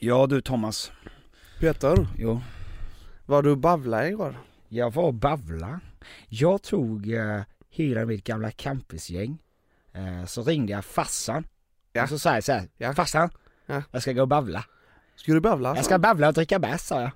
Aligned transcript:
Ja 0.00 0.26
du 0.26 0.40
Thomas. 0.40 0.92
Peter, 1.60 2.06
Jo. 2.18 2.40
var 3.26 3.42
du 3.42 3.56
bavla 3.56 4.08
igår? 4.08 4.38
Jag 4.68 4.92
var 4.94 5.02
och 5.04 5.14
bavla. 5.14 5.80
Jag 6.28 6.62
tog 6.62 7.12
eh, 7.12 7.40
hela 7.70 8.04
mitt 8.06 8.24
gamla 8.24 8.50
campusgäng. 8.50 9.38
Eh, 9.92 10.26
så 10.26 10.42
ringde 10.42 10.72
jag 10.72 10.84
farsan. 10.84 11.44
Ja. 11.92 12.02
Och 12.02 12.08
så 12.08 12.18
sa 12.18 12.34
jag 12.34 12.44
så 12.44 12.52
här, 12.52 12.68
Ja. 12.76 12.94
farsan, 12.94 13.30
Ja. 13.66 13.82
jag 13.90 14.02
ska 14.02 14.12
gå 14.12 14.20
och 14.22 14.28
bavla. 14.28 14.64
Ska 15.16 15.32
du 15.32 15.40
bavla? 15.40 15.76
Jag 15.76 15.84
ska 15.84 15.98
bavla 15.98 16.28
och 16.28 16.34
dricka 16.34 16.58
bärs 16.58 16.80
sa 16.80 17.00
jag. 17.00 17.10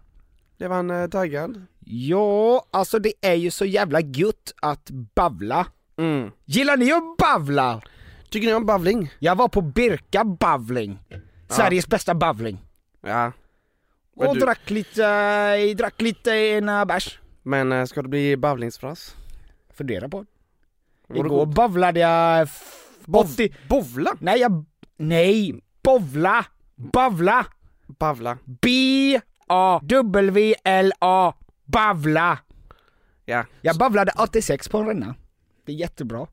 Det 0.57 0.69
var 0.69 0.79
en 0.79 0.91
eh, 0.91 1.09
taggad. 1.09 1.63
Ja, 1.85 2.67
alltså 2.71 2.99
det 2.99 3.13
är 3.21 3.35
ju 3.35 3.51
så 3.51 3.65
jävla 3.65 4.01
gött 4.01 4.53
att 4.63 4.91
bavla. 5.15 5.67
Mm. 5.97 6.31
Gillar 6.45 6.77
ni 6.77 6.93
att 6.93 7.17
bavla? 7.19 7.81
Tycker 8.31 8.47
ni 8.49 8.55
om 8.55 8.67
bavling? 8.67 9.11
Jag 9.19 9.37
var 9.37 9.49
på 9.49 9.61
Birka 9.61 10.25
bavling. 10.25 10.99
Sveriges 11.49 11.87
bästa 11.87 12.15
bavling. 12.15 12.59
Ja. 13.03 13.33
Men 14.17 14.29
Och 14.29 14.35
du- 14.35 14.41
drack 14.41 14.71
lite, 14.71 15.07
eh, 15.07 15.77
drack 15.77 16.01
lite 16.01 16.31
ena 16.31 16.87
bärs. 16.87 17.19
Men 17.43 17.73
eh, 17.73 17.85
ska 17.85 18.03
det 18.03 18.09
bli 18.09 18.37
bavlingsfras? 18.37 19.17
Fundera 19.75 20.09
på. 20.09 20.17
Var 20.17 20.25
det 21.15 21.19
Igår 21.19 21.29
gott? 21.47 21.55
bavlade 21.55 22.01
jag 22.01 22.49
Bov- 23.05 23.25
80... 23.35 23.55
Bovla? 23.69 24.17
Nej, 24.21 24.41
jag... 24.41 24.65
Nej! 24.97 25.61
Bovla! 25.83 26.47
Bavla! 26.77 27.47
Bavla. 27.87 28.39
B-A-W-L-A. 30.03 31.35
Bavla! 31.65 32.39
Ja. 33.25 33.45
Jag 33.61 33.77
bavlade 33.79 34.13
86 34.19 34.69
på 34.69 34.79
en 34.79 34.87
ränna. 34.87 35.15
Det 35.65 35.73
är 35.73 35.77
jättebra. 35.77 36.27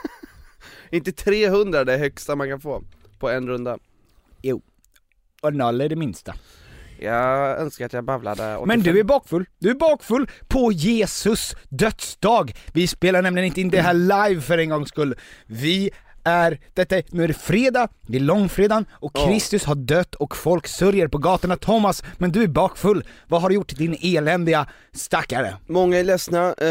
Inte 0.90 1.12
300 1.12 1.84
det 1.84 1.96
högsta 1.96 2.36
man 2.36 2.48
kan 2.48 2.60
få 2.60 2.82
på 3.18 3.30
en 3.30 3.48
runda. 3.48 3.78
Jo. 4.42 4.62
Och 5.42 5.54
noll 5.54 5.80
är 5.80 5.88
det 5.88 5.96
minsta. 5.96 6.34
Jag 6.98 7.60
önskar 7.60 7.86
att 7.86 7.92
jag 7.92 8.04
bavlade 8.04 8.56
85. 8.56 8.68
Men 8.68 8.80
du 8.80 9.00
är 9.00 9.04
bakfull. 9.04 9.44
Du 9.58 9.70
är 9.70 9.74
bakfull 9.74 10.30
på 10.48 10.72
Jesus 10.72 11.54
dödsdag. 11.68 12.52
Vi 12.72 12.86
spelar 12.86 13.22
nämligen 13.22 13.46
inte 13.46 13.60
in 13.60 13.70
det 13.70 13.80
här 13.80 13.94
live 13.94 14.40
för 14.40 14.58
en 14.58 14.68
gångs 14.68 14.88
skull. 14.88 15.14
Vi 15.46 15.90
är, 16.24 16.60
detta 16.74 16.96
är, 16.96 17.02
nu 17.10 17.24
är 17.24 17.28
det 17.28 17.34
fredag, 17.34 17.88
det 18.06 18.16
är 18.16 18.20
långfredagen 18.20 18.86
och 18.92 19.10
Ja. 19.14 19.26
Kristus 19.26 19.64
har 19.64 19.74
dött 19.74 20.14
och 20.14 20.36
folk 20.36 20.66
sörjer 20.66 21.08
på 21.08 21.18
gatorna. 21.18 21.56
Thomas, 21.56 22.02
men 22.18 22.32
du 22.32 22.42
är 22.42 22.46
bakfull. 22.48 23.04
Vad 23.28 23.42
har 23.42 23.48
du 23.48 23.54
gjort 23.54 23.76
din 23.76 23.96
eländiga 24.02 24.66
stackare? 24.92 25.54
Många 25.66 25.98
är 25.98 26.04
ledsna, 26.04 26.54
eh, 26.58 26.68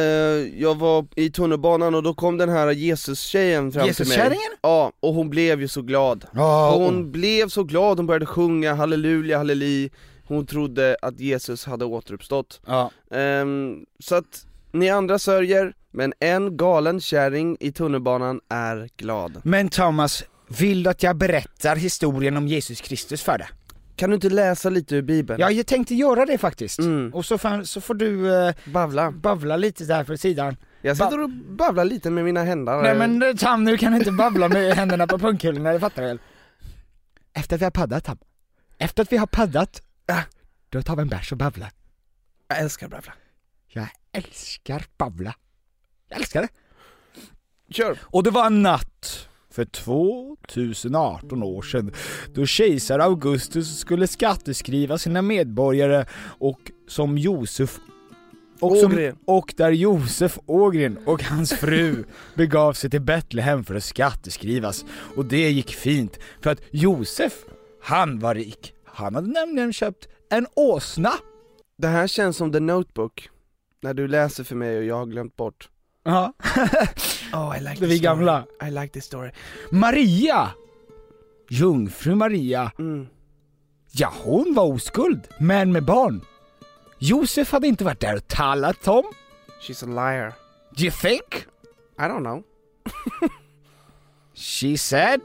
jag 0.62 0.76
var 0.78 1.06
i 1.16 1.30
tunnelbanan 1.30 1.96
och 1.96 2.04
då 2.04 2.14
kom 2.14 2.38
den 2.38 2.50
här 2.50 2.72
Jesus-tjejen 2.72 3.72
fram 3.72 3.72
till 3.72 3.80
mig 3.82 3.88
Jesus-kärringen? 3.88 4.52
Ja, 4.62 4.92
och 5.00 5.14
hon 5.14 5.30
blev 5.30 5.62
ju 5.62 5.68
så 5.68 5.82
glad 5.82 6.26
Ja, 6.34 6.72
Hon 6.76 7.12
blev 7.12 7.50
så 7.50 7.64
glad, 7.64 7.98
hon 7.98 8.06
började 8.08 8.26
sjunga 8.26 8.74
halleluja, 8.74 9.38
halleli 9.38 9.90
Hon 10.28 10.46
trodde 10.46 10.98
att 11.02 11.20
Jesus 11.20 11.66
hade 11.66 11.86
återuppstått 11.86 12.62
Ja. 12.68 12.92
Ehm, 13.12 13.86
Så 14.00 14.16
att, 14.16 14.46
ni 14.72 14.90
andra 14.90 15.20
sörjer, 15.20 15.74
men 15.92 16.14
en 16.20 16.58
galen 16.58 17.02
kärring 17.02 17.58
i 17.60 17.72
tunnelbanan 17.72 18.42
är 18.50 18.90
glad 18.98 19.42
Men 19.44 19.70
Thomas, 19.70 20.24
vill 20.48 20.84
du 20.84 20.90
att 20.90 21.04
jag 21.04 21.16
berättar 21.16 21.76
historien 21.76 22.38
om 22.38 22.48
Jesus 22.48 22.82
Kristus 22.82 23.24
för 23.24 23.38
dig? 23.38 23.48
Kan 23.96 24.10
du 24.10 24.16
inte 24.16 24.30
läsa 24.30 24.70
lite 24.70 24.96
ur 24.96 25.02
bibeln? 25.02 25.40
Ja, 25.42 25.52
jag 25.52 25.68
tänkte 25.68 25.96
göra 25.96 26.26
det 26.26 26.38
faktiskt. 26.38 26.80
Mm. 26.80 27.14
Och 27.14 27.26
så, 27.26 27.38
fan, 27.38 27.66
så 27.66 27.82
får 27.82 27.94
du 27.94 28.36
eh, 28.48 28.56
Bavla 28.66 29.12
bavla 29.12 29.58
lite 29.58 29.84
där 29.86 30.04
på 30.04 30.18
sidan. 30.18 30.58
Jag 30.82 30.98
sitter 30.98 31.24
och 31.24 31.30
babblar 31.30 31.86
lite 31.86 32.10
med 32.10 32.24
mina 32.26 32.44
händer 32.44 32.82
Nej 32.82 32.96
men 32.96 33.24
eh, 33.24 33.36
Tam, 33.36 33.64
nu 33.64 33.78
kan 33.78 33.92
du 33.92 33.98
inte 33.98 34.12
babbla 34.12 34.48
med 34.50 34.74
händerna 34.76 35.08
på 35.08 35.20
pungkulorna, 35.20 35.72
det 35.74 35.80
fattar 35.80 36.02
du 36.02 36.08
väl? 36.08 36.20
Efter 37.34 37.56
att 37.56 37.62
vi 37.62 37.66
har 37.66 37.72
paddat 37.72 38.04
Tam, 38.04 38.18
efter 38.78 39.04
att 39.04 39.12
vi 39.12 39.18
har 39.18 39.28
paddat, 39.28 39.82
Ja. 40.06 40.22
då 40.70 40.82
tar 40.82 40.96
vi 40.96 41.02
en 41.02 41.08
bärs 41.08 41.32
och 41.32 41.38
babblar. 41.38 41.72
Jag 42.48 42.60
älskar 42.60 42.88
bavla 42.88 43.14
Jag 43.68 43.88
älskar 44.14 44.86
babbla. 44.98 45.36
Jag 46.10 46.20
älskar 46.20 46.42
det. 46.42 46.50
Kör! 47.74 48.00
Och 48.04 48.24
det 48.24 48.30
var 48.30 48.46
en 48.46 48.62
natt 48.62 49.30
för 49.52 49.66
2018 49.66 51.44
år 51.44 51.62
sedan 51.62 51.94
då 52.34 52.46
kejsar 52.46 53.00
Augustus 53.00 53.80
skulle 53.80 54.08
skatteskriva 54.08 54.98
sina 54.98 55.22
medborgare 55.22 56.06
och 56.40 56.72
som 56.88 57.18
Josef 57.18 57.80
och, 58.60 58.78
som, 58.78 59.14
och 59.26 59.54
där 59.58 59.72
Josef 59.72 60.40
Ågren 60.46 60.98
och 61.06 61.24
hans 61.24 61.54
fru 61.54 62.04
begav 62.36 62.74
sig 62.74 62.90
till 62.90 63.02
Betlehem 63.02 63.64
för 63.64 63.76
att 63.76 63.84
skatteskrivas. 63.84 64.86
Och 65.16 65.26
det 65.26 65.50
gick 65.50 65.76
fint, 65.76 66.20
för 66.42 66.50
att 66.52 66.62
Josef, 66.72 67.34
han 67.82 68.20
var 68.20 68.36
rik. 68.36 68.74
Han 68.86 69.16
hade 69.16 69.28
nämligen 69.28 69.74
köpt 69.74 70.08
en 70.30 70.48
åsna. 70.56 71.12
Det 71.78 71.88
här 71.88 72.08
känns 72.08 72.38
som 72.38 72.52
the 72.52 72.60
notebook 72.60 73.30
När 73.82 73.94
du 73.94 74.08
läser 74.08 74.44
för 74.44 74.56
mig 74.56 74.78
och 74.78 74.84
jag 74.84 74.96
har 74.96 75.06
glömt 75.06 75.36
bort 75.36 75.70
Ja. 76.04 76.34
Oh 77.34 77.58
I 77.58 77.60
like 77.60 77.80
Det 77.80 77.86
är 77.86 77.90
vi 77.90 78.00
gamla. 78.00 78.46
I 78.68 78.72
like 78.72 78.88
this 78.94 79.06
story 79.06 79.32
Maria! 79.72 80.52
Jungfru 81.50 82.16
Maria 82.16 82.72
mm. 82.80 83.08
Ja, 83.92 84.14
hon 84.24 84.54
var 84.54 84.64
oskuld, 84.64 85.28
men 85.40 85.72
med 85.72 85.86
barn. 85.86 86.22
Josef 87.00 87.52
hade 87.52 87.68
inte 87.68 87.84
varit 87.84 88.00
där 88.00 88.16
och 88.16 88.28
tallat 88.28 88.82
Tom. 88.82 89.04
She's 89.62 89.84
a 89.84 89.88
liar 90.12 90.34
Do 90.78 90.84
you 90.84 90.92
think? 90.92 91.46
I 91.98 92.02
don't 92.02 92.20
know 92.24 92.44
She 94.34 94.78
said 94.78 95.22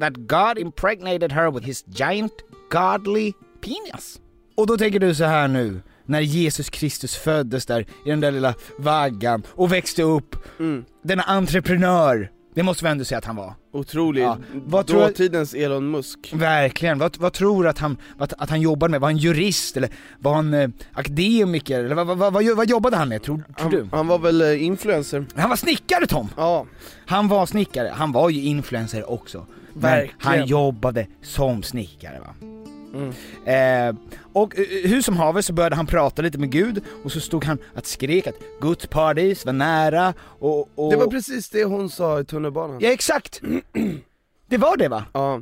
that 0.00 0.12
God 0.26 0.58
impregnated 0.58 1.32
her 1.32 1.50
with 1.50 1.66
his 1.66 1.84
giant 1.86 2.32
godly 2.70 3.32
penis. 3.60 4.20
Och 4.56 4.66
då 4.66 4.76
tänker 4.78 5.00
du 5.00 5.14
så 5.14 5.24
här 5.24 5.48
nu, 5.48 5.82
när 6.06 6.20
Jesus 6.20 6.70
Kristus 6.70 7.16
föddes 7.16 7.66
där 7.66 7.80
i 7.80 8.10
den 8.10 8.20
där 8.20 8.30
lilla 8.30 8.54
vaggan 8.78 9.42
och 9.48 9.72
växte 9.72 10.02
upp, 10.02 10.36
mm. 10.58 10.84
denna 11.02 11.22
entreprenör, 11.22 12.30
det 12.54 12.62
måste 12.62 12.84
vi 12.84 12.90
ändå 12.90 13.04
säga 13.04 13.18
att 13.18 13.24
han 13.24 13.36
var. 13.36 13.54
Otrolig, 13.72 14.22
Ja. 14.22 14.38
Vad 14.52 14.86
tror 14.86 15.00
dåtidens 15.00 15.54
Elon 15.54 15.90
Musk 15.90 16.32
Verkligen, 16.32 16.98
vad, 16.98 17.16
vad 17.16 17.32
tror 17.32 17.62
du 17.62 17.68
att 17.68 17.78
han, 17.78 17.96
att, 18.18 18.32
att 18.32 18.50
han 18.50 18.60
jobbade 18.60 18.90
med? 18.90 19.00
Var 19.00 19.08
han 19.08 19.16
jurist 19.16 19.76
eller 19.76 19.90
var 20.18 20.34
han 20.34 20.54
eh, 20.54 20.68
akademiker 20.92 21.84
eller 21.84 21.94
vad, 21.94 22.06
vad, 22.06 22.32
vad, 22.32 22.56
vad, 22.56 22.68
jobbade 22.68 22.96
han 22.96 23.08
med 23.08 23.22
tror, 23.22 23.42
tror 23.58 23.70
du? 23.70 23.78
han, 23.78 23.88
han 23.92 24.06
var 24.06 24.18
väl 24.18 24.42
eh, 24.42 24.64
influencer? 24.64 25.26
Han 25.34 25.48
var 25.48 25.56
snickare 25.56 26.06
Tom! 26.06 26.28
Ja, 26.36 26.66
Han 27.06 27.28
var 27.28 27.46
snickare, 27.46 27.92
han 27.94 28.12
var 28.12 28.30
ju 28.30 28.42
influencer 28.42 29.10
också. 29.10 29.46
Men 29.72 29.82
Verkligen. 29.82 30.14
han 30.18 30.46
jobbade 30.46 31.06
som 31.22 31.62
snickare 31.62 32.20
va. 32.20 32.55
Mm. 32.96 33.90
Eh, 33.90 33.96
och 34.32 34.58
eh, 34.58 34.64
hur 34.90 35.02
som 35.02 35.16
haver 35.16 35.42
så 35.42 35.52
började 35.52 35.76
han 35.76 35.86
prata 35.86 36.22
lite 36.22 36.38
med 36.38 36.50
Gud 36.50 36.82
och 37.04 37.12
så 37.12 37.20
stod 37.20 37.44
han 37.44 37.58
att 37.74 37.86
skrek 37.86 38.26
att 38.26 38.34
Guds 38.60 38.86
paradis 38.86 39.46
var 39.46 39.52
nära 39.52 40.14
och... 40.20 40.68
och... 40.74 40.90
Det 40.90 40.96
var 40.96 41.06
precis 41.06 41.48
det 41.50 41.64
hon 41.64 41.90
sa 41.90 42.20
i 42.20 42.24
tunnelbanan. 42.24 42.78
Ja 42.80 42.92
exakt! 42.92 43.40
Det 44.48 44.56
var 44.58 44.76
det 44.76 44.88
va? 44.88 45.04
Ja, 45.12 45.40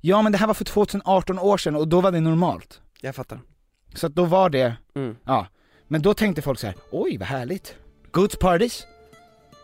Ja 0.00 0.22
men 0.22 0.32
det 0.32 0.38
här 0.38 0.46
var 0.46 0.54
för 0.54 0.64
2018 0.64 1.38
år 1.38 1.56
sedan 1.58 1.76
och 1.76 1.88
då 1.88 2.00
var 2.00 2.12
det 2.12 2.20
normalt. 2.20 2.80
jag 3.00 3.14
fattar. 3.14 3.40
Så 3.94 4.06
att 4.06 4.14
då 4.14 4.24
var 4.24 4.50
det, 4.50 4.76
Mm. 4.94 5.16
ja. 5.24 5.46
Men 5.88 6.02
då 6.02 6.14
tänkte 6.14 6.42
folk 6.42 6.58
så 6.58 6.66
här: 6.66 6.76
oj 6.90 7.16
vad 7.18 7.28
härligt. 7.28 7.74
Guds 8.12 8.36
paradis. 8.38 8.86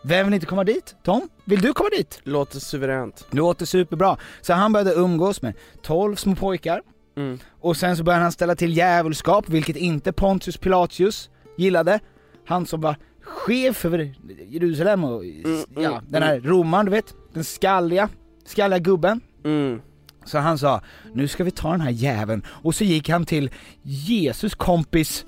Vem 0.05 0.25
vill 0.25 0.33
inte 0.33 0.45
komma 0.45 0.63
dit? 0.63 0.95
Tom, 1.03 1.29
vill 1.45 1.61
du 1.61 1.73
komma 1.73 1.89
dit? 1.89 2.19
Låter 2.23 2.59
suveränt. 2.59 3.27
Låter 3.31 3.65
superbra. 3.65 4.17
Så 4.41 4.53
han 4.53 4.73
började 4.73 4.93
umgås 4.93 5.41
med 5.41 5.53
12 5.81 6.15
små 6.15 6.35
pojkar, 6.35 6.81
Mm. 7.17 7.39
och 7.61 7.77
sen 7.77 7.97
så 7.97 8.03
började 8.03 8.23
han 8.23 8.31
ställa 8.31 8.55
till 8.55 8.77
djävulskap, 8.77 9.49
vilket 9.49 9.75
inte 9.75 10.13
Pontius 10.13 10.57
Pilatius 10.57 11.29
gillade. 11.57 11.99
Han 12.45 12.65
som 12.65 12.81
var 12.81 12.95
chef 13.21 13.85
över 13.85 14.15
Jerusalem 14.49 15.03
och, 15.03 15.23
Mm, 15.23 15.65
ja, 15.75 15.81
mm, 15.97 16.03
den 16.09 16.23
här 16.23 16.39
romaren 16.39 16.85
du 16.85 16.91
vet, 16.91 17.13
den 17.33 17.43
skalliga, 17.43 18.09
skalliga 18.45 18.79
gubben. 18.79 19.21
Mm. 19.45 19.81
Så 20.25 20.37
han 20.37 20.57
sa, 20.57 20.81
nu 21.13 21.27
ska 21.27 21.43
vi 21.43 21.51
ta 21.51 21.71
den 21.71 21.81
här 21.81 21.91
jäveln, 21.91 22.45
och 22.47 22.75
så 22.75 22.83
gick 22.83 23.09
han 23.09 23.25
till 23.25 23.51
Jesus 23.81 24.55
kompis 24.55 25.25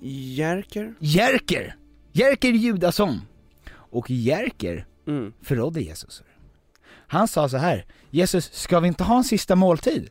Jerker? 0.00 0.94
Jerker, 1.00 1.76
Jerker 2.12 2.52
Judasson. 2.52 3.20
Och 3.70 4.10
Jerker 4.10 4.86
Mm. 5.06 5.32
förrådde 5.42 5.80
Jesus. 5.80 6.22
Han 6.90 7.28
sa 7.28 7.48
så 7.48 7.56
här, 7.56 7.86
Jesus, 8.10 8.52
ska 8.52 8.80
vi 8.80 8.88
inte 8.88 9.04
ha 9.04 9.16
en 9.16 9.24
sista 9.24 9.56
måltid? 9.56 10.10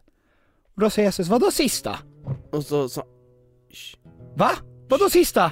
Och 0.75 0.81
då 0.81 0.89
sa 0.89 1.01
Jesus, 1.01 1.27
vadå 1.27 1.51
sista? 1.51 1.99
Och 2.51 2.65
så 2.65 2.89
sa, 2.89 3.03
Va? 4.35 4.51
Vadå 4.89 5.09
sista? 5.09 5.51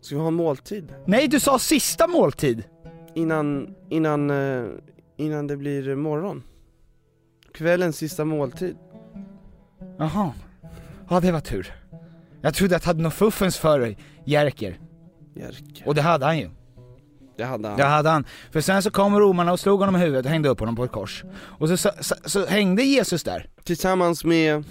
ska 0.00 0.14
vi 0.14 0.20
ha 0.20 0.28
en 0.28 0.34
måltid? 0.34 0.94
Nej, 1.06 1.28
du 1.28 1.40
sa 1.40 1.58
sista 1.58 2.06
måltid! 2.06 2.64
Innan, 3.14 3.74
innan, 3.90 4.30
eh, 4.30 4.66
innan 5.16 5.46
det 5.46 5.56
blir 5.56 5.94
morgon. 5.96 6.42
Kvällens 7.54 7.96
sista 7.96 8.24
måltid. 8.24 8.76
Jaha. 9.98 10.32
Ja, 11.10 11.20
det 11.20 11.32
var 11.32 11.40
tur. 11.40 11.74
Jag 12.40 12.54
trodde 12.54 12.76
att 12.76 12.82
jag 12.82 12.86
hade 12.86 13.02
något 13.02 13.14
fuffens 13.14 13.56
för 13.56 13.80
dig, 13.80 13.98
Jerker. 14.24 14.78
Jerker. 15.34 15.88
Och 15.88 15.94
det 15.94 16.02
hade 16.02 16.26
han 16.26 16.38
ju. 16.38 16.50
Det 17.36 17.44
hade 17.44 17.68
han. 17.68 17.76
Det 17.76 17.84
hade 17.84 18.08
han. 18.08 18.24
För 18.50 18.60
sen 18.60 18.82
så 18.82 18.90
kom 18.90 19.20
romarna 19.20 19.52
och 19.52 19.60
slog 19.60 19.80
honom 19.80 19.96
i 19.96 19.98
huvudet 19.98 20.24
och 20.24 20.30
hängde 20.30 20.48
upp 20.48 20.60
honom 20.60 20.76
på 20.76 20.84
ett 20.84 20.92
kors. 20.92 21.24
Och 21.32 21.68
så, 21.68 21.76
så, 21.76 21.90
så, 22.00 22.14
så 22.24 22.46
hängde 22.46 22.82
Jesus 22.82 23.22
där, 23.22 23.50
Tillsammans 23.64 24.24
med, 24.24 24.64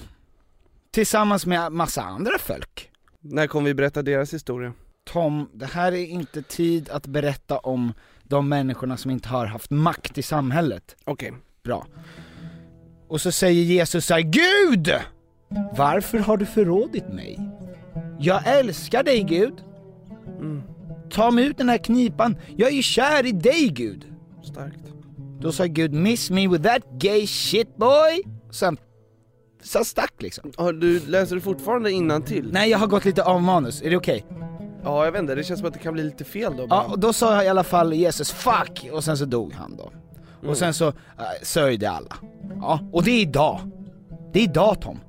tillsammans 0.91 1.45
med 1.45 1.71
massa 1.71 2.01
andra 2.01 2.38
folk. 2.39 2.89
när 3.21 3.47
kommer 3.47 3.65
vi 3.69 3.73
berätta 3.73 4.01
deras 4.01 4.33
historia? 4.33 4.73
Tom, 5.03 5.50
det 5.53 5.65
här 5.65 5.91
är 5.91 6.06
inte 6.06 6.41
tid 6.41 6.89
att 6.89 7.07
berätta 7.07 7.57
om 7.57 7.94
de 8.23 8.50
människorna 8.50 8.97
som 8.97 9.11
inte 9.11 9.29
har 9.29 9.45
haft 9.45 9.69
makt 9.69 10.17
i 10.17 10.21
samhället. 10.21 10.95
Okej. 11.06 11.33
Bra. 11.63 11.88
Och 13.07 13.21
så 13.21 13.31
säger 13.31 13.63
Jesus 13.63 14.06
så 14.06 14.13
här, 14.13 14.21
Gud! 14.21 14.94
Varför 15.77 16.17
har 16.19 16.38
du 16.38 16.45
förrådit 16.45 17.07
mig? 17.07 17.39
Jag 18.19 18.47
älskar 18.47 19.03
dig 19.03 19.23
Gud. 19.23 19.53
Ta 21.09 21.31
mig 21.31 21.45
ut 21.45 21.57
den 21.57 21.69
här 21.69 21.77
knipan, 21.77 22.38
jag 22.57 22.69
är 22.69 22.74
ju 22.74 22.81
kär 22.81 23.25
i 23.25 23.31
dig 23.31 23.68
Gud. 23.68 24.06
Starkt. 24.44 24.94
Då 25.39 25.51
sa 25.51 25.65
Gud, 25.65 25.94
miss 25.94 26.31
me 26.31 26.47
with 26.47 26.63
that 26.63 26.81
gay 27.00 27.27
shit 27.27 27.77
boy. 27.77 28.24
Sen, 28.51 28.77
sen 29.63 29.86
stack 29.86 30.13
liksom. 30.18 30.51
Har 30.57 30.74
du, 30.74 31.00
läser 31.00 31.36
du 31.36 31.41
fortfarande 31.41 32.21
till? 32.21 32.50
Nej 32.51 32.69
jag 32.69 32.77
har 32.77 32.88
gått 32.88 33.06
lite 33.06 33.24
av 33.24 33.41
manus, 33.41 33.81
är 33.81 33.89
det 33.89 33.97
okej? 33.97 34.25
Ja 34.83 35.06
jag 35.06 35.12
vet 35.12 35.21
inte, 35.21 35.36
det 35.36 35.44
känns 35.44 35.59
som 35.59 35.68
att 35.68 35.74
det 35.74 35.80
kan 35.80 35.94
bli 35.94 36.03
lite 36.03 36.24
fel 36.24 36.57
då 36.57 36.68
bara. 36.68 36.83
Ja, 36.83 36.92
och 36.92 37.00
då 37.00 37.13
sa 37.13 37.35
jag 37.35 37.45
i 37.45 37.47
alla 37.47 37.63
fall 37.63 37.94
Jesus, 37.94 38.31
fuck! 38.31 38.89
Och 38.92 39.03
sen 39.03 39.18
så 39.18 39.25
dog 39.25 39.53
han 39.53 39.75
då. 39.77 39.92
Och 40.50 40.57
sen 40.57 40.74
så 40.74 40.88
äh, 40.88 40.94
sörjde 41.44 41.89
alla. 41.89 42.15
Ja, 42.62 42.80
och 42.92 43.03
det 43.03 43.12
är 43.12 43.21
idag. 43.21 43.59
Det 44.33 44.39
är 44.39 44.44
idag 44.44 44.81
Tom. 44.81 45.00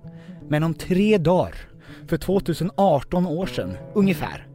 Men 0.48 0.62
om 0.62 0.74
tre 0.74 1.18
dagar, 1.18 1.54
för 2.08 2.16
2018 2.16 3.26
år 3.26 3.46
sedan, 3.46 3.76
ungefär, 3.94 4.46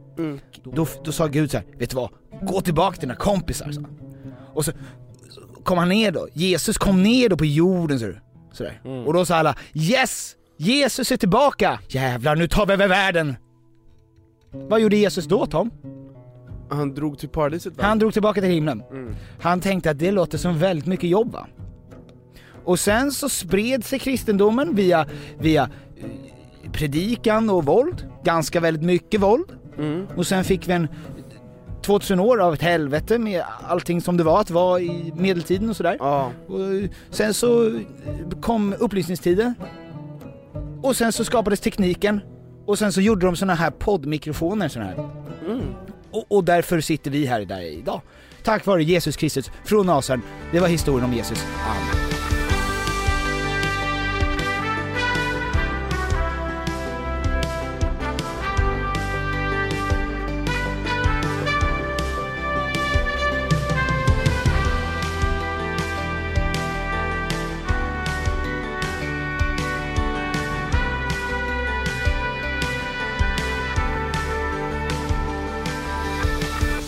då, 0.72 0.86
då 1.04 1.12
sa 1.12 1.26
Gud 1.26 1.50
så 1.50 1.56
här, 1.56 1.66
vet 1.78 1.90
du 1.90 1.96
vad? 1.96 2.10
Gå 2.42 2.60
tillbaka 2.60 2.96
till 2.96 3.08
dina 3.08 3.18
kompisar, 3.18 3.72
sa 3.72 3.80
han. 3.80 3.98
Och 4.54 4.64
så 4.64 4.72
så 5.30 5.40
kom 5.62 5.78
han 5.78 5.88
ner 5.88 6.12
då, 6.12 6.28
Jesus 6.32 6.78
kom 6.78 7.02
ner 7.02 7.28
då 7.28 7.36
på 7.36 7.44
jorden 7.44 7.98
så, 7.98 8.12
sådär. 8.52 8.80
Och 9.06 9.12
då 9.12 9.24
sa 9.24 9.36
alla, 9.36 9.56
yes! 9.74 10.36
Jesus 10.56 11.12
är 11.12 11.16
tillbaka! 11.16 11.80
Jävlar, 11.88 12.36
nu 12.36 12.48
tar 12.48 12.66
vi 12.66 12.72
över 12.72 12.88
världen! 12.88 13.36
Vad 14.52 14.80
gjorde 14.80 14.96
Jesus 14.96 15.24
då 15.24 15.46
Tom? 15.46 15.70
Han 16.70 16.94
drog 16.94 17.18
till 17.18 17.28
paradiset 17.28 17.76
va? 17.76 17.84
Han 17.84 17.98
drog 17.98 18.12
tillbaka 18.12 18.40
till 18.40 18.50
himlen. 18.50 18.82
Han 19.40 19.60
tänkte 19.60 19.90
att 19.90 19.98
det 19.98 20.10
låter 20.10 20.38
som 20.38 20.58
väldigt 20.58 20.86
mycket 20.86 21.10
jobb 21.10 21.32
va? 21.32 21.46
Och 22.64 22.80
sen 22.80 23.12
så 23.12 23.28
spred 23.28 23.84
sig 23.84 23.98
kristendomen 23.98 24.74
via, 24.74 25.06
via 25.38 25.70
eh, 25.96 26.70
predikan 26.72 27.50
och 27.50 27.64
våld, 27.64 28.08
ganska 28.24 28.60
väldigt 28.60 28.82
mycket 28.82 29.20
våld. 29.20 29.55
Och 30.16 30.26
sen 30.26 30.44
fick 30.44 30.68
vi 30.68 30.72
en 30.72 30.88
2000 31.82 32.20
år 32.20 32.40
av 32.40 32.54
ett 32.54 32.62
helvete 32.62 33.18
med 33.18 33.42
allting 33.68 34.00
som 34.00 34.16
det 34.16 34.24
var 34.24 34.40
att 34.40 34.50
vara 34.50 34.80
i 34.80 35.12
medeltiden 35.16 35.70
och 35.70 35.76
sådär. 35.76 35.96
Ja. 36.00 36.32
Och 36.46 36.58
sen 37.10 37.34
så 37.34 37.80
kom 38.40 38.74
upplysningstiden. 38.78 39.54
Och 40.82 40.96
sen 40.96 41.12
så 41.12 41.24
skapades 41.24 41.60
tekniken. 41.60 42.20
Och 42.66 42.78
sen 42.78 42.92
så 42.92 43.00
gjorde 43.00 43.26
de 43.26 43.36
såna 43.36 43.54
här 43.54 43.70
poddmikrofoner 43.70 44.68
såna 44.68 44.84
här. 44.84 45.10
Och, 46.10 46.24
och 46.28 46.44
därför 46.44 46.80
sitter 46.80 47.10
vi 47.10 47.26
här 47.26 47.44
där 47.44 47.60
idag. 47.60 48.00
Tack 48.42 48.66
vare 48.66 48.84
Jesus 48.84 49.16
Kristus 49.16 49.50
från 49.64 49.86
Nasaret. 49.86 50.20
Det 50.52 50.60
var 50.60 50.68
historien 50.68 51.04
om 51.04 51.12
Jesus. 51.12 51.46
Amen. 51.66 52.05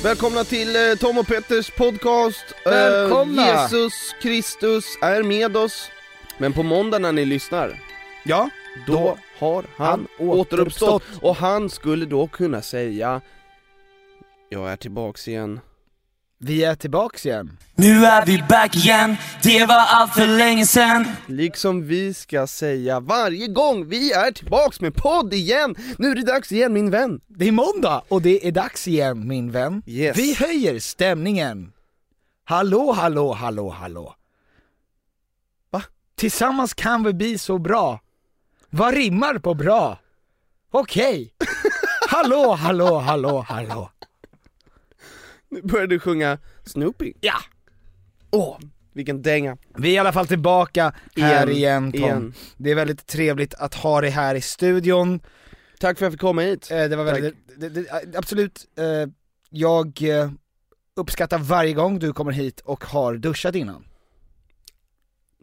Välkomna 0.09 0.45
till 0.45 0.77
eh, 0.77 0.95
Tom 1.00 1.19
och 1.19 1.27
Petters 1.27 1.71
podcast. 1.71 2.45
Eh, 2.67 2.71
Välkomna! 2.71 3.47
Jesus 3.47 3.93
Kristus 4.23 4.85
är 5.03 5.23
med 5.23 5.57
oss. 5.57 5.91
Men 6.38 6.53
på 6.53 6.62
måndag 6.62 6.99
när 6.99 7.12
ni 7.12 7.25
lyssnar, 7.25 7.83
Ja, 8.25 8.50
då, 8.87 9.19
har 9.38 9.65
han, 9.77 9.87
han 9.87 10.09
återuppstått. 10.19 10.88
återuppstått. 10.93 11.23
Och 11.23 11.37
han 11.37 11.71
skulle 11.71 12.07
då 12.07 12.27
kunna 12.27 12.62
säga 12.62 13.21
Jag 14.49 14.71
är 14.71 14.77
tillbaks 14.77 15.29
igen. 15.29 15.61
Vi 16.38 16.64
är 16.64 16.75
tillbaks 16.75 17.26
igen. 17.26 17.59
Nu 17.75 18.04
är 18.04 18.26
vi 18.26 18.45
back 18.49 18.76
igen, 18.76 19.16
det 19.42 19.66
var 19.66 19.85
allt 19.88 20.14
för 20.14 20.26
länge 20.26 20.66
sen 20.66 21.07
Liksom 21.26 21.87
vi 21.87 22.14
ska 22.14 22.47
säga 22.47 23.00
varje 23.00 23.47
gång 23.47 23.88
vi 23.88 24.12
är 24.12 24.33
tillbaks 24.33 24.80
med 24.80 24.95
podd 24.95 25.35
igen. 25.35 25.75
Nu 25.99 26.11
är 26.11 26.14
det 26.14 26.23
dags 26.23 26.52
igen 26.52 26.73
min 26.73 26.90
vän. 26.90 27.21
Det 27.26 27.49
är 27.49 27.52
måndag 27.52 28.02
och 28.09 28.23
det 28.23 28.47
är 28.47 28.52
dags 28.52 28.88
igen 28.88 29.28
min 29.28 29.50
vän. 29.50 29.83
Yes. 29.87 30.18
Vi 30.18 30.35
höjer 30.35 30.78
stämningen. 30.78 31.73
Hallå, 32.45 32.92
hallå, 32.92 33.33
hallå, 33.33 33.68
hallå. 33.68 34.14
Va? 35.71 35.83
Tillsammans 36.14 36.75
kan 36.75 37.02
vi 37.02 37.12
bli 37.12 37.38
så 37.38 37.59
bra. 37.59 38.00
Vad 38.71 38.95
rimmar 38.95 39.38
på 39.38 39.54
bra? 39.54 39.99
Okej. 40.71 41.35
hallå, 42.09 42.54
hallå, 42.54 42.99
hallå, 42.99 43.45
hallå. 43.49 43.90
Nu 45.50 45.62
börjar 45.62 45.87
du 45.87 45.99
sjunga 45.99 46.38
Snoopy. 46.64 47.12
Ja, 47.21 47.38
Åh, 48.31 48.59
vilken 48.93 49.23
dänga. 49.23 49.57
vi 49.76 49.88
är 49.88 49.93
i 49.95 49.99
alla 49.99 50.12
fall 50.12 50.26
tillbaka 50.26 50.93
här 51.17 51.50
igen, 51.50 51.93
Tom. 51.93 52.00
igen. 52.00 52.35
Det 52.57 52.71
är 52.71 52.75
väldigt 52.75 53.07
trevligt 53.07 53.55
att 53.55 53.75
ha 53.75 54.00
dig 54.00 54.11
här 54.11 54.35
i 54.35 54.40
studion. 54.40 55.21
Tack 55.81 55.99
för 55.99 56.05
att 56.05 56.07
jag 56.07 56.12
fick 56.12 56.21
komma 56.21 56.43
hit. 56.43 56.71
Eh, 56.71 56.85
det 56.85 56.97
var 56.97 57.05
väldigt, 57.05 57.35
det, 57.57 57.69
det, 57.69 58.17
absolut, 58.17 58.67
eh, 58.78 59.11
jag 59.50 60.02
eh, 60.02 60.31
uppskattar 60.97 61.38
varje 61.38 61.73
gång 61.73 61.99
du 61.99 62.12
kommer 62.12 62.33
hit 62.33 62.61
och 62.61 62.85
har 62.85 63.14
duschat 63.14 63.55
innan. 63.55 63.85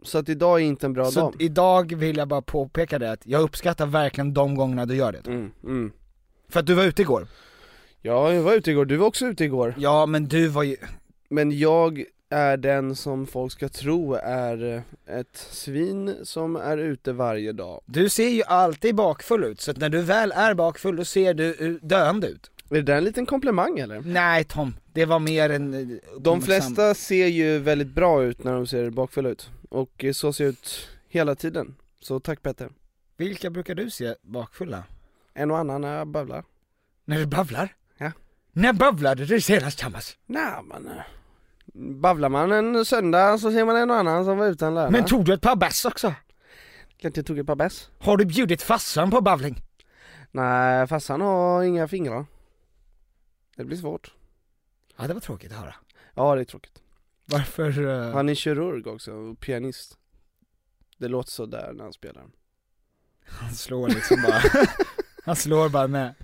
Så 0.02 0.18
att 0.18 0.28
idag 0.28 0.60
är 0.60 0.64
inte 0.64 0.86
en 0.86 0.92
bra 0.92 1.04
Så 1.10 1.20
dag. 1.20 1.34
idag 1.38 1.94
vill 1.94 2.16
jag 2.16 2.28
bara 2.28 2.42
påpeka 2.42 2.98
det 2.98 3.10
att 3.12 3.26
jag 3.26 3.42
uppskattar 3.42 3.86
verkligen 3.86 4.34
de 4.34 4.54
gångerna 4.54 4.86
du 4.86 4.94
gör 4.96 5.12
det. 5.12 5.26
Mm, 5.26 5.50
mm. 5.64 5.92
För 6.48 6.60
att 6.60 6.66
du 6.66 6.74
var 6.74 6.84
ute 6.84 7.02
igår. 7.02 7.28
Ja, 8.06 8.32
jag 8.34 8.42
var 8.42 8.54
ute 8.54 8.70
igår, 8.70 8.84
du 8.84 8.96
var 8.96 9.06
också 9.06 9.26
ute 9.26 9.44
igår. 9.44 9.74
Ja 9.78 10.06
men 10.06 10.24
du 10.28 10.48
var 10.48 10.62
ju, 10.62 10.76
Men 11.28 11.58
jag 11.58 12.04
är 12.30 12.56
den 12.56 12.96
som 12.96 13.26
folk 13.26 13.52
ska 13.52 13.68
tro 13.68 14.14
är 14.22 14.74
eh, 15.06 15.18
ett 15.18 15.36
svin 15.36 16.14
som 16.22 16.56
är 16.56 16.78
ute 16.78 17.12
varje 17.12 17.52
dag. 17.52 17.80
Du 17.86 18.08
ser 18.08 18.28
ju 18.28 18.42
alltid 18.42 18.94
bakfull 18.94 19.44
ut, 19.44 19.60
så 19.60 19.70
att 19.70 19.76
när 19.76 19.88
du 19.88 20.02
väl 20.02 20.32
är 20.32 20.54
bakfull 20.54 20.96
då 20.96 21.04
ser 21.04 21.34
du 21.34 21.78
döende 21.82 22.26
ut. 22.28 22.50
Är 22.70 22.74
det 22.74 22.82
där 22.82 22.96
en 22.96 23.04
liten 23.04 23.26
komplimang 23.26 23.78
eller? 23.78 24.00
Nej 24.00 24.44
Tom, 24.44 24.74
det 24.92 25.04
var 25.04 25.18
mer 25.18 25.50
en... 25.50 25.74
eh, 25.74 25.96
De 26.20 26.42
flesta 26.42 26.94
ser 26.94 27.26
ju 27.26 27.58
väldigt 27.58 27.88
bra 27.94 28.22
ut 28.24 28.44
när 28.44 28.52
de 28.52 28.66
ser 28.66 28.90
bakfulla 28.90 29.28
ut, 29.28 29.50
och 29.68 30.04
eh, 30.04 30.12
så 30.12 30.32
ser 30.32 30.44
jag 30.44 30.50
ut 30.50 30.88
hela 31.08 31.34
tiden. 31.34 31.74
Så 32.00 32.20
tack 32.20 32.42
Petter. 32.42 32.68
Vilka 33.16 33.50
brukar 33.50 33.74
du 33.74 33.90
se 33.90 34.14
bakfulla? 34.22 34.84
En 35.34 35.50
och 35.50 35.58
annan 35.58 35.80
när 35.80 35.98
jag 35.98 36.06
babblar. 36.08 36.44
När 37.04 37.18
du 37.18 37.26
babblar? 37.26 37.74
När 38.56 38.72
bavlade 38.72 39.24
du 39.26 39.40
senast 39.40 39.78
Thomas? 39.78 40.16
Nej 40.26 40.62
men, 40.64 40.86
eh, 40.88 41.02
babblar 42.00 42.28
man 42.28 42.52
en 42.52 42.84
söndag 42.84 43.38
så 43.38 43.52
ser 43.52 43.64
man 43.64 43.76
en 43.76 43.90
och 43.90 43.96
annan 43.96 44.24
som 44.24 44.38
var 44.38 44.46
utan 44.46 44.74
lärare. 44.74 44.90
Men 44.90 45.04
tog 45.04 45.24
du 45.24 45.34
ett 45.34 45.40
par 45.40 45.56
bärs 45.56 45.84
också? 45.84 46.14
Klart 46.98 47.16
jag 47.16 47.26
tog 47.26 47.38
ett 47.38 47.46
par 47.46 47.56
bärs. 47.56 47.88
Har 47.98 48.16
du 48.16 48.24
bjudit 48.24 48.62
farsan 48.62 49.10
på 49.10 49.20
bavling? 49.20 49.62
Nej, 50.30 50.86
farsan 50.86 51.20
har 51.20 51.62
inga 51.62 51.88
fingrar. 51.88 52.26
Det 53.56 53.64
blir 53.64 53.76
svårt. 53.76 54.14
Ja 54.96 55.06
det 55.06 55.14
var 55.14 55.20
tråkigt 55.20 55.52
att 55.52 55.58
höra. 55.58 55.74
Ja 56.14 56.34
det 56.34 56.40
är 56.40 56.44
tråkigt. 56.44 56.82
Varför? 57.24 57.86
eh, 58.08 58.12
Han 58.14 58.28
är 58.28 58.34
kirurg 58.34 58.86
också, 58.86 59.12
och 59.12 59.40
pianist. 59.40 59.98
Det 60.98 61.08
låter 61.08 61.30
så 61.30 61.46
där 61.46 61.72
när 61.72 61.84
han 61.84 61.92
spelar. 61.92 62.24
Han 63.26 63.54
slår 63.54 63.88
liksom 63.88 64.22
bara, 64.22 64.42
han 65.24 65.36
slår 65.36 65.68
bara 65.68 65.86
med 65.86 66.14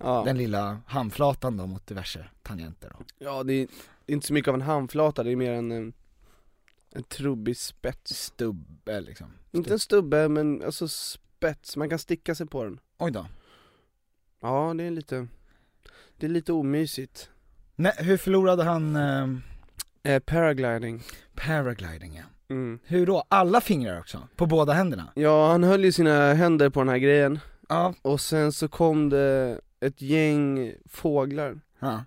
Ja, 0.00 0.22
den 0.26 0.38
lilla 0.38 0.80
handflatan 0.86 1.56
då 1.56 1.66
mot 1.66 1.86
diverse 1.86 2.26
tangenter 2.42 2.92
då. 2.98 3.04
ja 3.18 3.42
det 3.42 3.52
är 3.54 3.66
inte 4.06 4.26
så 4.26 4.32
mycket 4.32 4.48
av 4.48 4.54
en 4.54 4.60
handflata, 4.62 5.22
det 5.22 5.32
är 5.32 5.36
mer 5.36 5.52
en, 5.52 5.72
en, 5.72 5.92
en 6.92 7.02
trubbig 7.02 7.56
spets. 7.56 8.16
Stubbe 8.22 9.00
liksom. 9.00 9.26
Inte 9.52 9.72
en 9.72 9.78
stubbe, 9.78 10.28
men 10.28 10.62
alltså 10.64 10.88
spets, 10.88 11.76
man 11.76 11.90
kan 11.90 11.98
sticka 11.98 12.34
sig 12.34 12.46
på 12.46 12.64
den. 12.64 12.80
Oj 12.98 13.10
då. 13.10 13.26
Ja, 14.40 14.74
det 14.76 14.84
är 14.84 14.90
lite, 14.90 15.26
det 16.16 16.26
är 16.26 16.30
lite 16.30 16.52
omysigt. 16.52 17.30
Nej, 17.76 17.92
hur 17.98 18.16
förlorade 18.16 18.64
han 18.64 18.96
eh, 18.96 19.26
Eh, 20.02 20.18
paragliding. 20.18 21.02
paragliding 21.34 22.14
ja. 22.16 22.22
Mm. 22.54 22.78
Hur 22.84 23.06
då? 23.06 23.24
Alla 23.28 23.60
fingrar 23.60 23.98
också? 23.98 24.28
På 24.36 24.46
båda 24.46 24.72
händerna? 24.72 25.12
Ja, 25.14 25.50
han 25.50 25.64
höll 25.64 25.84
ju 25.84 25.92
sina 25.92 26.32
händer 26.34 26.70
på 26.70 26.80
den 26.80 26.88
här 26.88 26.98
grejen, 26.98 27.38
Ja. 27.68 27.94
och 28.02 28.20
sen 28.20 28.52
så 28.52 28.68
kom 28.68 29.08
det 29.08 29.60
ett 29.80 30.02
gäng 30.02 30.74
fåglar. 30.88 31.60
ja. 31.80 32.04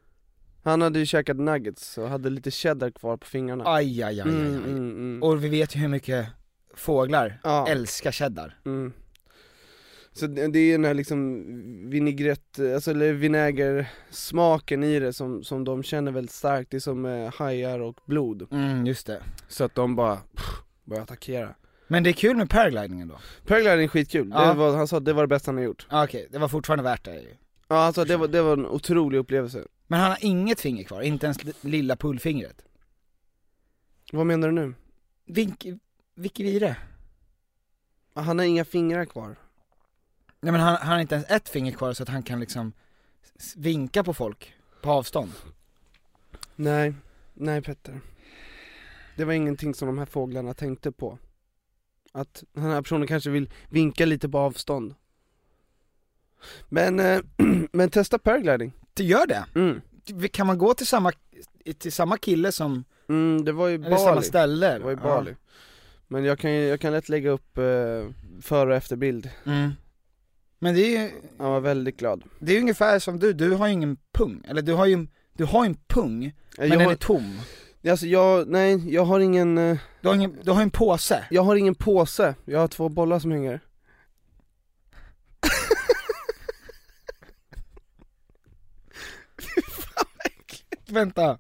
Han 0.65 0.81
hade 0.81 0.99
ju 0.99 1.05
käkat 1.05 1.37
nuggets 1.37 1.97
och 1.97 2.09
hade 2.09 2.29
lite 2.29 2.51
cheddar 2.51 2.91
kvar 2.91 3.17
på 3.17 3.25
fingrarna. 3.27 3.63
Aj, 3.67 4.03
aj, 4.03 4.21
aj, 4.21 4.29
aj, 4.29 4.35
aj. 4.37 4.45
Mm, 4.45 4.55
mm, 4.63 4.89
mm. 4.91 5.23
Och 5.23 5.43
vi 5.43 5.49
vet 5.49 5.75
ju 5.75 5.79
hur 5.79 5.87
mycket 5.87 6.27
fåglar 6.75 7.39
ja. 7.43 7.67
älskar 7.67 8.11
cheddar. 8.11 8.57
Mm. 8.65 8.93
Så 10.11 10.27
det 10.27 10.47
det 10.47 10.59
är 10.59 10.71
den 10.71 10.85
här 10.85 10.93
liksom 10.93 11.43
vinägrett, 11.89 12.59
alltså 12.73 12.91
eller 12.91 13.13
vinägersmaken 13.13 14.83
i 14.83 14.99
det 14.99 15.13
som, 15.13 15.43
som 15.43 15.63
de 15.63 15.83
känner 15.83 16.11
väldigt 16.11 16.31
starkt, 16.31 16.71
det 16.71 16.77
är 16.77 16.79
som 16.79 17.05
eh, 17.05 17.33
hajar 17.33 17.79
och 17.79 17.95
blod. 18.05 18.47
Mm, 18.51 18.85
just 18.85 19.07
det. 19.07 19.21
Så 19.47 19.63
att 19.63 19.75
de 19.75 19.95
bara 19.95 20.15
pff, 20.15 20.45
börjar 20.83 21.03
attackera. 21.03 21.55
Men 21.87 22.03
det 22.03 22.09
är 22.09 22.13
kul 22.13 22.37
med 22.37 22.49
paraglidingen 22.49 23.07
då? 23.07 23.15
Paragliding 23.47 23.83
är 23.83 23.87
skitkul, 23.87 24.29
Ja. 24.33 24.45
det 24.47 24.53
var, 24.53 24.75
han 24.75 24.87
sa 24.87 24.97
att 24.97 25.05
det 25.05 25.13
var 25.13 25.23
det 25.23 25.27
bästa 25.27 25.49
han 25.51 25.57
har 25.57 25.63
gjort. 25.63 25.87
Ah, 25.89 26.03
Okej, 26.03 26.27
det 26.31 26.37
var 26.37 26.47
fortfarande 26.47 26.83
värt 26.83 27.03
det 27.05 27.15
ju. 27.15 27.35
Ja 27.73 27.79
alltså 27.79 28.05
det 28.05 28.17
var, 28.17 28.27
det 28.27 28.41
var 28.41 28.53
en 28.53 28.65
otrolig 28.65 29.17
upplevelse. 29.17 29.67
Men 29.87 29.99
han 29.99 30.09
har 30.09 30.17
inget 30.21 30.59
finger 30.59 30.83
kvar, 30.83 31.01
inte 31.01 31.25
ens 31.25 31.37
det 31.37 31.63
lilla 31.63 31.95
pullfingret. 31.95 32.65
Vad 34.11 34.25
menar 34.25 34.47
du 34.47 34.53
nu? 34.53 34.73
Vink, 35.25 35.65
vilken 36.15 36.45
vire? 36.45 36.77
Han 38.13 38.39
har 38.39 38.45
inga 38.45 38.65
fingrar 38.65 39.05
kvar. 39.05 39.35
Nej 40.41 40.51
men 40.51 40.61
han, 40.61 40.75
han 40.75 40.87
har 40.87 40.99
inte 40.99 41.15
ens 41.15 41.29
ett 41.29 41.49
finger 41.49 41.71
kvar 41.71 41.93
så 41.93 42.03
att 42.03 42.09
han 42.09 42.23
kan 42.23 42.39
liksom 42.39 42.73
vinka 43.55 44.03
på 44.03 44.13
folk 44.13 44.53
på 44.81 44.91
avstånd. 44.91 45.31
Nej, 46.55 46.93
nej 47.33 47.61
Petter. 47.61 47.99
Det 49.15 49.25
var 49.25 49.33
ingenting 49.33 49.73
som 49.73 49.87
de 49.87 49.97
här 49.97 50.05
fåglarna 50.05 50.53
tänkte 50.53 50.91
på. 50.91 51.17
Att 52.11 52.43
den 52.53 52.63
här 52.63 52.81
personen 52.81 53.07
kanske 53.07 53.29
vill 53.29 53.49
vinka 53.69 54.05
lite 54.05 54.29
på 54.29 54.37
avstånd. 54.39 54.95
Men, 56.69 56.99
eh, 56.99 57.19
men 57.71 57.89
testa 57.89 58.17
paragliding. 58.19 58.73
Det 58.93 59.03
gör 59.03 59.27
det? 59.27 59.45
Mm. 59.55 59.81
Kan 60.31 60.47
man 60.47 60.57
gå 60.57 60.73
till 60.73 60.87
samma, 60.87 61.11
till 61.79 61.91
samma 61.91 62.17
kille 62.17 62.51
som, 62.51 62.83
Mm, 63.09 63.45
det 63.45 63.51
var 63.51 63.67
ju 63.67 63.75
eller 63.75 63.97
samma 63.97 64.13
Bali. 64.13 64.25
ställe? 64.25 64.73
Det 64.73 64.79
var 64.83 64.91
ju 64.91 64.97
Ja. 64.97 65.03
Bali. 65.03 65.35
Men 66.07 66.23
jag 66.23 66.39
kan, 66.39 66.51
jag 66.51 66.79
kan 66.79 66.93
lätt 66.93 67.09
lägga 67.09 67.29
upp 67.29 67.57
eh, 67.57 67.63
före 68.41 68.69
och 68.69 68.75
efterbild. 68.75 69.29
Mm. 69.45 69.71
Men 70.59 70.75
det 70.75 70.81
är 70.81 71.01
ju, 71.01 71.09
Han 71.37 71.51
var 71.51 71.59
väldigt 71.59 71.97
glad. 71.97 72.23
det 72.39 72.51
är 72.51 72.55
ju 72.55 72.61
ungefär 72.61 72.99
som 72.99 73.19
du, 73.19 73.33
du 73.33 73.51
har 73.51 73.67
ju 73.67 73.73
ingen 73.73 73.97
pung, 74.13 74.43
eller 74.47 74.61
du 74.61 74.73
har 74.73 74.85
ju, 74.85 75.07
du 75.33 75.45
har 75.45 75.63
ju 75.63 75.67
en 75.69 75.77
pung, 75.87 76.19
men 76.57 76.69
jag, 76.69 76.77
den 76.77 76.85
har, 76.85 76.91
är 76.91 76.95
tom. 76.95 77.39
alltså 77.89 78.05
jag, 78.05 78.47
nej, 78.47 78.93
jag 78.93 79.05
har 79.05 79.19
ingen, 79.19 79.57
eh, 79.57 79.77
Du 80.01 80.07
har, 80.07 80.15
ingen, 80.15 80.39
du 80.43 80.51
har 80.51 80.61
en 80.61 80.71
påse. 80.71 81.25
jag 81.29 81.43
har 81.43 81.55
ingen 81.55 81.75
påse. 81.75 82.35
Jag 82.45 82.59
har 82.59 82.67
två 82.67 82.89
bollar 82.89 83.19
som 83.19 83.31
hänger. 83.31 83.59
Vänta. 90.93 91.37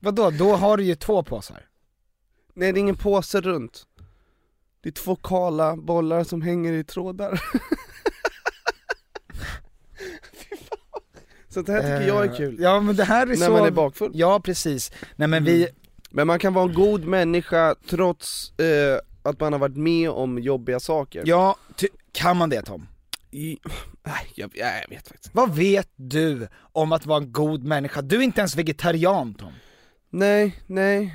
Vadå, 0.00 0.30
då 0.30 0.56
har 0.56 0.76
du 0.76 0.84
ju 0.84 0.94
två 0.94 1.22
påsar? 1.22 1.64
Nej 2.54 2.72
det 2.72 2.78
är 2.78 2.80
ingen 2.80 2.96
påse 2.96 3.40
runt. 3.40 3.86
Det 4.80 4.88
är 4.88 4.92
två 4.92 5.16
kala 5.16 5.76
bollar 5.76 6.24
som 6.24 6.42
hänger 6.42 6.72
i 6.72 6.84
trådar. 6.84 7.42
Så 11.48 11.62
det 11.62 11.72
här 11.72 11.80
tycker 11.80 12.08
jag 12.08 12.24
är 12.24 12.36
kul. 12.36 12.58
Eh, 12.58 12.64
Ja 12.64 12.80
men 12.80 12.96
det 12.96 13.04
här 13.04 13.22
är 13.22 13.26
när 13.26 13.46
så... 13.46 13.52
man 13.52 13.66
är 13.66 13.70
bakfull. 13.70 14.10
Ja 14.14 14.40
precis. 14.40 14.92
Nej 15.16 15.28
men 15.28 15.44
vi, 15.44 15.68
Men 16.10 16.26
man 16.26 16.38
kan 16.38 16.54
vara 16.54 16.68
en 16.68 16.74
god 16.74 17.04
människa 17.04 17.74
trots 17.88 18.58
eh, 18.58 18.98
att 19.22 19.40
man 19.40 19.52
har 19.52 19.60
varit 19.60 19.76
med 19.76 20.10
om 20.10 20.38
jobbiga 20.38 20.80
saker. 20.80 21.22
ja, 21.26 21.56
ty, 21.76 21.88
kan 22.12 22.36
man 22.36 22.50
det 22.50 22.62
Tom? 22.62 22.86
I, 23.30 23.58
nej, 24.06 24.32
jag, 24.34 24.50
jag 24.54 24.88
vet 24.88 25.08
faktiskt 25.08 25.34
Vad 25.34 25.54
vet 25.54 25.90
du 25.96 26.48
om 26.72 26.92
att 26.92 27.06
vara 27.06 27.18
en 27.18 27.32
god 27.32 27.64
människa? 27.64 28.02
Du 28.02 28.16
är 28.16 28.22
inte 28.22 28.40
ens 28.40 28.56
vegetarian 28.56 29.34
Tom. 29.34 29.52
Nej, 30.10 30.62
nej. 30.66 31.14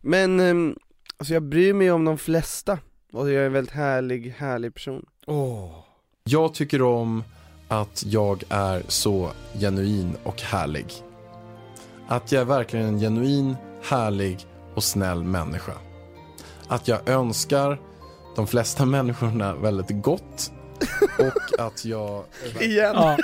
Men, 0.00 0.40
ehm, 0.40 0.76
alltså 1.16 1.34
jag 1.34 1.42
bryr 1.42 1.72
mig 1.72 1.90
om 1.90 2.04
de 2.04 2.18
flesta. 2.18 2.78
Och 3.12 3.30
jag 3.30 3.42
är 3.42 3.46
en 3.46 3.52
väldigt 3.52 3.74
härlig, 3.74 4.34
härlig 4.38 4.74
person. 4.74 5.06
Åh. 5.26 5.84
Jag 6.24 6.54
tycker 6.54 6.82
om 6.82 7.24
att 7.68 8.04
jag 8.06 8.44
är 8.48 8.82
så 8.88 9.30
genuin 9.60 10.16
och 10.22 10.40
härlig. 10.40 10.92
Att 12.08 12.32
jag 12.32 12.40
är 12.40 12.44
verkligen 12.44 12.86
en 12.86 12.98
genuin, 12.98 13.56
härlig 13.82 14.38
och 14.74 14.84
snäll 14.84 15.24
människa. 15.24 15.72
Att 16.68 16.88
jag 16.88 17.08
önskar 17.08 17.80
de 18.36 18.46
flesta 18.46 18.84
människorna 18.86 19.54
väldigt 19.54 20.02
gott 20.02 20.52
och 21.18 21.60
att 21.66 21.84
jag... 21.84 22.24
Igen! 22.60 22.92
Ja. 22.94 23.16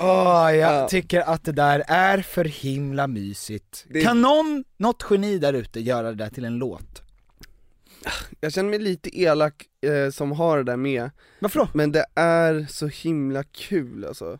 Åh, 0.00 0.50
jag 0.56 0.74
Ja. 0.74 0.88
tycker 0.88 1.20
att 1.20 1.44
det 1.44 1.52
där 1.52 1.84
är 1.88 2.18
för 2.22 2.44
himla 2.44 3.06
mysigt. 3.06 3.84
Det- 3.88 4.00
Kan 4.02 4.20
någon, 4.22 4.64
något 4.76 5.04
geni 5.10 5.38
där 5.38 5.52
ute 5.52 5.80
göra 5.80 6.08
det 6.10 6.14
där 6.24 6.30
till 6.30 6.44
en 6.44 6.54
låt? 6.58 7.02
Jag 8.40 8.52
känner 8.52 8.70
mig 8.70 8.78
lite 8.78 9.20
elak 9.20 9.64
eh, 9.80 10.10
som 10.10 10.32
har 10.32 10.56
det 10.56 10.62
där 10.64 10.76
med, 10.76 11.10
Varför 11.40 11.58
då? 11.60 11.68
men 11.74 11.92
det 11.92 12.06
är 12.14 12.66
så 12.70 12.86
himla 12.86 13.42
kul 13.44 14.04
alltså. 14.04 14.38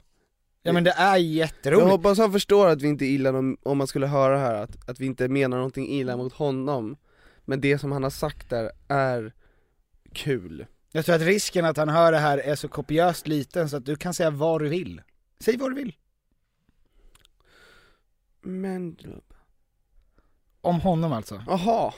Ja 0.63 0.73
men 0.73 0.85
det 0.85 0.91
är 0.91 1.11
Jag 1.11 1.21
jätteroligt. 1.21 1.91
hoppas 1.91 2.19
han 2.19 2.33
förstår 2.33 2.67
att 2.69 2.83
vi 2.83 2.89
inte 2.89 3.05
är 3.05 3.09
illa 3.09 3.31
om, 3.39 3.57
om 3.63 3.79
man 3.79 3.87
skulle 3.87 4.07
höra 4.07 4.39
här, 4.39 4.55
att, 4.55 4.89
att 4.89 5.01
vi 5.01 5.07
inte 5.07 5.29
menar 5.29 5.57
någonting 5.57 5.89
illa 5.89 6.17
mot 6.17 6.33
honom. 6.33 6.97
Men 7.45 7.61
det 7.61 7.79
som 7.79 7.93
han 7.93 8.03
har 8.03 8.11
sagt 8.11 8.51
där 8.51 8.71
är 8.89 9.33
kul. 10.15 10.67
Jag 10.93 11.05
tror 11.05 11.15
att 11.17 11.23
risken 11.23 11.65
att 11.65 11.77
han 11.77 11.89
hör 11.89 12.13
det 12.13 12.19
här 12.19 12.39
är 12.39 12.55
så 12.55 12.69
kopiöst 12.69 13.27
liten 13.29 13.69
så 13.71 13.77
att 13.77 13.87
du 13.87 13.97
kan 13.97 14.15
säga 14.15 14.31
vad 14.31 14.61
du 14.61 14.69
vill. 14.69 15.03
Säg 15.41 15.57
vad 15.57 15.71
du 15.71 15.75
vill. 15.75 15.95
Men, 18.43 18.97
Om 20.61 20.81
honom 20.81 21.13
alltså. 21.13 21.43
aha 21.49 21.95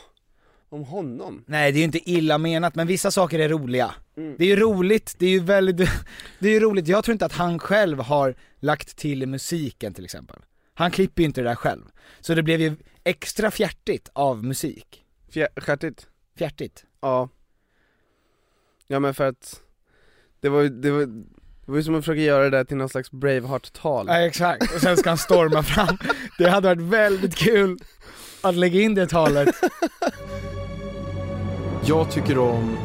om 0.69 0.85
honom? 0.85 1.45
Nej 1.47 1.73
det 1.73 1.77
är 1.77 1.81
ju 1.81 1.85
inte 1.85 2.11
illa 2.11 2.39
menat 2.39 2.75
men 2.75 2.87
vissa 2.87 3.11
saker 3.11 3.39
är 3.39 3.49
roliga. 3.49 3.95
Mm. 4.17 4.35
Det 4.39 4.45
är 4.45 4.49
ju 4.49 4.57
roligt, 4.57 5.15
det 5.19 5.27
är 5.27 5.31
ju 5.31 5.41
väldigt, 5.41 5.77
det 6.39 6.49
är 6.49 6.53
ju 6.53 6.61
roligt, 6.61 6.89
jag 6.89 7.05
tror 7.05 7.13
inte 7.13 7.27
att 7.27 7.33
han 7.33 7.59
själv 7.59 7.99
har 8.01 8.35
lagt 8.61 8.97
till 8.97 9.27
musiken 9.27 9.95
till 9.95 10.05
exempel. 10.05 10.39
Han 10.75 10.91
klipper 10.91 11.23
ju 11.23 11.27
inte 11.27 11.41
det 11.41 11.49
där 11.49 11.55
själv. 11.55 11.83
Så 12.21 12.35
det 12.35 12.43
blev 12.43 12.61
ju 12.61 12.77
extra 13.05 13.51
fjärtigt 13.51 14.09
av 14.13 14.45
musik. 14.45 15.05
Fjär- 15.31 15.61
Stjärtigt? 15.61 16.09
Fjärtigt. 16.39 16.85
Ja 17.01 17.29
Ja 18.87 19.01
men 19.01 19.15
för 19.15 19.29
att 19.29 19.61
Det 20.41 20.49
var 20.49 20.61
ju, 20.61 20.69
det 20.69 20.91
var 20.91 21.01
Det 21.01 21.73
var 21.73 21.77
ju 21.77 21.83
som 21.83 21.95
att 21.95 22.05
försöka 22.05 22.21
göra 22.21 22.45
det 22.45 22.51
där 22.51 22.65
till 22.65 22.77
någon 22.77 22.89
slags 22.89 23.11
Braveheart-tal 23.11 24.07
Ja 24.09 24.19
exakt, 24.19 24.75
och 24.75 24.81
sen 24.81 24.97
ska 24.97 25.11
han 25.11 25.19
storma 25.19 25.63
fram. 25.63 25.99
Det 26.39 26.51
hade 26.51 26.69
varit 26.69 26.93
väldigt 26.93 27.37
kul 27.37 27.79
att 28.43 28.55
lägga 28.55 28.81
in 28.81 28.95
det 28.95 29.07
talet. 29.07 29.49
Jag 31.85 32.11
tycker 32.11 32.39
om 32.39 32.77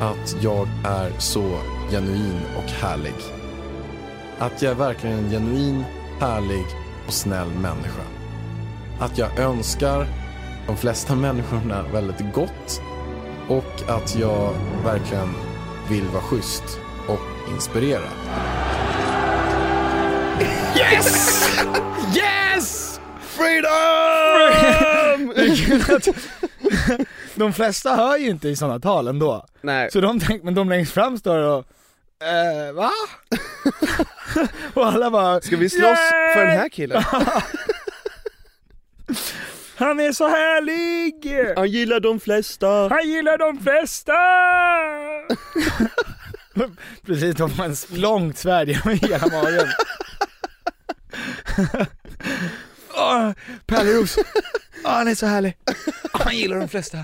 att 0.00 0.36
jag 0.42 0.68
är 0.84 1.18
så 1.18 1.58
genuin 1.90 2.40
och 2.56 2.70
härlig. 2.70 3.14
Att 4.38 4.62
jag 4.62 4.70
är 4.70 4.76
verkligen 4.76 5.18
en 5.18 5.30
genuin, 5.30 5.84
härlig 6.20 6.64
och 7.06 7.12
snäll 7.12 7.48
människa. 7.48 8.02
Att 9.00 9.18
jag 9.18 9.38
önskar 9.38 10.06
de 10.66 10.76
flesta 10.76 11.14
människorna 11.14 11.84
väldigt 11.92 12.34
gott 12.34 12.82
och 13.48 13.88
att 13.88 14.16
jag 14.16 14.54
verkligen 14.84 15.28
vill 15.90 16.04
vara 16.08 16.22
schysst 16.22 16.78
och 17.08 17.20
inspirera. 17.54 18.08
Yes! 20.76 21.40
Yes! 22.16 23.00
Freedom! 23.20 23.70
De 27.34 27.52
flesta 27.52 27.96
hör 27.96 28.16
ju 28.16 28.28
inte 28.30 28.48
i 28.48 28.56
sådana 28.56 28.80
tal 28.80 29.08
ändå. 29.08 29.46
Nej, 29.60 29.90
Så 29.90 30.00
de 30.00 30.20
tänker, 30.20 30.44
men 30.44 30.54
de 30.54 30.68
längst 30.68 30.92
fram 30.92 31.18
står 31.18 31.38
och, 31.38 31.64
eh, 32.26 32.72
va? 32.72 32.90
och 34.74 34.86
alla 34.86 35.10
bara, 35.10 35.40
ska 35.40 35.56
vi 35.56 35.70
slåss 35.70 35.98
för 36.34 36.44
den 36.44 36.58
här 36.58 36.68
killen? 36.68 37.02
Han 39.80 40.00
är 40.00 40.12
så 40.12 40.28
härlig! 40.28 41.54
Han 41.56 41.70
gillar 41.70 42.00
de 42.00 42.20
flesta 42.20 42.88
Han 42.88 43.08
gillar 43.08 43.38
de 43.38 43.58
flesta! 43.58 44.12
Precis, 47.06 47.36
de 47.36 47.50
har 47.50 47.68
ett 47.68 47.90
långt 47.90 48.38
svärd 48.38 48.68
genom 48.68 48.98
hela 49.02 49.26
magen. 49.26 49.66
Pärleros, 53.66 54.16
Åh, 54.84 54.90
han 54.90 55.08
är 55.08 55.14
så 55.14 55.26
härlig. 55.26 55.56
Han 56.12 56.36
gillar 56.36 56.58
de 56.58 56.68
flesta. 56.68 56.98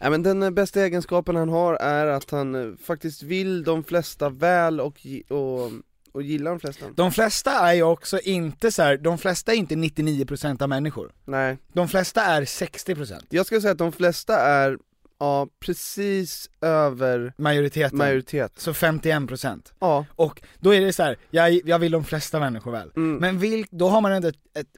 Nej 0.00 0.10
men 0.10 0.22
den 0.22 0.42
eh, 0.42 0.50
bästa 0.50 0.80
egenskapen 0.80 1.36
han 1.36 1.48
har 1.48 1.74
är 1.74 2.06
att 2.06 2.30
han 2.30 2.54
eh, 2.54 2.76
faktiskt 2.84 3.22
vill 3.22 3.64
de 3.64 3.84
flesta 3.84 4.28
väl 4.28 4.80
och, 4.80 5.06
och, 5.28 5.70
och 6.12 6.22
gillar 6.22 6.50
de 6.50 6.60
flesta 6.60 6.86
De 6.96 7.12
flesta 7.12 7.50
är 7.52 7.72
ju 7.74 7.82
också 7.82 8.20
inte 8.20 8.72
så 8.72 8.82
här, 8.82 8.96
de 8.96 9.18
flesta 9.18 9.52
är 9.52 9.56
inte 9.56 9.74
99% 9.74 10.62
av 10.62 10.68
människor. 10.68 11.12
Nej, 11.24 11.58
De 11.72 11.88
flesta 11.88 12.22
är 12.22 12.42
60% 12.44 13.22
jag 13.30 13.46
skulle 13.46 13.60
säga 13.60 13.72
att 13.72 13.78
de 13.78 13.92
flesta 13.92 14.36
är, 14.40 14.78
ja 15.18 15.48
precis 15.60 16.50
över 16.60 17.32
majoriteten. 17.38 17.98
majoritet 17.98 18.52
så 18.58 18.72
51%. 18.72 19.72
Ja, 19.78 20.06
Och 20.10 20.42
då 20.60 20.74
är 20.74 20.80
det 20.80 20.92
så 20.92 21.02
här, 21.02 21.16
jag, 21.30 21.60
jag 21.68 21.78
vill 21.78 21.92
de 21.92 22.04
flesta 22.04 22.40
människor 22.40 22.72
väl. 22.72 22.90
mm. 22.96 23.16
Men 23.16 23.38
vil, 23.38 23.66
då 23.70 23.88
har 23.88 24.00
man 24.00 24.12
ändå 24.12 24.28
ett, 24.28 24.36
ett, 24.54 24.68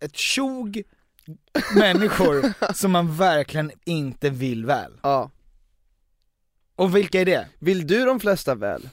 ett 0.00 0.16
tjog 0.16 0.82
människor 1.74 2.52
som 2.74 2.90
man 2.92 3.16
verkligen 3.16 3.72
inte 3.84 4.30
vill 4.30 4.66
väl. 4.66 4.92
ja 5.02 5.30
Och 6.76 6.96
vilka 6.96 7.20
är 7.20 7.24
det? 7.24 7.48
Vill 7.58 7.86
du 7.86 8.04
de 8.04 8.20
flesta 8.20 8.54
väl? 8.54 8.88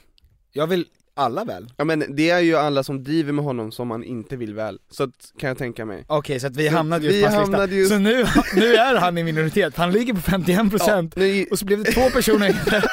Jag 0.52 0.66
vill 0.66 0.86
alla 1.18 1.44
väl. 1.44 1.72
Ja 1.76 1.84
men 1.84 2.04
det 2.16 2.30
är 2.30 2.40
ju 2.40 2.56
alla 2.56 2.82
som 2.82 3.04
driver 3.04 3.32
med 3.32 3.44
honom 3.44 3.72
som 3.72 3.88
man 3.88 4.04
inte 4.04 4.36
vill 4.36 4.54
väl, 4.54 4.78
så 4.90 5.02
att, 5.02 5.32
kan 5.38 5.48
jag 5.48 5.58
tänka 5.58 5.84
mig 5.84 6.04
Okej, 6.06 6.40
så 6.40 6.46
att 6.46 6.56
vi 6.56 6.68
Så 6.68 6.74
hamnade 6.76 7.08
vi 7.08 7.20
just 7.20 7.34
på 7.34 7.40
hamnade 7.40 7.74
just- 7.74 7.90
Så 7.92 7.98
nu, 7.98 8.26
nu 8.54 8.74
är 8.74 8.94
han 8.96 9.18
i 9.18 9.24
minoritet, 9.24 9.76
han 9.76 9.92
ligger 9.92 10.14
på 10.14 10.20
51% 10.20 10.82
ja, 10.86 11.02
nu, 11.16 11.46
och 11.50 11.58
så 11.58 11.64
blev 11.64 11.84
det 11.84 11.92
två 11.92 12.10
personer. 12.10 12.62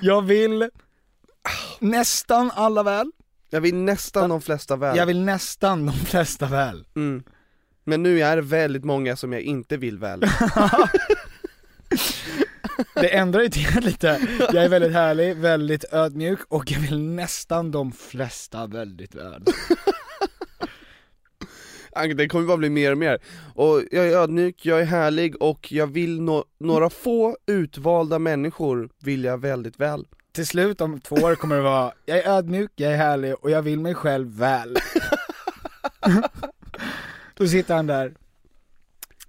Jag 0.00 0.22
vill 0.22 0.70
nästan 1.80 2.50
alla 2.54 2.82
väl, 2.82 3.10
Jag 3.50 3.60
vill 3.60 3.74
nästan 3.74 4.30
de 4.30 4.40
flesta 4.42 4.76
väl 4.76 4.96
jag 4.96 5.06
vill 5.06 5.20
nästan 5.20 5.86
de 5.86 5.92
flesta 5.92 6.46
väl. 6.46 6.84
mm. 6.96 7.22
Men 7.84 8.02
nu 8.02 8.20
är 8.22 8.36
det 8.36 8.42
väldigt 8.42 8.84
många 8.84 9.16
som 9.16 9.32
jag 9.32 9.42
inte 9.42 9.76
vill 9.76 9.98
väl 9.98 10.22
Det 12.94 13.16
ändrar 13.16 13.42
ju 13.42 13.48
till 13.48 13.80
lite, 13.80 14.20
jag 14.38 14.64
är 14.64 14.68
väldigt 14.68 14.92
härlig, 14.92 15.36
väldigt 15.36 15.84
ödmjuk 15.92 16.40
och 16.48 16.70
jag 16.70 16.80
vill 16.80 16.98
nästan 16.98 17.70
de 17.70 17.92
flesta 17.92 18.66
väldigt 18.66 19.14
väl. 19.14 19.44
Det 22.16 22.28
kommer 22.28 22.46
bara 22.46 22.56
bli 22.56 22.70
mer 22.70 22.92
och 22.92 22.98
mer. 22.98 23.18
Och 23.54 23.82
jag 23.90 24.08
är 24.08 24.16
ödmjuk, 24.16 24.66
jag 24.66 24.80
är 24.80 24.84
härlig 24.84 25.42
och 25.42 25.72
jag 25.72 25.86
vill 25.86 26.22
nå, 26.22 26.44
några 26.60 26.90
få 26.90 27.36
utvalda 27.46 28.18
människor 28.18 28.88
vill 29.02 29.24
jag 29.24 29.38
väldigt 29.38 29.80
väl. 29.80 30.06
Till 30.32 30.46
slut 30.46 30.80
om 30.80 31.00
två 31.00 31.16
år 31.16 31.34
kommer 31.34 31.56
det 31.56 31.62
vara, 31.62 31.92
jag 32.04 32.18
är 32.18 32.28
ödmjuk, 32.28 32.70
jag 32.76 32.92
är 32.92 32.96
härlig 32.96 33.34
och 33.34 33.50
jag 33.50 33.62
vill 33.62 33.80
mig 33.80 33.94
själv 33.94 34.38
väl. 34.38 34.76
Då 37.34 37.46
sitter 37.46 37.74
han 37.74 37.86
där. 37.86 38.14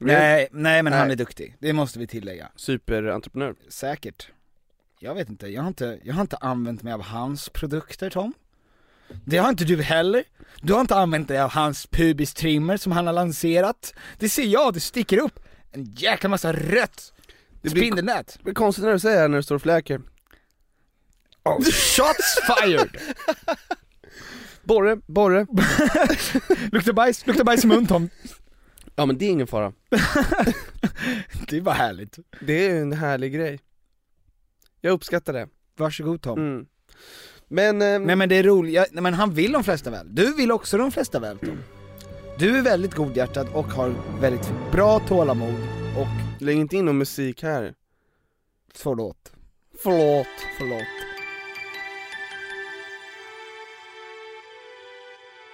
Nej, 0.06 0.48
nej 0.52 0.84
men 0.84 0.94
han 0.94 1.02
Nej. 1.08 1.12
är 1.12 1.16
duktig, 1.16 1.56
det 1.60 1.74
måste 1.74 2.00
vi 2.00 2.08
tillägga. 2.08 2.48
Superentreprenör. 2.56 3.56
Säkert. 3.70 4.28
Jag 5.00 5.16
vet 5.16 5.30
inte, 5.30 5.48
jag 5.48 5.62
har 5.62 5.68
inte, 5.68 6.00
jag 6.04 6.13
har 6.13 6.22
inte 6.22 6.38
använt 6.38 6.84
mig 6.84 6.94
av 6.94 7.02
hans 7.02 7.50
produkter 7.50 8.10
Tom. 8.10 8.34
Det 9.26 9.38
har 9.38 9.50
inte 9.50 9.63
du 9.63 9.82
heller. 9.82 10.24
Du 10.62 10.74
har 10.74 10.82
inte 10.82 10.96
använt 10.96 11.28
dig 11.28 11.39
av 11.39 11.50
hans 11.52 11.88
pubistrimmer 11.88 12.78
som 12.78 12.92
han 12.92 13.06
har 13.08 13.13
lanserat. 13.13 13.94
Det 14.20 14.30
ser 14.30 14.44
jag, 14.44 14.74
det 14.74 14.80
sticker 14.80 15.18
upp 15.18 15.39
en 15.72 15.84
jäkla 15.84 16.30
massa 16.30 16.54
rött 16.54 17.13
Det 17.62 17.70
blir- 17.70 17.82
spindelnät. 17.82 18.34
Det 18.38 18.44
blir 18.44 18.54
konstigt 18.54 18.86
när 18.86 18.92
du 18.92 19.00
säger 19.00 19.22
det 19.22 19.28
när 19.28 19.38
du 19.38 19.44
står 19.44 19.56
och 19.56 19.62
fläker. 19.62 20.02
Oh, 21.44 21.63
shots 21.63 22.39
fired! 22.48 22.89
Borre, 24.63 24.96
borre. 25.06 25.39
luktar 26.72 26.94
bajs, 26.94 27.28
luktar 27.28 27.44
bajs 27.44 27.63
i 27.63 27.68
mun 27.68 27.88
Tom. 27.88 28.10
Ja 28.95 29.06
men 29.06 29.17
det 29.17 29.25
är 29.25 29.29
ingen 29.29 29.47
fara. 29.47 29.73
Det 31.47 31.58
är 31.58 31.62
bara 31.62 31.75
härligt. 31.75 32.19
Det 32.41 32.67
är 32.67 32.82
en 32.82 32.93
härlig 32.93 33.34
grej. 33.34 33.60
Jag 34.82 34.91
uppskattar 34.91 35.34
det. 35.34 35.47
Varsågod 35.77 36.21
Tom. 36.21 36.39
Mm. 36.39 36.65
Men, 37.47 37.82
ehm, 37.82 38.03
Nej 38.03 38.15
men 38.15 38.29
det 38.29 38.36
är 38.36 38.43
roligt, 38.43 38.88
nej, 38.91 39.03
men 39.03 39.13
han 39.13 39.34
vill 39.34 39.51
de 39.51 39.63
flesta 39.63 39.89
väl. 39.89 40.15
Du 40.15 40.36
vill 40.36 40.51
också 40.51 40.77
de 40.77 40.91
flesta 40.91 41.19
väl 41.19 41.38
Tom. 41.38 41.58
Du 42.39 42.58
är 42.58 42.62
väldigt 42.62 42.93
godhjärtad 42.93 43.47
och 43.53 43.65
har 43.65 43.93
väldigt 44.21 44.53
bra 44.71 44.99
tålamod 44.99 45.56
och 45.97 46.41
lägg 46.41 46.58
inte 46.58 46.75
in 46.77 46.86
någon 46.86 46.97
musik 46.97 47.43
här. 47.43 47.73
förlåt. 48.73 49.34
Förlåt. 49.84 50.27
Förlåt. 50.58 50.88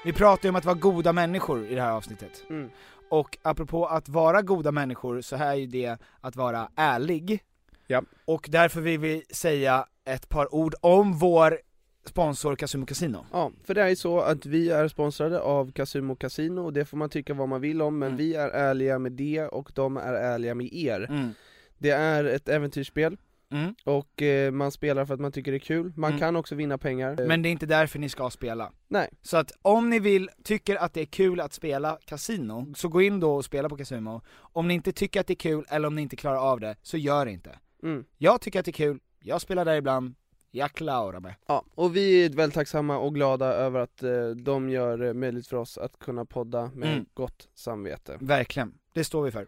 Vi 0.06 0.14
pratar 0.14 0.44
ju 0.44 0.50
om 0.50 0.56
att 0.56 0.66
vara 0.66 0.76
goda 0.76 1.14
människor 1.14 1.68
i 1.68 1.76
det 1.76 1.82
här 1.82 1.92
avsnittet. 1.92 2.44
Mm. 2.50 2.70
Och 3.10 3.38
apropå 3.42 3.86
att 3.86 4.10
vara 4.10 4.42
goda 4.42 4.72
människor 4.72 5.22
så 5.22 5.36
här 5.36 5.52
är 5.52 5.56
ju 5.56 5.68
det 5.68 5.98
att 6.22 6.36
vara 6.36 6.70
ärlig. 6.76 7.44
Ja. 7.88 8.04
Och 8.26 8.48
därför 8.52 8.82
vill 8.82 9.00
vi 9.00 9.24
säga 9.32 9.86
ett 10.06 10.30
par 10.30 10.56
ord 10.56 10.76
om 10.82 11.14
vår 11.14 11.60
sponsor 12.06 12.56
Casumo 12.56 12.86
Casino. 12.86 13.26
Ja, 13.32 13.52
för 13.64 13.74
det 13.74 13.82
är 13.82 13.88
ju 13.90 13.96
så 13.96 14.20
att 14.20 14.46
vi 14.46 14.70
är 14.70 14.88
sponsrade 14.88 15.40
av 15.40 15.72
Casumo 15.72 16.16
Casino 16.16 16.62
och 16.62 16.74
det 16.74 16.86
får 16.86 16.98
man 16.98 17.10
tycka 17.10 17.34
vad 17.34 17.50
man 17.50 17.62
vill 17.62 17.82
om 17.82 18.00
men 18.00 18.08
Mm. 18.08 18.18
vi 18.18 18.36
är 18.36 18.50
ärliga 18.50 19.00
med 19.00 19.12
det 19.12 19.44
och 19.48 19.72
de 19.76 19.98
är 19.98 20.14
ärliga 20.14 20.56
med 20.56 20.74
er. 20.74 21.06
Mm. 21.10 21.30
Det 21.78 21.90
är 21.92 22.24
ett 22.24 22.50
äventyrsspel 22.50 23.18
Mm. 23.52 23.76
och 23.86 24.22
eh, 24.22 24.52
man 24.52 24.72
spelar 24.72 25.06
för 25.06 25.14
att 25.14 25.20
man 25.20 25.32
tycker 25.32 25.52
det 25.52 25.58
är 25.58 25.60
kul, 25.60 25.94
man 25.96 26.10
Mm. 26.10 26.20
kan 26.20 26.36
också 26.36 26.56
vinna 26.56 26.78
pengar. 26.78 27.28
Men 27.28 27.42
det 27.42 27.50
är 27.50 27.52
inte 27.52 27.66
därför 27.66 28.00
ni 28.00 28.10
ska 28.10 28.30
spela. 28.30 28.72
Nej. 28.88 29.10
Så 29.22 29.38
att 29.38 29.52
om 29.62 29.90
ni 29.90 30.00
vill, 30.00 30.30
tycker 30.44 30.76
att 30.76 30.94
det 30.94 31.02
är 31.02 31.06
kul 31.06 31.40
att 31.40 31.54
spela 31.54 31.98
kasino, 32.06 32.74
så 32.76 32.88
gå 32.88 33.02
in 33.02 33.20
då 33.20 33.36
och 33.36 33.46
spela 33.46 33.70
på 33.70 33.78
kasino. 33.78 34.22
Om 34.38 34.68
ni 34.68 34.74
inte 34.74 34.92
tycker 34.92 35.20
att 35.22 35.28
det 35.28 35.34
är 35.34 35.36
kul, 35.36 35.66
eller 35.70 35.88
om 35.88 35.96
ni 35.96 36.02
inte 36.02 36.16
klarar 36.16 36.38
av 36.52 36.60
det, 36.60 36.76
så 36.82 36.98
gör 36.98 37.26
det 37.26 37.32
inte. 37.32 37.60
Mm. 37.84 38.06
Jag 38.18 38.42
tycker 38.42 38.60
att 38.60 38.66
det 38.66 38.72
är 38.72 38.74
kul, 38.74 39.00
jag 39.20 39.42
spelar 39.42 39.66
där 39.66 39.76
ibland, 39.76 40.16
jag 40.52 40.72
klarar 40.72 41.20
mig. 41.20 41.38
Ja, 41.48 41.64
och 41.76 41.96
vi 41.96 42.26
är 42.26 42.30
väldigt 42.30 42.54
tacksamma 42.56 42.98
och 42.98 43.16
glada 43.16 43.46
över 43.46 43.80
att 43.80 44.04
eh, 44.04 44.30
de 44.30 44.70
gör 44.70 44.98
det 44.98 45.14
möjligt 45.14 45.48
för 45.48 45.58
oss 45.58 45.78
att 45.78 46.00
kunna 46.00 46.26
podda 46.26 46.72
med 46.76 46.92
Mm. 46.94 47.06
gott 47.14 47.48
samvete. 47.56 48.18
Verkligen, 48.22 48.74
det 48.94 49.04
står 49.04 49.24
vi 49.24 49.32
för. 49.32 49.48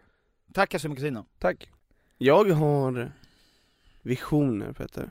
Tack 0.52 0.70
Casino 0.70 0.94
Casino. 0.94 1.24
Tack. 1.38 1.70
Jag 2.18 2.44
har 2.50 3.12
visioner 4.02 4.72
Petter. 4.72 5.10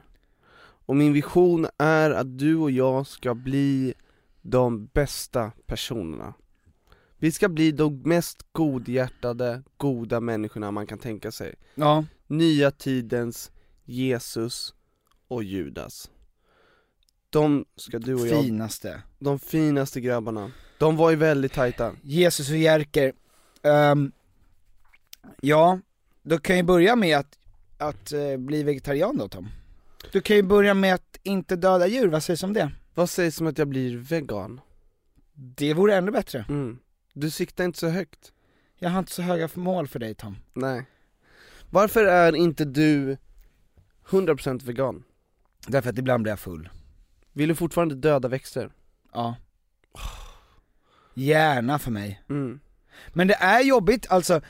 Och 0.86 0.96
min 0.96 1.14
vision 1.14 1.68
är 1.78 2.12
att 2.12 2.38
du 2.38 2.56
och 2.56 2.72
jag 2.72 3.08
ska 3.08 3.34
bli 3.34 3.94
de 4.42 4.86
bästa 4.86 5.52
personerna. 5.66 6.34
Vi 7.18 7.32
ska 7.32 7.50
bli 7.50 7.72
de 7.72 8.02
mest 8.02 8.46
godhjärtade, 8.52 9.64
goda 9.78 10.20
människorna 10.20 10.72
man 10.72 10.88
kan 10.88 10.98
tänka 11.00 11.32
sig. 11.32 11.56
Ja. 11.76 12.06
Nya 12.28 12.72
tidens 12.72 13.52
Jesus 13.86 14.74
och 15.28 15.44
Judas. 15.44 16.12
De 17.30 17.66
ska 17.76 18.00
du 18.00 18.14
och 18.14 18.28
jag, 18.28 18.44
Finaste. 18.44 19.02
de 19.20 19.40
finaste 19.40 20.02
grabbarna. 20.02 20.52
De 20.80 20.98
var 20.98 21.10
ju 21.10 21.16
väldigt 21.16 21.54
tajta. 21.54 21.96
Jesus 22.02 22.50
och 22.50 22.58
Jerker. 22.58 23.14
Ehm, 23.62 24.12
ja, 25.42 25.80
då 26.24 26.38
kan 26.38 26.58
jag 26.58 26.66
börja 26.66 26.96
med 26.96 27.18
att, 27.18 27.40
att 27.82 28.12
eh, 28.12 28.38
bli 28.38 28.64
vegetarian 28.64 29.18
då 29.18 29.28
Tom. 29.28 29.50
Du 30.12 30.22
kan 30.22 30.36
ju 30.36 30.44
börja 30.44 30.74
med 30.74 30.94
att 30.94 31.20
inte 31.24 31.56
döda 31.56 31.88
djur, 31.88 32.08
vad 32.08 32.24
sägs 32.24 32.44
om 32.44 32.54
det? 32.54 32.72
Vad 32.94 33.10
sägs 33.10 33.42
om 33.42 33.48
att 33.48 33.58
jag 33.58 33.68
blir 33.68 33.98
vegan? 33.98 34.62
Det 35.34 35.74
vore 35.74 35.96
ännu 35.96 36.12
bättre. 36.12 36.46
Mm. 36.50 36.80
Du 37.14 37.30
siktar 37.30 37.64
inte 37.64 37.80
så 37.80 37.88
högt. 37.88 38.32
Jag 38.80 38.90
har 38.90 39.00
inte 39.00 39.12
så 39.12 39.22
höga 39.22 39.50
mål 39.54 39.88
för 39.88 40.00
dig 40.00 40.16
Tom. 40.16 40.38
Nej. 40.54 40.86
Varför 41.70 42.06
är 42.06 42.36
inte 42.36 42.66
du 42.66 43.18
100% 44.10 44.64
vegan? 44.64 45.04
Därför 45.68 45.90
att 45.90 45.98
ibland 45.98 46.24
blir 46.24 46.32
jag 46.32 46.40
full. 46.40 46.70
Vill 47.34 47.50
du 47.50 47.56
fortfarande 47.56 47.96
döda 47.96 48.28
växter? 48.28 48.72
Ja. 49.14 49.36
Gärna 51.14 51.80
för 51.80 51.92
mig. 51.92 52.24
Mm. 52.30 52.60
Men 53.10 53.28
det 53.28 53.34
är 53.34 53.64
jobbigt, 53.64 54.06
alltså, 54.10 54.42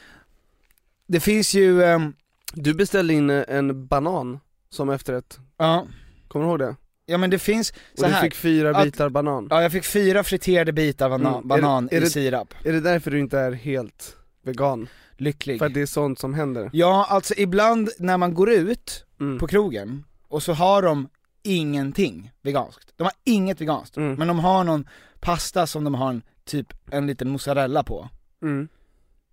det 1.08 1.20
finns 1.20 1.54
ju, 1.54 1.84
ehm, 1.84 2.14
Du 2.54 2.74
beställde 2.74 3.14
in 3.14 3.30
eh, 3.30 3.44
en 3.48 3.88
banan 3.88 4.40
som 4.70 4.90
efterrätt, 4.90 5.40
ja, 5.58 5.88
kommer 6.28 6.46
du 6.46 6.50
ihåg 6.52 6.60
det? 6.60 6.76
ja 7.06 7.18
men 7.18 7.30
det 7.30 7.40
finns, 7.40 7.72
Och 7.72 7.78
så 8.00 8.06
du 8.06 8.12
här. 8.12 8.22
fick 8.22 8.36
fyra 8.36 8.78
att- 8.78 8.84
bitar 8.84 9.10
banan. 9.10 9.48
ja 9.50 9.62
jag 9.62 9.72
fick 9.72 9.86
fyra 9.86 10.24
friterade 10.24 10.74
bitar 10.74 11.10
bana- 11.10 11.30
Mm, 11.30 11.34
är 11.34 11.42
det- 11.42 11.48
banan 11.62 11.90
är 11.92 11.98
i 11.98 12.00
det- 12.00 12.10
sirap. 12.10 12.54
Är 12.64 12.74
det 12.74 12.80
därför 12.82 13.12
du 13.12 13.20
inte 13.20 13.40
är 13.40 13.52
helt 13.52 14.18
vegan? 14.44 14.88
Lycklig. 15.18 15.60
För 15.60 15.66
att 15.66 15.74
det 15.74 15.82
är 15.82 15.86
sånt 15.86 16.20
som 16.20 16.34
händer? 16.34 16.70
Ja, 16.74 17.06
alltså 17.10 17.34
ibland 17.38 17.90
när 18.00 18.18
man 18.18 18.34
går 18.34 18.50
ut 18.52 19.06
Mm. 19.20 19.40
på 19.40 19.48
krogen, 19.48 20.04
och 20.28 20.44
så 20.44 20.54
har 20.54 20.82
de 20.82 21.08
ingenting 21.44 22.32
veganskt. 22.42 22.94
De 22.98 23.04
har 23.04 23.14
inget 23.24 23.62
veganskt, 23.62 23.98
Mm. 23.98 24.16
men 24.16 24.28
de 24.28 24.40
har 24.40 24.64
någon 24.64 24.88
pasta 25.20 25.68
som 25.68 25.84
de 25.84 25.96
har 25.96 26.10
en, 26.10 26.22
typ 26.46 26.74
en 26.92 27.08
liten 27.08 27.30
mozzarella 27.30 27.84
på. 27.84 28.10
Mm. 28.42 28.68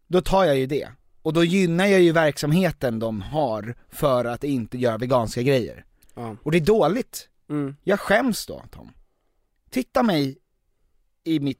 Då 0.06 0.20
tar 0.20 0.44
jag 0.44 0.58
ju 0.58 0.66
det. 0.66 0.88
Och 1.28 1.34
då 1.34 1.44
gynnar 1.44 1.86
jag 1.86 2.00
ju 2.00 2.12
verksamheten 2.12 2.98
de 2.98 3.22
har 3.22 3.74
för 3.88 4.24
att 4.24 4.44
inte 4.44 4.78
göra 4.78 4.98
veganska 4.98 5.42
grejer. 5.42 5.84
Ja. 6.14 6.36
Och 6.42 6.52
det 6.52 6.58
är 6.58 6.64
dåligt. 6.64 7.28
Mm. 7.50 7.76
Jag 7.84 8.00
skäms 8.00 8.46
då 8.46 8.62
Tom. 8.70 8.92
Titta 9.70 10.02
mig 10.02 10.38
i 11.24 11.40
mitt 11.40 11.58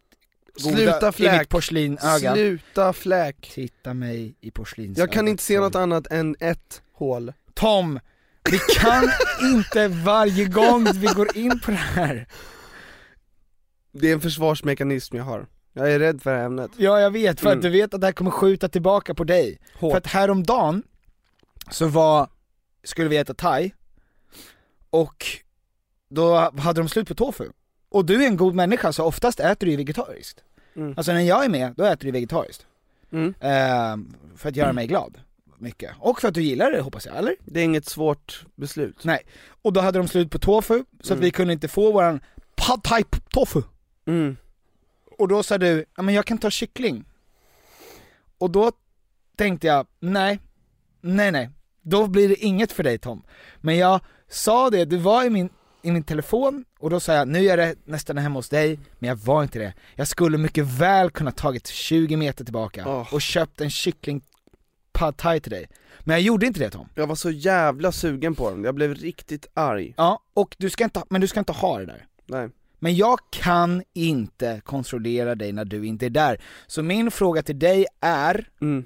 goda, 0.63 0.77
Sluta 0.77 1.09
i 1.09 1.13
fläk. 1.13 1.41
mitt 1.41 1.49
porslinöga. 1.49 2.35
Sluta 2.35 2.93
fläk! 2.93 3.51
Titta 3.55 3.95
mig 3.95 4.35
i 4.41 4.51
porslinsögat. 4.51 4.99
Jag 4.99 5.13
kan 5.13 5.29
inte 5.29 5.43
se 5.43 5.61
något 5.61 5.75
annat 5.75 6.07
än 6.07 6.37
ett 6.41 6.83
hål. 6.93 7.33
Tom, 7.55 8.01
vi 8.51 8.59
kan 8.59 9.05
inte 9.55 9.89
varje 9.89 10.45
gång 10.45 10.85
vi 10.95 11.07
går 11.07 11.37
in 11.37 11.61
på 11.61 11.71
det 11.71 11.77
här. 11.77 12.29
Det 13.93 14.09
är 14.09 14.13
en 14.13 14.21
försvarsmekanism 14.21 15.17
jag 15.17 15.25
har. 15.25 15.47
Jag 15.79 15.93
är 15.93 15.99
rädd 15.99 16.23
för 16.23 16.31
det 16.31 16.37
här 16.37 16.45
ämnet. 16.47 16.71
Ja 16.77 17.01
jag 17.01 17.11
vet, 17.11 17.41
för 17.41 17.47
Mm. 17.47 17.59
att 17.59 17.63
du 17.63 17.69
vet 17.71 17.95
att 17.95 18.01
det 18.01 18.07
här 18.07 18.13
kommer 18.13 18.31
skjuta 18.31 18.69
tillbaka 18.69 19.15
på 19.15 19.25
dig. 19.25 19.59
Hårt. 19.75 19.91
För 19.93 19.99
att 19.99 20.07
häromdagen 20.07 20.83
så 21.71 21.87
var, 21.87 22.29
skulle 22.85 23.09
vi 23.09 23.17
äta 23.17 23.35
thai, 23.35 23.73
och 24.91 25.25
då 26.11 26.37
hade 26.37 26.81
de 26.81 26.89
slut 26.89 27.09
på 27.09 27.15
tofu. 27.15 27.49
Och 27.91 28.05
du 28.05 28.23
är 28.23 28.27
en 28.27 28.37
god 28.37 28.55
människa 28.55 28.93
så 28.93 29.05
oftast 29.05 29.41
äter 29.41 29.67
du 29.67 29.71
ju 29.71 29.77
vegetariskt. 29.77 30.45
Mm. 30.77 30.95
Alltså 30.97 31.13
när 31.13 31.21
jag 31.21 31.45
är 31.45 31.49
med, 31.49 31.73
då 31.77 31.85
äter 31.85 32.07
du 32.07 32.11
vegetariskt. 32.13 32.67
Mm. 33.13 33.35
Eh, 33.41 33.97
för 34.37 34.49
att 34.49 34.57
göra 34.57 34.73
mig 34.73 34.87
glad. 34.87 35.19
Mycket. 35.59 35.91
Och 35.99 36.21
för 36.21 36.29
att 36.29 36.35
du 36.35 36.43
gillar 36.43 36.71
det 36.71 36.81
hoppas 36.81 37.07
jag, 37.07 37.17
eller? 37.17 37.35
Det 37.45 37.61
är 37.61 37.65
inget 37.65 37.87
svårt 37.87 38.45
beslut. 38.55 39.05
Nej. 39.05 39.19
Och 39.63 39.73
då 39.73 39.81
hade 39.81 39.99
de 39.99 40.09
slut 40.09 40.31
på 40.31 40.39
tofu, 40.39 40.85
så 41.01 41.13
att 41.13 41.17
Mm. 41.19 41.21
vi 41.21 41.31
kunde 41.31 41.53
inte 41.53 41.69
få 41.69 41.93
våran 41.93 42.21
pad 42.57 42.83
thai 42.83 43.05
tofu. 43.31 43.63
Och 45.19 45.29
då 45.29 45.43
sa 45.43 45.59
du, 45.59 45.85
ja 45.97 46.03
men 46.03 46.15
jag 46.15 46.25
kan 46.27 46.39
ta 46.39 46.51
kyckling. 46.51 47.05
Och 48.39 48.51
då 48.51 48.73
tänkte 49.37 49.67
jag, 49.67 49.87
nej, 50.01 50.39
nej 51.01 51.33
nej, 51.33 51.51
då 51.83 52.07
blir 52.07 52.29
det 52.29 52.35
inget 52.45 52.73
för 52.73 52.83
dig 52.83 52.99
Tom. 52.99 53.23
Men 53.61 53.77
jag 53.77 54.01
sa 54.29 54.71
det, 54.71 54.85
du 54.85 54.97
var 54.97 55.25
i 55.25 55.31
min, 55.31 55.51
i 55.83 55.91
min 55.91 56.03
telefon, 56.03 56.65
och 56.79 56.91
då 56.91 57.01
sa 57.01 57.13
jag, 57.13 57.29
nu 57.29 57.47
är 57.49 57.57
det 57.57 57.75
nästan 57.85 58.19
hemma 58.19 58.39
hos 58.39 58.49
dig, 58.49 58.81
men 58.99 59.09
jag 59.09 59.17
var 59.17 59.43
inte 59.43 59.59
det. 59.59 59.75
Jag 59.95 60.09
skulle 60.09 60.39
mycket 60.39 60.65
väl 60.65 61.11
kunna 61.11 61.31
tagit 61.31 61.67
20 61.67 62.17
meter 62.17 62.45
tillbaka 62.45 62.85
Åh. 62.87 63.15
och 63.15 63.23
köpt 63.23 63.61
en 63.61 63.71
kyckling 63.71 64.23
pad 64.93 65.17
thai 65.17 65.41
till 65.41 65.53
dig. 65.53 65.69
Men 66.01 66.15
jag 66.15 66.21
gjorde 66.23 66.47
inte 66.47 66.61
det 66.61 66.71
Tom. 66.71 66.89
Jag 66.95 67.07
var 67.07 67.15
så 67.15 67.31
jävla 67.31 67.93
sugen 67.93 68.35
på 68.35 68.51
den, 68.51 68.65
jag 68.65 68.75
blev 68.75 68.95
riktigt 68.95 69.47
arg. 69.55 69.95
Ja, 69.97 70.23
och 70.35 70.57
du 70.59 70.71
ska 70.71 70.85
inte, 70.85 71.03
men 71.11 71.21
du 71.21 71.27
ska 71.27 71.39
inte 71.39 71.53
ha 71.53 71.79
det 71.79 71.87
där. 71.87 72.07
Nej. 72.27 72.49
Men 72.79 72.95
jag 72.97 73.19
kan 73.31 73.83
inte 73.95 74.61
kontrollera 74.65 75.35
dig 75.35 75.53
när 75.53 75.65
du 75.65 75.87
inte 75.87 76.07
är 76.07 76.11
där. 76.11 76.41
Så 76.67 76.83
min 76.83 77.11
fråga 77.11 77.43
till 77.43 77.59
dig 77.59 77.87
är, 78.01 78.49
Mm. 78.61 78.85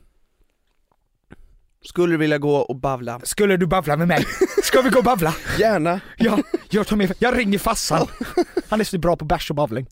Skulle 1.84 2.12
du 2.12 2.16
vilja 2.16 2.38
gå 2.38 2.56
och 2.56 2.76
bavla? 2.76 3.20
skulle 3.24 3.56
du 3.56 3.66
babbla 3.66 3.96
med 3.96 4.08
mig? 4.08 4.24
Ska 4.62 4.80
vi 4.82 4.90
gå 4.90 4.98
och 4.98 5.04
babbla? 5.04 5.34
Gärna! 5.58 6.00
Ja, 6.18 6.38
jag 6.70 6.86
tar 6.86 6.96
med, 6.96 7.12
jag 7.18 7.38
ringer 7.38 7.58
farsan. 7.58 8.06
Han 8.68 8.80
är 8.80 8.84
så 8.84 8.98
bra 8.98 9.16
på 9.16 9.24
bärs 9.24 9.50
och 9.50 9.56
bavling. 9.56 9.86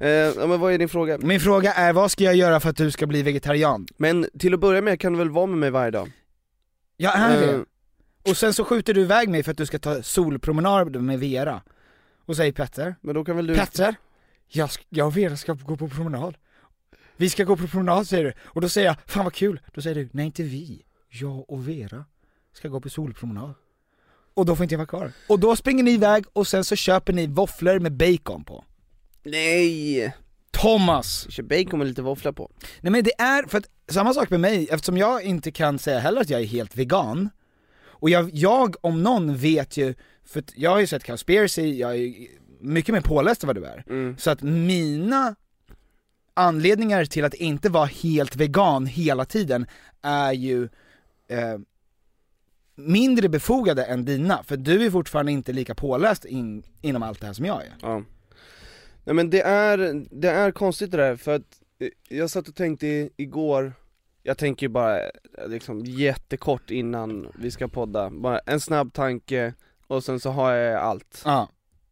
Eh, 0.00 0.08
ja, 0.08 0.46
men 0.46 0.60
vad 0.60 0.72
är 0.72 0.78
din 0.78 0.88
fråga? 0.88 1.18
Min 1.18 1.40
fråga 1.40 1.72
är, 1.72 1.92
vad 1.92 2.10
ska 2.10 2.24
jag 2.24 2.34
göra 2.36 2.60
för 2.60 2.70
att 2.70 2.76
du 2.76 2.90
ska 2.90 3.06
bli 3.06 3.22
vegetarian? 3.22 3.86
Men 3.96 4.26
till 4.38 4.54
att 4.54 4.60
börja 4.60 4.82
med 4.82 5.00
kan 5.00 5.12
du 5.12 5.18
väl 5.18 5.30
vara 5.30 5.46
med 5.46 5.58
mig 5.58 5.70
varje 5.70 5.90
dag? 5.90 6.12
Jag 6.96 7.18
är 7.18 7.34
Eh, 7.34 7.40
det. 7.40 7.64
Och 8.30 8.36
sen 8.36 8.54
så 8.54 8.64
skjuter 8.64 8.94
du 8.94 9.00
iväg 9.00 9.28
mig 9.28 9.42
för 9.42 9.50
att 9.50 9.58
du 9.58 9.66
ska 9.66 9.78
ta 9.78 10.02
solpromenad 10.02 11.02
med 11.02 11.18
Vera. 11.20 11.62
Och 12.30 12.36
säger 12.36 12.52
Petter, 12.52 12.94
Men 13.00 13.14
då 13.14 13.24
kan 13.24 13.36
väl 13.36 13.46
du... 13.46 13.54
Petter, 13.54 13.94
jag, 14.48 14.68
sk- 14.68 14.86
jag 14.88 15.06
och 15.06 15.16
Vera 15.16 15.36
ska 15.36 15.52
gå 15.52 15.76
på 15.76 15.88
promenad. 15.88 16.36
Vi 17.16 17.30
ska 17.30 17.44
gå 17.44 17.56
på 17.56 17.66
promenad 17.66 18.06
säger 18.06 18.24
du. 18.24 18.32
Och 18.42 18.60
då 18.60 18.68
säger 18.68 18.86
jag, 18.86 18.96
fan 19.06 19.24
vad 19.24 19.32
kul. 19.34 19.60
Då 19.74 19.82
säger 19.82 19.94
du, 19.96 20.08
nej 20.12 20.26
inte 20.26 20.42
vi. 20.42 20.82
Jag 21.08 21.50
och 21.50 21.68
Vera 21.68 22.04
ska 22.52 22.68
gå 22.68 22.80
på 22.80 22.90
solpromenad. 22.90 23.54
Och 24.34 24.46
då 24.46 24.56
får 24.56 24.62
inte 24.64 24.72
jag 24.74 24.78
vara 24.78 24.86
kvar. 24.86 25.12
Och 25.28 25.38
då 25.40 25.56
springer 25.56 25.84
ni 25.84 25.90
iväg 25.90 26.24
och 26.32 26.46
sen 26.46 26.64
så 26.64 26.76
köper 26.76 27.12
ni 27.12 27.26
våfflor 27.26 27.78
med 27.78 27.92
bacon 27.92 28.44
på. 28.44 28.64
Nej! 29.22 30.12
Thomas! 30.50 31.30
Kör 31.30 31.42
bacon 31.42 31.78
med 31.78 31.88
lite 31.88 32.02
våffla 32.02 32.32
på. 32.32 32.50
Nej 32.80 32.92
men 32.92 33.04
det 33.04 33.20
är, 33.20 33.48
för 33.48 33.58
att 33.58 33.68
samma 33.88 34.14
sak 34.14 34.30
med 34.30 34.40
mig, 34.40 34.68
eftersom 34.70 34.96
jag 34.96 35.22
inte 35.22 35.50
kan 35.52 35.78
säga 35.78 35.98
heller 35.98 36.20
att 36.20 36.30
jag 36.30 36.40
är 36.40 36.46
helt 36.46 36.76
vegan, 36.76 37.30
och 37.82 38.10
jag, 38.10 38.30
jag 38.32 38.76
om 38.80 39.02
någon 39.02 39.36
vet 39.36 39.76
ju, 39.76 39.94
för 40.30 40.42
jag 40.54 40.70
har 40.70 40.80
ju 40.80 40.86
sett 40.86 41.04
Cowspiracy, 41.04 41.78
jag 41.78 41.96
är 41.96 42.14
mycket 42.60 42.92
mer 42.92 43.00
påläst 43.00 43.42
än 43.42 43.46
vad 43.46 43.56
du 43.56 43.64
är, 43.64 43.84
Mm. 43.88 44.16
så 44.18 44.30
att 44.30 44.42
mina 44.42 45.34
anledningar 46.34 47.04
till 47.04 47.24
att 47.24 47.34
inte 47.34 47.68
vara 47.68 47.86
helt 47.86 48.36
vegan 48.36 48.86
hela 48.86 49.24
tiden 49.24 49.66
är 50.02 50.32
ju 50.32 50.64
eh, 51.28 51.58
mindre 52.74 53.28
befogade 53.28 53.84
än 53.84 54.04
dina, 54.04 54.42
för 54.42 54.56
du 54.56 54.86
är 54.86 54.90
fortfarande 54.90 55.32
inte 55.32 55.52
lika 55.52 55.74
påläst 55.74 56.24
in, 56.24 56.62
inom 56.80 57.02
allt 57.02 57.20
det 57.20 57.26
här 57.26 57.34
som 57.34 57.44
jag 57.44 57.62
är. 57.62 57.74
Ja. 57.82 58.02
Nej 59.04 59.14
men 59.14 59.30
det 59.30 59.40
är, 59.42 60.06
det 60.10 60.28
är 60.30 60.50
konstigt 60.50 60.90
det 60.90 60.96
där 60.96 61.16
för 61.16 61.34
att 61.34 61.60
eh, 61.78 61.88
jag 62.18 62.30
satt 62.30 62.48
och 62.48 62.54
tänkte 62.54 63.08
igår 63.16 63.72
Jag 64.22 64.38
tänker 64.38 64.66
ju 64.66 64.70
bara 64.70 65.00
eh, 65.00 65.08
liksom 65.48 65.84
jättekort 65.84 66.70
innan 66.70 67.28
vi 67.34 67.50
ska 67.50 67.68
podda, 67.68 68.10
bara 68.10 68.38
en 68.38 68.60
snabb 68.60 68.92
tanke 68.92 69.54
och 69.90 70.04
sen 70.04 70.20
så 70.20 70.30
har 70.30 70.52
jag 70.52 70.82
allt 70.82 71.22
Ja. 71.24 71.48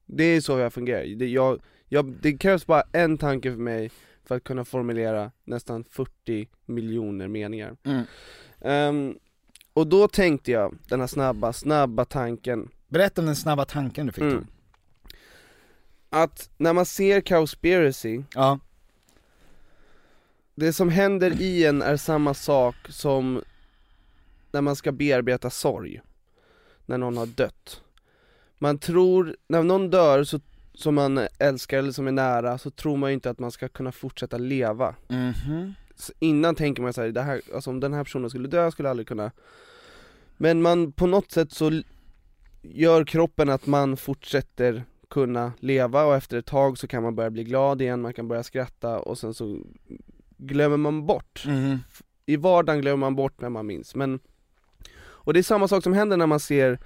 Det 0.06 0.24
är 0.24 0.40
så 0.40 0.58
jag 0.58 0.72
fungerar, 0.72 1.04
det, 1.16 1.26
jag, 1.26 1.60
jag, 1.88 2.06
det 2.06 2.38
krävs 2.38 2.66
bara 2.66 2.82
en 2.92 3.18
tanke 3.18 3.50
för 3.50 3.58
mig 3.58 3.90
för 4.24 4.36
att 4.36 4.44
kunna 4.44 4.64
formulera 4.64 5.32
nästan 5.44 5.84
40 5.84 6.48
miljoner 6.66 7.28
meningar 7.28 7.76
Mm. 7.84 8.04
Ehm, 8.60 9.18
Och 9.72 9.86
då 9.86 10.08
tänkte 10.08 10.50
jag, 10.50 10.78
den 10.88 11.00
här 11.00 11.06
snabba, 11.06 11.52
snabba 11.52 12.04
tanken 12.04 12.68
Berätta 12.88 13.20
om 13.20 13.26
den 13.26 13.36
snabba 13.36 13.64
tanken 13.64 14.06
du 14.06 14.12
fick 14.12 14.22
Mm. 14.22 14.46
Att 16.10 16.50
när 16.56 16.72
man 16.72 16.86
ser 16.86 17.20
Cowspiracy 17.20 18.22
Ja. 18.34 18.58
Det 20.54 20.72
som 20.72 20.88
händer 20.88 21.40
i 21.40 21.66
en 21.66 21.82
är 21.82 21.96
samma 21.96 22.34
sak 22.34 22.74
som 22.88 23.42
när 24.52 24.60
man 24.60 24.76
ska 24.76 24.92
bearbeta 24.92 25.50
sorg 25.50 26.00
När 26.86 26.98
någon 26.98 27.16
har 27.16 27.26
dött 27.26 27.82
Man 28.58 28.78
tror, 28.78 29.36
när 29.48 29.62
någon 29.62 29.90
dör 29.90 30.24
så, 30.24 30.40
som 30.74 30.94
man 30.94 31.20
älskar 31.38 31.78
eller 31.78 31.92
som 31.92 32.06
är 32.06 32.12
nära 32.12 32.58
så 32.58 32.70
tror 32.70 32.96
man 32.96 33.10
ju 33.10 33.14
inte 33.14 33.30
att 33.30 33.38
man 33.38 33.50
ska 33.50 33.68
kunna 33.68 33.92
fortsätta 33.92 34.38
leva 34.38 34.94
Mhm. 35.08 35.74
Så 35.94 36.12
Innan 36.18 36.54
tänker 36.54 36.82
man 36.82 36.92
såhär, 36.92 37.08
det 37.08 37.22
här, 37.22 37.40
alltså 37.54 37.70
om 37.70 37.80
den 37.80 37.92
här 37.94 38.04
personen 38.04 38.30
skulle 38.30 38.48
dö 38.48 38.70
skulle 38.70 38.86
jag 38.86 38.90
aldrig 38.90 39.08
kunna 39.08 39.30
Men 40.36 40.62
man, 40.62 40.92
på 40.92 41.06
något 41.06 41.30
sätt 41.30 41.52
så 41.52 41.82
gör 42.62 43.04
kroppen 43.04 43.48
att 43.48 43.66
man 43.66 43.96
fortsätter 43.96 44.84
kunna 45.10 45.52
leva 45.60 46.04
och 46.04 46.14
efter 46.14 46.36
ett 46.36 46.46
tag 46.46 46.78
så 46.78 46.86
kan 46.86 47.02
man 47.02 47.14
börja 47.14 47.30
bli 47.30 47.44
glad 47.44 47.82
igen, 47.82 48.00
man 48.00 48.12
kan 48.14 48.28
börja 48.28 48.42
skratta 48.42 48.98
och 48.98 49.18
sen 49.18 49.34
så 49.34 49.58
glömmer 50.36 50.76
man 50.76 51.06
bort 51.06 51.44
Mhm. 51.46 51.78
I 52.26 52.36
vardagen 52.36 52.80
glömmer 52.80 52.96
man 52.96 53.16
bort 53.16 53.40
när 53.40 53.48
man 53.48 53.66
minns, 53.66 53.94
men 53.94 54.20
Och 55.00 55.32
det 55.34 55.40
är 55.40 55.42
samma 55.42 55.68
sak 55.68 55.82
som 55.82 55.92
händer 55.92 56.16
när 56.16 56.26
man 56.26 56.40
ser 56.40 56.78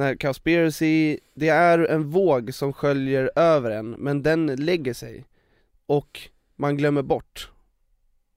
när 0.00 0.14
Cowspiracy, 0.14 1.18
det 1.34 1.48
är 1.48 1.78
en 1.78 2.10
våg 2.10 2.54
som 2.54 2.72
sköljer 2.72 3.30
över 3.36 3.70
en, 3.70 3.90
men 3.90 4.22
den 4.22 4.46
lägger 4.46 4.94
sig 4.94 5.24
Och 5.86 6.20
man 6.56 6.76
glömmer 6.76 7.02
bort 7.02 7.50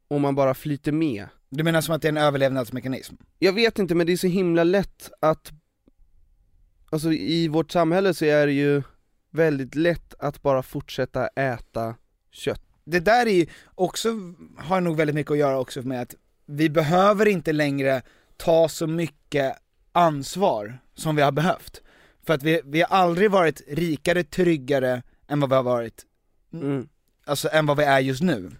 Och 0.07 0.21
man 0.21 0.35
bara 0.35 0.53
flyter 0.53 0.91
med 0.91 1.27
Du 1.49 1.63
menar 1.63 1.81
som 1.81 1.95
att 1.95 2.01
det 2.01 2.07
är 2.07 2.11
en 2.11 2.17
överlevnadsmekanism? 2.17 3.15
Jag 3.39 3.53
vet 3.53 3.79
inte 3.79 3.95
men 3.95 4.07
det 4.07 4.13
är 4.13 4.17
så 4.17 4.27
himla 4.27 4.63
lätt 4.63 5.11
att 5.19 5.51
alltså 6.89 7.11
i 7.11 7.47
vårt 7.47 7.71
samhälle 7.71 8.13
så 8.13 8.25
är 8.25 8.47
det 8.47 8.53
ju 8.53 8.83
väldigt 9.31 9.75
lätt 9.75 10.13
att 10.19 10.41
bara 10.41 10.63
fortsätta 10.63 11.27
äta 11.27 11.95
kött. 12.31 12.61
Det 12.83 12.99
där 12.99 13.25
är 13.25 13.31
ju 13.31 13.45
också, 13.75 14.09
har 14.57 14.81
nog 14.81 14.97
väldigt 14.97 15.15
mycket 15.15 15.31
att 15.31 15.37
göra 15.37 15.59
också 15.59 15.81
med 15.81 16.01
att 16.01 16.15
vi 16.45 16.69
behöver 16.69 17.27
inte 17.27 17.51
längre 17.51 18.01
ta 18.37 18.69
så 18.69 18.87
mycket 18.87 19.57
ansvar 19.93 20.77
som 20.95 21.15
vi 21.15 21.21
har 21.21 21.31
behövt. 21.31 21.81
För 22.25 22.33
att 22.33 22.43
vi, 22.43 22.61
vi 22.65 22.81
har 22.81 22.87
aldrig 22.97 23.31
varit 23.31 23.61
rikare, 23.67 24.23
tryggare 24.23 25.01
än 25.27 25.39
vad 25.39 25.49
vi 25.49 25.55
har 25.55 25.63
varit, 25.63 26.05
Mm. 26.53 26.87
alltså 27.25 27.49
än 27.51 27.65
vad 27.65 27.77
vi 27.77 27.83
är 27.83 27.99
just 27.99 28.21
nu. 28.21 28.51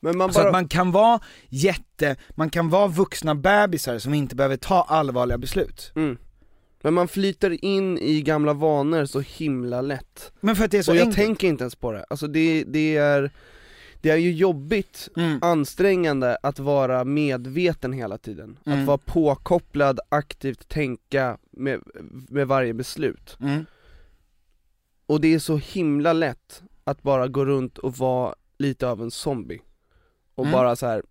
Men 0.00 0.16
man 0.18 0.32
Så 0.32 0.38
bara, 0.40 0.46
att 0.48 0.52
man 0.52 0.68
kan 0.68 0.92
vara 0.92 1.20
jätte, 1.48 2.16
man 2.30 2.50
kan 2.50 2.68
vara 2.70 2.86
vuxna 2.88 3.34
bebisar 3.34 3.98
som 3.98 4.14
inte 4.14 4.36
behöver 4.36 4.56
ta 4.56 4.82
allvarliga 4.82 5.38
beslut. 5.38 5.92
mm. 5.94 6.18
Men 6.82 6.94
man 6.94 7.08
flyter 7.08 7.64
in 7.64 7.98
i 7.98 8.22
gamla 8.22 8.52
vanor 8.52 9.04
så 9.04 9.20
himla 9.20 9.80
lätt. 9.80 10.32
Men 10.40 10.56
för 10.56 10.64
att 10.64 10.70
det 10.70 10.78
är 10.78 10.82
så 10.82 10.90
och 10.92 10.96
jag 10.96 11.02
enkelt. 11.06 11.26
tänker 11.26 11.48
inte 11.48 11.62
ens 11.64 11.74
på 11.76 11.92
det, 11.92 12.04
alltså 12.10 12.26
det, 12.26 12.64
det 12.64 12.96
är 12.96 13.30
det 14.00 14.10
är 14.10 14.16
ju 14.16 14.32
jobbigt, 14.32 15.08
Mm. 15.16 15.38
ansträngande 15.42 16.38
att 16.42 16.58
vara 16.58 17.04
medveten 17.04 17.92
hela 17.92 18.18
tiden. 18.18 18.58
Mm. 18.66 18.80
Att 18.80 18.86
vara 18.86 18.98
påkopplad, 18.98 20.00
aktivt 20.08 20.68
tänka 20.68 21.38
med, 21.50 21.80
med 22.28 22.46
varje 22.48 22.74
beslut. 22.74 23.36
Mm. 23.40 23.64
Och 25.06 25.20
det 25.20 25.34
är 25.34 25.38
så 25.38 25.56
himla 25.56 26.12
lätt 26.12 26.62
att 26.84 27.02
bara 27.02 27.28
gå 27.28 27.44
runt 27.44 27.78
och 27.78 27.96
vara 27.98 28.34
lite 28.58 28.88
av 28.88 29.02
en 29.02 29.10
zombie. 29.10 29.60
Och 30.34 30.44
Mm. 30.44 30.52
bara 30.52 30.76
så 30.76 30.86
här. 30.86 31.02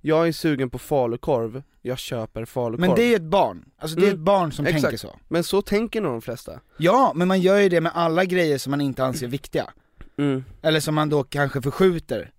jag 0.00 0.28
är 0.28 0.32
sugen 0.32 0.70
på 0.70 0.78
falukorv, 0.78 1.62
jag 1.82 1.98
köper 1.98 2.44
falukorv. 2.44 2.80
Men 2.80 2.96
det 2.96 3.02
är 3.02 3.08
ju 3.08 3.14
ett 3.14 3.22
barn, 3.22 3.64
alltså 3.78 3.96
det 3.96 4.02
är 4.02 4.08
Mm. 4.08 4.18
ett 4.20 4.24
barn 4.24 4.52
som 4.52 4.66
Exakt. 4.66 4.82
tänker 4.82 4.96
så. 4.98 5.16
Men 5.28 5.44
så 5.44 5.62
tänker 5.62 6.00
nog 6.00 6.12
de 6.12 6.22
flesta. 6.22 6.60
Ja, 6.76 7.12
men 7.14 7.28
man 7.28 7.40
gör 7.40 7.58
ju 7.58 7.68
det 7.68 7.80
med 7.80 7.92
alla 7.94 8.24
grejer 8.24 8.58
som 8.58 8.70
man 8.70 8.80
inte 8.80 9.04
anser 9.04 9.26
viktiga. 9.26 9.70
Mm. 10.18 10.44
Eller 10.62 10.80
som 10.80 10.94
man 10.94 11.08
då 11.08 11.24
kanske 11.24 11.62
förskjuter 11.62 12.30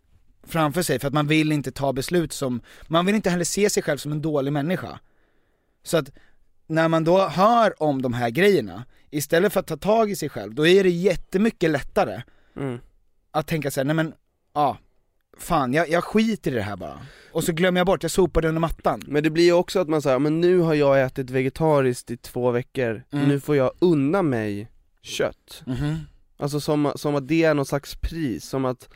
framför 0.50 0.82
sig 0.82 1.00
för 1.00 1.08
att 1.08 1.14
man 1.14 1.28
vill 1.28 1.52
inte 1.52 1.72
ta 1.72 1.94
beslut 1.94 2.34
som, 2.34 2.62
man 2.88 3.06
vill 3.06 3.16
inte 3.16 3.30
heller 3.30 3.44
se 3.44 3.70
sig 3.70 3.84
själv 3.84 3.98
som 3.98 4.12
en 4.12 4.22
dålig 4.22 4.54
människa. 4.54 5.00
Så 5.84 5.98
att 5.98 6.10
när 6.68 6.88
man 6.88 7.04
då 7.04 7.28
hör 7.28 7.84
om 7.84 8.02
de 8.02 8.14
här 8.14 8.30
grejerna, 8.30 8.84
istället 9.10 9.54
för 9.54 9.60
att 9.60 9.68
ta 9.68 9.78
tag 9.78 10.12
i 10.12 10.16
sig 10.16 10.30
själv, 10.30 10.54
då 10.56 10.68
är 10.68 10.84
det 10.84 10.90
jättemycket 10.90 11.70
lättare 11.72 12.22
Mm. 12.56 12.80
att 13.32 13.48
tänka 13.48 13.72
sig, 13.72 13.86
nej 13.86 13.96
men, 13.96 14.14
ja, 14.54 14.78
fan 15.38 15.74
jag, 15.74 15.90
jag 15.90 16.04
skiter 16.04 16.52
i 16.52 16.56
det 16.56 16.62
här 16.62 16.76
bara. 16.76 17.00
Och 17.32 17.44
så 17.44 17.52
glömmer 17.52 17.80
jag 17.80 17.88
bort, 17.88 18.04
jag 18.04 18.12
sopar 18.12 18.42
det 18.42 18.48
under 18.48 18.60
mattan. 18.60 19.02
Men 19.08 19.24
det 19.24 19.30
blir 19.30 19.44
ju 19.44 19.54
också 19.54 19.80
att 19.80 19.90
man 19.90 20.02
säger, 20.02 20.20
men 20.20 20.42
nu 20.42 20.60
har 20.60 20.74
jag 20.74 21.02
ätit 21.02 21.30
vegetariskt 21.30 22.12
i 22.12 22.18
två 22.18 22.52
veckor, 22.52 23.04
Mm. 23.12 23.28
nu 23.28 23.40
får 23.40 23.56
jag 23.56 23.72
unna 23.80 24.22
mig 24.22 24.72
kött. 25.02 25.62
Mhm. 25.66 25.96
Alltså 26.38 26.60
som, 26.60 26.92
som 26.96 27.16
att 27.16 27.28
det 27.28 27.44
är 27.44 27.54
någon 27.54 27.66
slags 27.66 27.96
pris, 27.96 28.46
som 28.50 28.66
att 28.66 28.90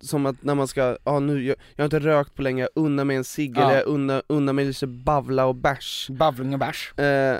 som 0.00 0.26
att 0.26 0.42
när 0.42 0.54
man 0.54 0.68
ska, 0.68 0.96
ja 1.04 1.20
nu, 1.20 1.44
jag, 1.44 1.56
jag 1.74 1.82
har 1.82 1.86
inte 1.86 1.98
rökt 1.98 2.34
på 2.34 2.42
länge, 2.42 2.62
jag 2.62 2.70
unnar 2.84 3.04
mig 3.04 3.16
en 3.16 3.24
cigg 3.24 3.52
Ja. 3.56 3.62
eller 3.64 3.74
jag 3.78 3.86
unnar, 3.86 4.22
unnar 4.26 4.52
mig 4.52 4.64
lite 4.64 4.86
bavla 4.86 5.46
och 5.46 5.54
bärs 5.54 6.08
Bavling 6.10 6.52
och 6.52 6.58
bärs. 6.58 6.98
eh, 6.98 7.36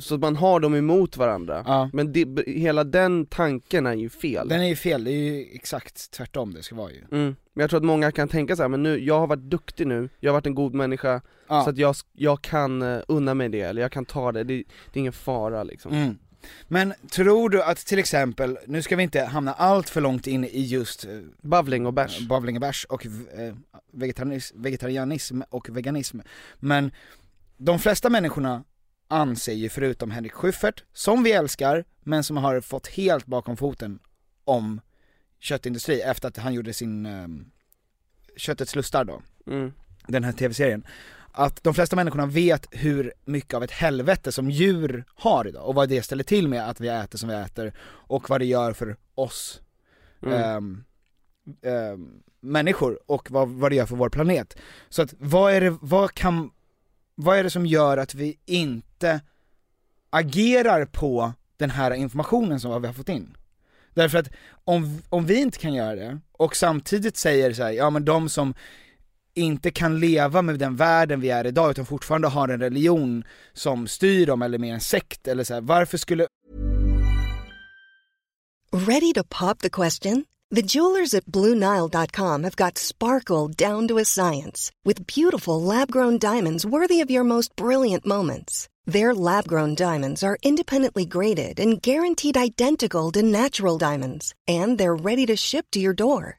Så 0.00 0.14
att 0.14 0.20
man 0.20 0.36
har 0.36 0.60
dem 0.60 0.74
emot 0.74 1.16
varandra, 1.16 1.64
Ja. 1.66 1.90
men 1.92 2.12
det, 2.12 2.28
hela 2.46 2.84
den 2.84 3.26
tanken 3.26 3.86
är 3.86 3.94
ju 3.94 4.08
fel 4.08 4.48
Den 4.48 4.60
är 4.60 4.68
ju 4.68 4.76
fel, 4.76 5.04
det 5.04 5.10
är 5.10 5.32
ju 5.32 5.46
exakt 5.52 6.10
tvärtom 6.10 6.54
det 6.54 6.62
ska 6.62 6.74
vara 6.74 6.90
ju. 6.90 6.98
mm. 7.12 7.36
Men 7.54 7.62
jag 7.62 7.70
tror 7.70 7.78
att 7.80 7.84
många 7.86 8.12
kan 8.12 8.28
tänka 8.28 8.56
så 8.56 8.62
här, 8.62 8.68
men 8.68 8.82
nu, 8.82 8.98
jag 9.04 9.18
har 9.18 9.26
varit 9.26 9.50
duktig 9.50 9.86
nu, 9.86 10.08
jag 10.20 10.30
har 10.30 10.34
varit 10.34 10.46
en 10.46 10.54
god 10.54 10.74
människa, 10.74 11.20
Ja. 11.48 11.64
så 11.64 11.70
att 11.70 11.78
jag, 11.78 11.94
jag 12.12 12.42
kan 12.42 12.82
uh, 12.82 13.00
unna 13.08 13.34
mig 13.34 13.48
det, 13.48 13.60
eller 13.60 13.82
jag 13.82 13.92
kan 13.92 14.04
ta 14.04 14.32
det, 14.32 14.44
det, 14.44 14.54
det 14.92 14.98
är 14.98 15.00
ingen 15.00 15.12
fara 15.12 15.62
liksom 15.62 15.92
Mm. 15.92 16.18
Men 16.68 16.94
tror 17.10 17.50
du 17.50 17.62
att 17.62 17.78
till 17.78 17.98
exempel, 17.98 18.58
nu 18.66 18.82
ska 18.82 18.96
vi 18.96 19.02
inte 19.02 19.24
hamna 19.24 19.52
allt 19.52 19.90
för 19.90 20.00
långt 20.00 20.26
in 20.26 20.44
i 20.44 20.60
just 20.62 21.04
eh, 21.04 21.10
Bavling 21.42 21.86
och 21.86 21.94
bärs. 21.94 22.28
bavling 22.28 22.56
och 22.56 22.60
bärs 22.60 22.84
och 22.84 23.06
eh, 23.06 23.54
vegetarianism, 23.92 24.62
vegetarianism 24.62 25.42
och 25.50 25.68
veganism, 25.76 26.20
men 26.58 26.92
de 27.56 27.78
flesta 27.78 28.10
människorna 28.10 28.64
anser 29.08 29.52
ju 29.52 29.68
förutom 29.68 30.10
Henrik 30.10 30.32
Schyffert, 30.32 30.84
som 30.92 31.22
vi 31.22 31.32
älskar, 31.32 31.84
men 32.00 32.24
som 32.24 32.36
har 32.36 32.60
fått 32.60 32.86
helt 32.86 33.26
bakom 33.26 33.56
foten 33.56 33.98
om 34.44 34.80
köttindustri 35.40 36.00
efter 36.00 36.28
att 36.28 36.36
han 36.36 36.54
gjorde 36.54 36.72
sin 36.72 37.06
eh, 37.06 37.28
Köttets 38.36 38.76
lustar 38.76 39.04
då, 39.04 39.22
mm. 39.46 39.72
den 40.06 40.24
här 40.24 40.32
tv-serien, 40.32 40.86
att 41.38 41.62
de 41.64 41.74
flesta 41.74 41.96
människorna 41.96 42.26
vet 42.26 42.66
hur 42.70 43.12
mycket 43.24 43.54
av 43.54 43.62
ett 43.62 43.70
helvete 43.70 44.32
som 44.32 44.50
djur 44.50 45.04
har 45.14 45.48
idag 45.48 45.66
och 45.66 45.74
vad 45.74 45.88
det 45.88 46.02
ställer 46.02 46.24
till 46.24 46.48
med 46.48 46.68
att 46.68 46.80
vi 46.80 46.88
äter 46.88 47.18
som 47.18 47.28
vi 47.28 47.34
äter 47.34 47.72
och 47.82 48.30
vad 48.30 48.40
det 48.40 48.44
gör 48.44 48.72
för 48.72 48.96
oss 49.14 49.60
Mm. 50.22 50.34
ehm, 50.42 50.84
ehm, 51.62 52.22
människor 52.40 52.98
och 53.06 53.30
vad, 53.30 53.48
vad 53.48 53.72
det 53.72 53.76
gör 53.76 53.86
för 53.86 53.96
vår 53.96 54.08
planet. 54.08 54.56
Så 54.88 55.02
att 55.02 55.14
vad 55.18 55.52
är 55.52 55.60
det, 55.60 55.76
vad 55.80 56.14
kan, 56.14 56.50
vad 57.14 57.38
är 57.38 57.44
det 57.44 57.50
som 57.50 57.66
gör 57.66 57.98
att 57.98 58.14
vi 58.14 58.38
inte 58.46 59.20
agerar 60.10 60.84
på 60.84 61.32
den 61.56 61.70
här 61.70 61.90
informationen 61.90 62.60
som 62.60 62.82
vi 62.82 62.86
har 62.86 62.94
fått 62.94 63.08
in? 63.08 63.36
Därför 63.94 64.18
att 64.18 64.30
om, 64.64 65.02
om 65.08 65.26
vi 65.26 65.40
inte 65.40 65.58
kan 65.58 65.74
göra 65.74 65.94
det, 65.94 66.18
och 66.32 66.56
samtidigt 66.56 67.16
säger 67.16 67.52
så 67.52 67.62
här, 67.62 67.70
ja 67.70 67.90
men 67.90 68.04
de 68.04 68.28
som 68.28 68.54
inte 69.38 69.70
kan 69.70 70.00
leva 70.00 70.42
med 70.42 70.58
den 70.58 70.76
världen 70.76 71.20
vi 71.20 71.30
är 71.30 71.46
idag 71.46 71.70
utan 71.70 71.86
fortfarande 71.86 72.28
har 72.28 72.48
en 72.48 72.60
religion 72.60 73.24
som 73.52 73.88
styr 73.88 74.26
dem 74.26 74.42
eller 74.42 74.58
mer 74.58 74.74
en 74.74 74.80
sekt 74.80 75.28
eller 75.28 75.44
så 75.44 75.54
här, 75.54 75.60
varför 75.60 75.98
skulle 75.98 76.26
Ready 78.72 79.12
to 79.14 79.24
pop 79.24 79.58
the 79.58 79.70
question? 79.70 80.24
The 80.50 80.62
jewelers 80.62 81.14
at 81.14 81.26
BlueNile.com 81.26 82.44
have 82.44 82.56
got 82.56 82.78
sparkle 82.78 83.48
down 83.48 83.88
to 83.88 83.98
a 83.98 84.04
science 84.04 84.70
with 84.84 85.06
beautiful 85.06 85.62
lab 85.62 85.90
grown 85.90 86.18
diamonds 86.18 86.64
worthy 86.64 87.00
of 87.02 87.10
your 87.10 87.24
most 87.24 87.54
brilliant 87.56 88.06
moments. 88.06 88.68
Their 88.86 89.14
lab 89.14 89.46
grown 89.46 89.74
diamonds 89.74 90.22
are 90.22 90.38
independently 90.42 91.04
graded 91.04 91.60
and 91.60 91.82
guaranteed 91.82 92.36
identical 92.38 93.12
to 93.12 93.22
natural 93.22 93.76
diamonds, 93.76 94.34
and 94.46 94.78
they're 94.78 94.94
ready 94.94 95.26
to 95.26 95.36
ship 95.36 95.66
to 95.72 95.80
your 95.80 95.92
door. 95.92 96.38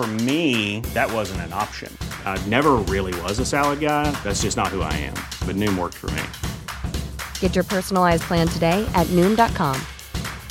For 0.00 0.06
me, 0.24 0.80
that 0.94 1.12
wasn't 1.12 1.42
an 1.42 1.52
option. 1.52 1.92
I 2.24 2.38
never 2.48 2.76
really 2.88 3.12
was 3.20 3.38
a 3.38 3.44
salad 3.44 3.80
guy. 3.80 4.10
That's 4.24 4.40
just 4.40 4.56
not 4.56 4.68
who 4.68 4.80
I 4.80 4.92
am. 4.94 5.14
But 5.46 5.56
Noom 5.56 5.76
worked 5.76 5.94
for 5.98 6.10
me. 6.12 6.22
Get 7.40 7.54
your 7.54 7.64
personalized 7.64 8.22
plan 8.22 8.48
today 8.48 8.86
at 8.94 9.06
Noom.com. 9.08 9.76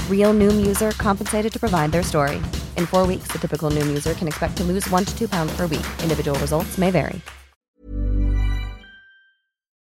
Real 0.07 0.35
Noom 0.35 0.67
user 0.67 0.91
compensated 0.91 1.51
to 1.51 1.59
provide 1.59 1.91
their 1.91 2.03
story. 2.03 2.35
In 2.77 2.85
four 2.85 3.07
weeks, 3.07 3.27
the 3.31 3.39
typical 3.39 3.71
Noom 3.71 3.87
user 3.87 4.13
can 4.13 4.27
expect 4.27 4.55
to 4.57 4.63
lose 4.63 4.87
one 4.91 5.03
to 5.05 5.17
two 5.17 5.27
pounds 5.27 5.51
per 5.57 5.65
week. 5.67 5.85
Individual 6.03 6.39
results 6.39 6.77
may 6.77 6.91
vary. 6.91 7.21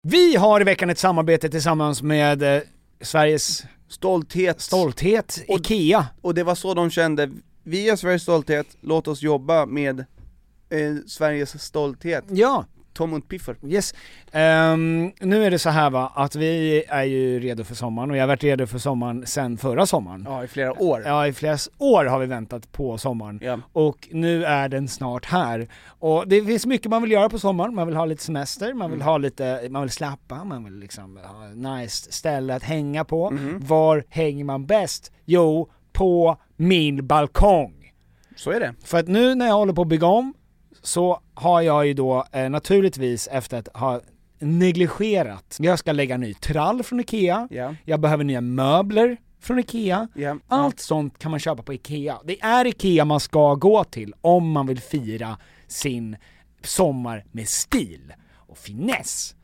Vi 0.08 0.36
har 0.36 0.62
i 0.62 0.64
veckan 0.64 0.90
ett 0.90 1.00
samarbete 1.00 1.50
tillsammans 1.50 2.02
med 2.02 2.44
eh, 2.44 2.62
Sveriges 3.02 3.64
Stolthet 3.90 4.62
stolthet, 4.62 5.44
Och- 5.48 5.60
IKEA. 5.60 6.06
Och 6.22 6.34
det 6.34 6.44
var 6.44 6.56
så 6.56 6.74
de 6.74 6.90
kände, 6.90 7.30
vi 7.64 7.90
är 7.90 7.96
Sveriges 7.96 8.22
stolthet, 8.22 8.68
låt 8.82 9.08
oss 9.08 9.22
jobba 9.22 9.66
med 9.66 10.00
eh, 10.70 10.96
Sveriges 11.08 11.62
stolthet 11.64 12.24
Ja, 12.30 12.66
Tom 12.94 13.14
und 13.14 13.28
Piffer. 13.30 13.56
Yes. 13.66 13.94
Ehm, 14.32 15.12
nu 15.20 15.46
är 15.46 15.52
det 15.52 15.60
så 15.60 15.70
här 15.70 15.90
va, 15.90 16.12
att 16.16 16.36
vi 16.36 16.84
är 16.88 17.04
ju 17.04 17.40
redo 17.40 17.64
för 17.64 17.76
sommaren 17.76 18.12
och 18.12 18.18
jag 18.18 18.22
har 18.22 18.28
varit 18.28 18.44
redo 18.44 18.66
för 18.68 18.80
sommaren 18.80 19.26
sen 19.28 19.58
förra 19.58 19.86
sommaren. 19.86 20.24
Ja, 20.30 20.44
i 20.44 20.48
flera 20.48 20.82
år. 20.84 21.04
Ja, 21.06 21.28
i 21.28 21.34
flera 21.34 21.58
år 21.78 22.06
har 22.06 22.20
vi 22.20 22.26
väntat 22.26 22.72
på 22.72 22.98
sommaren. 22.98 23.40
Ja. 23.44 23.60
Och 23.74 24.08
nu 24.12 24.46
är 24.46 24.70
den 24.70 24.88
snart 24.88 25.26
här. 25.26 25.68
Och 25.86 26.28
det 26.28 26.44
finns 26.46 26.66
mycket 26.66 26.90
man 26.92 27.02
vill 27.02 27.12
göra 27.12 27.30
på 27.30 27.40
sommaren, 27.40 27.76
man 27.76 27.88
vill 27.88 27.96
ha 27.96 28.06
lite 28.06 28.24
semester, 28.24 28.74
man 28.74 28.92
vill 28.92 29.00
Mm. 29.02 29.08
ha 29.08 29.18
lite, 29.18 29.68
man 29.70 29.82
vill 29.82 29.92
slappa, 29.92 30.44
man 30.44 30.64
vill 30.64 30.80
liksom 30.80 31.20
ha 31.24 31.48
nice 31.78 32.12
ställe 32.12 32.56
att 32.56 32.64
hänga 32.64 33.06
på. 33.06 33.32
Mhm. 33.32 33.60
Var 33.62 34.04
hänger 34.10 34.44
man 34.44 34.66
bäst? 34.66 35.12
Jo, 35.26 35.70
på 35.94 36.38
min 36.56 37.08
balkong. 37.08 37.92
Så 38.36 38.52
är 38.52 38.60
det. 38.60 38.74
För 38.84 39.00
att 39.00 39.08
nu 39.08 39.36
när 39.36 39.46
jag 39.48 39.54
håller 39.54 39.74
på 39.74 39.82
att 39.82 39.88
bygga 39.88 40.08
om 40.08 40.34
så 40.82 41.20
har 41.34 41.62
jag 41.62 41.88
ju 41.88 41.94
då 41.94 42.26
eh, 42.32 42.50
naturligtvis 42.50 43.28
efter 43.32 43.58
att 43.58 43.68
ha 43.68 44.02
negligerat, 44.40 45.58
jag 45.60 45.80
ska 45.80 45.92
lägga 45.92 46.18
ny 46.18 46.34
trall 46.34 46.84
från 46.84 47.00
IKEA, 47.00 47.48
Ja. 47.52 47.76
jag 47.86 48.00
behöver 48.00 48.24
nya 48.24 48.42
möbler 48.42 49.18
från 49.40 49.60
IKEA, 49.60 50.08
Ja. 50.16 50.38
allt 50.48 50.80
sånt 50.80 51.20
kan 51.20 51.32
man 51.32 51.40
köpa 51.40 51.64
på 51.64 51.74
IKEA. 51.74 52.18
Det 52.26 52.42
är 52.42 52.66
IKEA 52.68 53.06
man 53.06 53.20
ska 53.20 53.56
gå 53.56 53.84
till 53.84 54.14
om 54.22 54.52
man 54.52 54.68
vill 54.68 54.80
fira 54.82 55.38
sin 55.68 56.16
sommar 56.64 57.26
med 57.32 57.48
stil 57.50 58.14
och 58.36 58.58
finess 58.58 59.36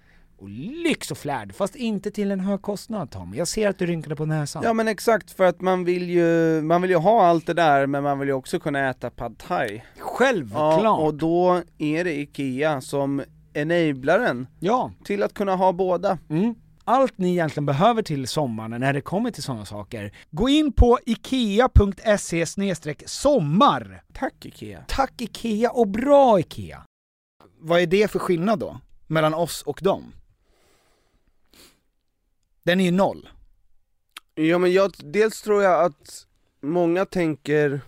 och 0.42 0.50
lyx 0.50 1.12
och 1.12 1.18
flärd, 1.18 1.56
fast 1.56 1.76
inte 1.76 2.12
till 2.12 2.32
en 2.32 2.40
hög 2.40 2.62
kostnad 2.62 3.12
Tom. 3.12 3.34
Jag 3.36 3.48
ser 3.48 3.70
att 3.70 3.78
du 3.80 3.86
rynkade 3.86 4.16
på 4.16 4.26
näsan. 4.26 4.64
Ja 4.66 4.74
men 4.74 4.88
exakt, 4.88 5.32
för 5.32 5.44
att 5.44 5.62
man 5.62 5.84
vill 5.84 6.10
ju, 6.10 6.62
man 6.62 6.82
vill 6.82 6.92
ju 6.92 6.98
ha 6.98 7.26
allt 7.26 7.46
det 7.46 7.54
där 7.54 7.88
men 7.88 8.04
man 8.04 8.20
vill 8.20 8.28
ju 8.28 8.34
också 8.34 8.60
kunna 8.60 8.90
äta 8.90 9.10
pad 9.10 9.38
thai. 9.38 9.84
Självklart! 10.00 10.84
Ja, 10.84 10.96
och 10.98 11.14
då 11.14 11.62
är 11.78 12.04
det 12.04 12.20
IKEA 12.20 12.82
som 12.82 13.24
enablaren 13.54 14.48
Ja. 14.60 14.92
till 15.04 15.24
att 15.24 15.34
kunna 15.34 15.56
ha 15.56 15.72
båda. 15.72 16.18
Mm. 16.30 16.56
Allt 16.84 17.18
ni 17.18 17.30
egentligen 17.32 17.66
behöver 17.66 18.02
till 18.02 18.28
sommaren 18.28 18.82
när 18.82 18.94
det 18.94 19.02
kommer 19.02 19.32
till 19.32 19.44
sådana 19.44 19.66
saker, 19.66 20.14
gå 20.32 20.50
in 20.50 20.72
på 20.74 21.00
ikea.se 21.06 22.46
sommar. 23.06 24.04
Tack 24.14 24.46
IKEA. 24.46 24.84
Tack 24.88 25.22
IKEA 25.22 25.70
och 25.72 25.88
bra 25.88 26.40
IKEA. 26.40 26.84
Vad 27.60 27.80
är 27.82 27.88
det 27.88 28.12
för 28.12 28.20
skillnad 28.20 28.60
då? 28.60 28.80
Mellan 29.08 29.34
oss 29.34 29.62
och 29.62 29.80
dem? 29.84 30.14
Den 32.70 32.80
är 32.80 32.86
ju 32.86 32.92
noll. 32.92 33.30
Ja 34.36 34.58
men 34.58 34.74
jag, 34.74 34.92
dels 34.98 35.42
tror 35.42 35.64
jag 35.64 35.86
att 35.86 36.28
många 36.62 37.06
tänker 37.06 37.82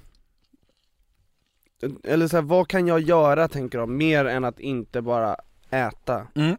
Eller 2.04 2.28
så 2.28 2.38
här, 2.38 2.41
vad 2.41 2.67
kan 2.67 2.88
jag 2.88 3.00
göra 3.00 3.48
tänker 3.48 3.78
de, 3.78 3.98
mer 3.98 4.26
än 4.26 4.46
att 4.46 4.60
inte 4.60 5.02
bara 5.02 5.36
äta 5.70 6.28
Mm. 6.36 6.56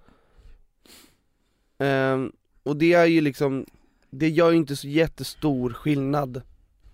Ehm, 1.78 2.32
Och 2.62 2.76
det 2.76 2.92
är 2.92 3.06
ju 3.06 3.20
liksom, 3.20 3.66
det 4.10 4.28
gör 4.28 4.50
ju 4.50 4.56
inte 4.56 4.76
så 4.76 4.88
jättestor 4.88 5.70
skillnad 5.72 6.42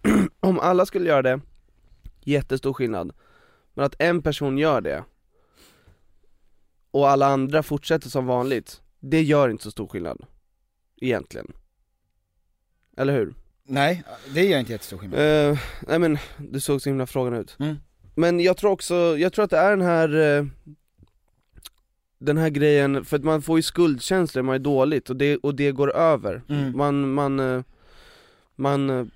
Om 0.41 0.59
alla 0.59 0.87
skulle 0.87 1.09
göra 1.09 1.23
det, 1.23 1.41
jättestor 2.21 2.73
skillnad 2.73 3.13
Men 3.75 3.85
att 3.85 3.97
en 3.99 4.23
person 4.23 4.59
gör 4.59 4.81
det 4.81 5.05
Och 6.91 7.09
alla 7.09 7.27
andra 7.27 7.63
fortsätter 7.63 8.09
som 8.09 8.27
vanligt, 8.27 8.83
det 9.01 9.23
gör 9.23 9.49
inte 9.49 9.65
så 9.65 9.71
stor 9.71 9.89
skillnad 9.89 10.27
Egentligen 11.01 11.53
Eller 12.97 13.13
hur? 13.13 13.35
Nej, 13.65 14.05
det 14.35 14.45
gör 14.45 14.59
inte 14.59 14.73
jättestor 14.73 14.99
skillnad. 14.99 15.51
Eh, 15.51 15.59
nej 15.87 15.99
men, 15.99 16.19
du 16.37 16.61
såg 16.61 16.83
så 16.83 16.89
himla 16.89 17.07
frågande 17.07 17.39
ut 17.39 17.57
Mm. 17.59 17.77
Men 18.15 18.41
jag 18.41 18.57
tror 18.57 18.71
också, 18.71 18.95
jag 18.95 19.33
tror 19.33 19.45
att 19.45 19.51
det 19.51 19.59
är 19.59 19.71
den 19.71 19.81
här 19.81 20.39
eh, 20.39 20.47
Den 22.19 22.37
här 22.37 22.49
grejen, 22.51 23.05
för 23.05 23.17
att 23.17 23.25
man 23.25 23.43
får 23.43 23.59
ju 23.59 23.63
skuldkänslor, 23.63 24.43
man 24.43 24.55
är 24.55 24.59
dåligt 24.59 25.11
och 25.11 25.17
det, 25.17 25.37
och 25.37 25.55
det 25.55 25.73
går 25.73 25.97
över 25.97 26.43
Mm. 26.49 26.77
Man, 26.77 27.13
man, 27.13 27.41
eh, 27.41 27.63
man 28.57 29.11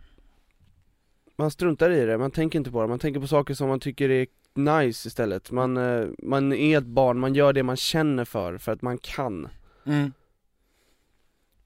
Man 1.36 1.50
struntar 1.50 1.90
i 1.90 2.06
det, 2.06 2.18
man 2.18 2.30
tänker 2.30 2.58
inte 2.58 2.70
på 2.70 2.82
det, 2.82 2.88
man 2.88 2.98
tänker 2.98 3.20
på 3.20 3.26
saker 3.26 3.54
som 3.54 3.68
man 3.68 3.80
tycker 3.80 4.10
är 4.10 4.26
nice 4.54 5.08
istället 5.08 5.50
Man, 5.50 5.72
man 6.18 6.52
är 6.52 6.78
ett 6.78 6.86
barn, 6.86 7.18
man 7.18 7.34
gör 7.34 7.52
det 7.52 7.62
man 7.62 7.76
känner 7.76 8.24
för, 8.24 8.58
för 8.58 8.72
att 8.72 8.82
man 8.82 8.98
kan 8.98 9.48
Mm. 9.86 10.12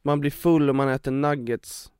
Man 0.07 0.21
blir 0.21 0.31
full 0.31 0.69
och 0.69 0.75
man 0.75 0.89
äter 0.89 1.11
nuggets 1.11 1.93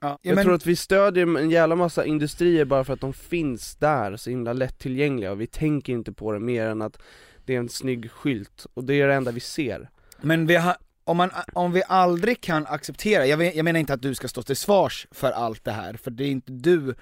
Ja, 0.00 0.18
Jag 0.22 0.34
men, 0.34 0.44
tror 0.44 0.54
att 0.54 0.66
vi 0.66 0.76
stödjer 0.76 1.38
en 1.38 1.50
jävla 1.50 1.76
massa 1.76 2.04
industrier 2.04 2.64
bara 2.64 2.84
för 2.84 2.92
att 2.92 3.00
de 3.00 3.12
finns 3.12 3.76
där, 3.76 4.16
så 4.16 4.30
himla 4.30 4.52
lättillgängliga 4.52 5.32
och 5.32 5.40
vi 5.40 5.46
tänker 5.46 5.92
inte 5.92 6.12
på 6.12 6.32
det 6.32 6.40
mer 6.40 6.66
än 6.66 6.82
att 6.82 6.98
det 7.44 7.54
är 7.54 7.58
en 7.58 7.68
snygg 7.68 8.10
skylt, 8.10 8.66
och 8.74 8.84
det 8.84 8.94
är 9.00 9.08
det 9.08 9.14
enda 9.14 9.30
vi 9.30 9.40
ser 9.40 9.90
men 10.20 10.46
vi 10.46 10.56
har, 10.56 10.76
om, 11.04 11.16
man, 11.16 11.30
om 11.52 11.72
vi 11.72 11.82
aldrig 11.88 12.40
kan 12.40 12.66
acceptera, 12.66 13.26
jag, 13.26 13.36
vet- 13.36 13.54
jag 13.54 13.64
menar 13.64 13.80
inte 13.80 13.94
att 13.94 14.02
du 14.02 14.14
ska 14.14 14.28
stå 14.28 14.42
till 14.42 14.56
svars 14.56 15.06
för 15.10 15.30
allt 15.30 15.64
det 15.64 15.72
här, 15.72 15.94
för 15.94 16.10
det 16.10 16.24
är 16.24 16.28
inte 16.28 16.52
du 16.52 16.94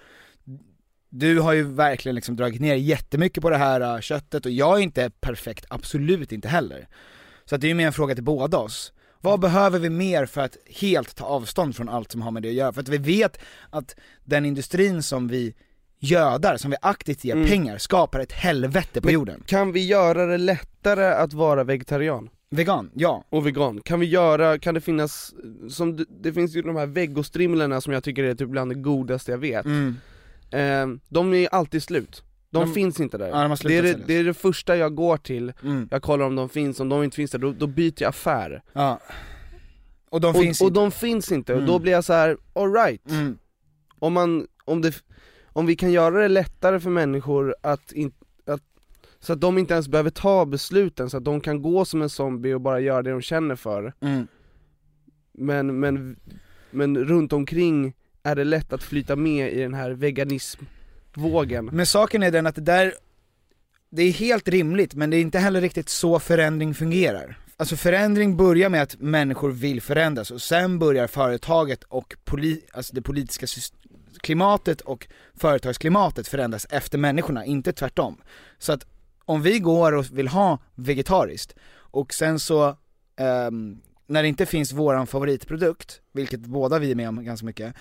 du 1.08 1.40
har 1.40 1.52
ju 1.52 1.62
verkligen 1.62 2.14
liksom 2.14 2.36
dragit 2.36 2.60
ner 2.60 2.74
jättemycket 2.74 3.42
på 3.42 3.50
det 3.50 3.56
här 3.56 3.80
äh, 3.94 4.00
köttet 4.00 4.46
och 4.46 4.52
jag 4.52 4.78
är 4.78 4.82
inte 4.82 5.10
perfekt, 5.10 5.64
absolut 5.68 6.32
inte 6.32 6.48
heller. 6.48 6.88
Så 7.44 7.54
att 7.54 7.60
det 7.60 7.66
är 7.66 7.68
ju 7.68 7.74
mer 7.74 7.86
en 7.86 7.92
fråga 7.92 8.14
till 8.14 8.24
båda 8.24 8.58
oss. 8.58 8.92
Vad 9.24 9.40
behöver 9.40 9.78
vi 9.78 9.90
mer 9.90 10.26
för 10.26 10.40
att 10.40 10.56
helt 10.80 11.16
ta 11.16 11.24
avstånd 11.24 11.76
från 11.76 11.88
allt 11.88 12.12
som 12.12 12.22
har 12.22 12.30
med 12.30 12.42
det 12.42 12.48
att 12.48 12.54
göra? 12.54 12.72
För 12.72 12.80
att 12.80 12.88
vi 12.88 12.98
vet 12.98 13.38
att 13.70 13.96
den 14.24 14.44
industrin 14.46 15.02
som 15.02 15.28
vi 15.28 15.54
gödar, 15.98 16.56
som 16.56 16.70
vi 16.70 16.76
aktivt 16.82 17.24
ger 17.24 17.34
Mm. 17.36 17.48
pengar, 17.48 17.78
skapar 17.78 18.20
ett 18.20 18.32
helvete 18.32 19.00
på 19.00 19.06
Men- 19.06 19.14
jorden. 19.14 19.42
Kan 19.46 19.72
vi 19.72 19.86
göra 19.86 20.26
det 20.26 20.38
lättare 20.38 21.04
att 21.06 21.32
vara 21.32 21.64
vegetarian? 21.64 22.28
Vegan, 22.50 22.90
ja. 22.94 23.24
Och 23.28 23.46
vegan? 23.46 23.80
Kan 23.80 24.00
vi 24.00 24.06
göra, 24.06 24.58
kan 24.58 24.74
det 24.74 24.80
finnas, 24.80 25.34
som 25.70 26.06
det, 26.22 26.32
finns 26.32 26.54
ju 26.56 26.62
de 26.62 26.76
här 26.76 26.86
vegostrimlorna 26.86 27.80
som 27.80 27.92
jag 27.92 28.04
tycker 28.04 28.24
är 28.24 28.34
typ 28.34 28.48
bland 28.48 28.70
det 28.70 28.74
godaste 28.74 29.30
jag 29.30 29.38
vet 29.38 29.64
Mm. 29.66 29.96
eh, 30.50 30.98
De 31.08 31.34
är 31.34 31.48
alltid 31.54 31.82
slut, 31.82 32.22
de, 32.52 32.66
De- 32.66 32.74
finns 32.74 33.00
inte 33.00 33.18
där 33.18 33.28
Ja, 33.28 33.48
de 33.48 33.56
det, 33.68 33.76
är 33.78 33.82
det, 33.82 33.98
det 34.06 34.14
är 34.14 34.24
det 34.24 34.34
första 34.34 34.76
jag 34.76 34.94
går 34.94 35.16
till, 35.16 35.52
Mm. 35.64 35.88
jag 35.90 36.02
kollar 36.02 36.24
om 36.26 36.36
de 36.36 36.48
finns, 36.48 36.80
om 36.80 36.88
de 36.88 37.02
inte 37.04 37.16
finns 37.16 37.30
där, 37.30 37.38
då, 37.38 37.52
då 37.52 37.66
byter 37.66 37.94
jag 38.02 38.08
affär 38.08 38.62
Ja. 38.72 39.00
Och 40.10 40.20
de 40.20 40.28
och, 40.28 40.42
finns 40.42 40.60
och 40.60 40.66
inte. 40.68 40.80
de 40.80 40.90
finns 40.90 41.32
inte, 41.32 41.52
och 41.52 41.58
Mm. 41.58 41.70
då 41.72 41.78
blir 41.78 41.92
jag 41.92 42.04
så 42.04 42.12
här: 42.12 42.36
alright 42.52 43.10
Mm. 43.10 43.38
om 43.98 44.12
man, 44.12 44.46
om 44.64 44.80
det, 44.82 44.94
om 45.46 45.66
vi 45.66 45.76
kan 45.76 45.92
göra 45.92 46.20
det 46.22 46.28
lättare 46.28 46.80
för 46.80 46.90
människor 46.90 47.54
att, 47.62 47.92
in, 47.92 48.12
att 48.46 48.60
så 49.20 49.32
att 49.32 49.40
de 49.40 49.58
inte 49.58 49.74
ens 49.74 49.88
behöver 49.88 50.10
ta 50.10 50.46
besluten, 50.46 51.10
så 51.10 51.16
att 51.16 51.24
de 51.24 51.40
kan 51.40 51.62
gå 51.62 51.84
som 51.84 52.02
en 52.02 52.08
zombie 52.10 52.54
och 52.54 52.60
bara 52.60 52.80
göra 52.80 53.02
det 53.02 53.10
de 53.10 53.20
känner 53.22 53.56
för 53.56 53.92
Mm. 54.00 54.26
Men, 55.32 55.80
men, 55.80 56.16
men 56.70 57.04
runt 57.04 57.32
omkring 57.32 57.94
är 58.22 58.36
det 58.36 58.44
lätt 58.44 58.72
att 58.72 58.82
flyta 58.82 59.16
med 59.16 59.52
i 59.52 59.60
den 59.60 59.74
här 59.74 59.90
Vågen. 61.14 61.70
Men 61.72 61.86
saken 61.86 62.22
är 62.22 62.30
den 62.30 62.46
att 62.46 62.54
det 62.54 62.60
där, 62.60 62.94
det 63.90 64.02
är 64.02 64.12
helt 64.12 64.48
rimligt 64.48 64.94
men 64.94 65.10
det 65.10 65.16
är 65.16 65.20
inte 65.20 65.38
heller 65.38 65.60
riktigt 65.60 65.88
så 65.88 66.20
förändring 66.20 66.74
fungerar. 66.74 67.38
Alltså 67.56 67.76
förändring 67.76 68.36
börjar 68.36 68.68
med 68.68 68.82
att 68.82 69.00
människor 69.00 69.50
vill 69.50 69.80
förändras 69.80 70.30
och 70.30 70.42
sen 70.42 70.78
börjar 70.78 71.06
företaget 71.06 71.82
och 71.82 72.16
poli, 72.24 72.60
alltså 72.72 72.94
det 72.94 73.02
politiska 73.02 73.46
klimatet 74.20 74.80
och 74.80 75.08
företagsklimatet 75.34 76.28
förändras 76.28 76.66
efter 76.70 76.98
människorna, 76.98 77.44
inte 77.44 77.72
tvärtom. 77.72 78.20
Så 78.58 78.72
att 78.72 78.86
om 79.24 79.42
vi 79.42 79.58
går 79.58 79.92
och 79.92 80.06
vill 80.12 80.28
ha 80.28 80.58
vegetariskt 80.74 81.54
och 81.74 82.14
sen 82.14 82.38
så, 82.38 82.76
ehm, 83.16 83.80
när 84.06 84.22
det 84.22 84.28
inte 84.28 84.46
finns 84.46 84.72
våran 84.72 85.06
favoritprodukt, 85.06 86.00
vilket 86.12 86.40
båda 86.40 86.78
vi 86.78 86.90
är 86.90 86.94
med 86.94 87.08
om 87.08 87.24
ganska 87.24 87.46
mycket, 87.46 87.74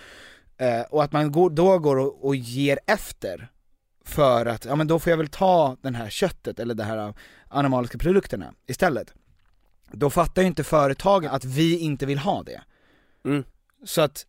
eh, 0.62 0.82
och 0.82 1.04
att 1.04 1.12
man 1.12 1.32
går, 1.32 1.50
då 1.50 1.80
går 1.80 1.97
och, 1.97 2.26
och 2.26 2.36
ger 2.36 2.80
efter 2.88 3.52
för 4.06 4.45
att, 4.45 4.65
ja 4.65 4.76
men 4.76 4.88
då 4.88 5.00
får 5.00 5.10
jag 5.10 5.17
väl 5.17 5.28
ta 5.28 5.78
den 5.82 5.95
här 5.95 6.10
köttet 6.10 6.60
eller 6.60 6.76
de 6.76 6.84
här 6.84 7.13
animaliska 7.47 7.97
produkterna 7.97 8.54
istället. 8.67 9.13
Då 9.91 10.10
fattar 10.10 10.41
ju 10.41 10.47
inte 10.47 10.63
företagen 10.63 11.32
att 11.32 11.45
vi 11.45 11.80
inte 11.80 12.06
vill 12.06 12.17
ha 12.17 12.43
det. 12.43 12.62
Mm. 13.26 13.43
Så 13.86 14.02
att 14.02 14.26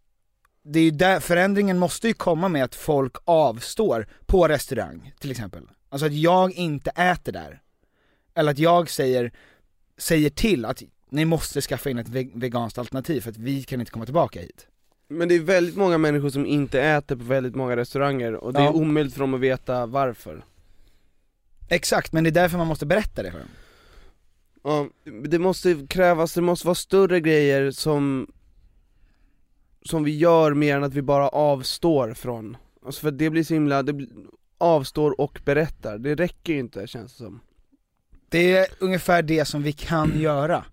det 0.63 0.79
är 0.79 0.85
ju 0.85 0.91
där, 0.91 1.21
förändringen 1.21 1.79
måste 1.79 2.09
ju 2.09 2.15
komma 2.15 2.49
med 2.49 2.65
att 2.65 2.75
folk 2.75 3.17
avstår 3.25 4.07
på 4.27 4.49
restaurang 4.49 5.15
till 5.21 5.31
exempel. 5.31 5.69
Alltså 5.89 6.07
att 6.07 6.13
jag 6.13 6.53
inte 6.53 6.91
äter 6.91 7.33
där. 7.33 7.63
Eller 8.35 8.51
att 8.53 8.59
jag 8.59 8.91
säger, 8.91 9.33
säger 9.97 10.31
till 10.31 10.65
att 10.65 10.83
ni 11.11 11.25
måste 11.25 11.61
skaffa 11.61 11.91
in 11.91 11.99
ett 11.99 12.09
ve- 12.09 12.31
veganskt 12.35 12.79
alternativ 12.79 13.21
för 13.21 13.31
att 13.31 13.37
vi 13.37 13.63
kan 13.63 13.81
inte 13.81 13.93
komma 13.93 14.05
tillbaka 14.05 14.41
hit. 14.41 14.67
Men 15.13 15.29
det 15.29 15.35
är 15.35 15.41
väldigt 15.41 15.77
många 15.77 15.99
människor 15.99 16.31
som 16.31 16.47
inte 16.47 16.81
äter 16.83 17.17
på 17.17 17.25
väldigt 17.25 17.55
många 17.55 17.77
restauranger, 17.77 18.33
och 18.35 18.53
det 18.53 18.61
Ja. 18.61 18.69
är 18.69 18.77
omöjligt 18.77 19.13
för 19.13 19.21
dem 19.21 19.35
att 19.35 19.41
veta 19.41 19.87
varför 19.87 20.45
Exakt, 21.69 22.13
men 22.13 22.25
det 22.25 22.31
är 22.31 22.35
därför 22.35 22.59
man 22.59 22.67
måste 22.67 22.87
berätta 22.87 23.23
det 23.23 23.31
för 23.31 23.39
dem. 23.39 23.49
Ja, 24.65 24.89
det 25.29 25.39
måste 25.39 25.87
krävas, 25.89 26.35
det 26.35 26.41
måste 26.41 26.67
vara 26.67 26.75
större 26.75 27.21
grejer 27.21 27.71
som 27.71 28.27
Som 29.85 30.05
vi 30.05 30.17
gör 30.19 30.55
mer 30.55 30.77
än 30.77 30.85
att 30.85 30.95
vi 30.95 31.03
bara 31.03 31.29
avstår 31.29 32.15
från 32.15 32.57
Alltså 32.87 33.01
för 33.01 33.11
det 33.11 33.31
blir 33.31 33.45
så 33.45 33.55
himla, 33.55 33.83
det 33.83 33.93
blir, 33.93 34.09
avstår 34.59 35.21
och 35.21 35.41
berättar, 35.45 35.99
det 35.99 36.15
räcker 36.15 36.53
ju 36.53 36.59
inte 36.59 36.87
känns 36.87 37.13
det 37.13 37.19
som 37.25 37.41
Det 38.29 38.57
är 38.57 38.67
ungefär 38.79 39.23
det 39.23 39.45
som 39.45 39.63
vi 39.63 39.73
kan 39.73 40.21
göra. 40.21 40.65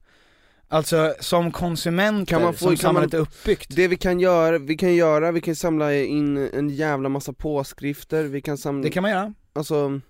Alltså 0.72 1.16
som 1.20 1.52
konsumenter, 1.52 2.26
Kan 2.36 2.42
man 2.42 2.54
få- 2.54 2.58
som 2.60 2.70
kan 2.70 2.78
samhället 2.78 3.12
man- 3.14 3.20
är 3.20 3.24
uppbyggt. 3.24 3.76
Det 3.76 3.88
vi 3.88 3.96
kan 3.98 4.20
göra, 4.20 4.58
vi 4.58 4.78
kan 4.78 4.96
göra, 4.96 5.32
vi 5.32 5.42
kan 5.42 5.56
samla 5.56 5.96
in 5.96 6.38
en 6.38 6.70
jävla 6.70 7.10
massa 7.10 7.34
påskrifter, 7.34 8.24
vi 8.24 8.42
kan 8.42 8.58
samla, 8.58 8.84
Det 8.84 8.90
kan 8.90 9.02
man 9.02 9.12
göra. 9.12 9.34
alltså, 9.54 10.02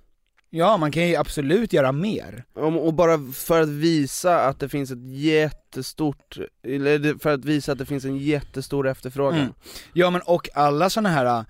Ja, 0.52 0.78
man 0.78 0.92
kan 0.92 1.08
ju 1.08 1.16
absolut 1.16 1.74
göra 1.74 1.92
mer. 1.92 2.44
och 2.54 2.94
bara 2.94 3.18
för 3.34 3.62
att 3.62 3.70
visa 3.70 4.40
att 4.42 4.60
det 4.60 4.70
finns 4.70 4.92
ett 4.92 5.14
jättestort, 5.20 6.38
eller 6.64 7.20
för 7.20 7.34
att 7.34 7.46
visa 7.46 7.72
att 7.72 7.78
det 7.78 7.86
finns 7.86 8.06
en 8.06 8.18
jättestor 8.18 8.88
efterfrågan. 8.88 9.40
Mm. 9.40 9.54
Ja 9.94 10.10
men 10.10 10.22
och 10.22 10.50
alla 10.54 10.90
sådana 10.90 11.10
här 11.10 11.46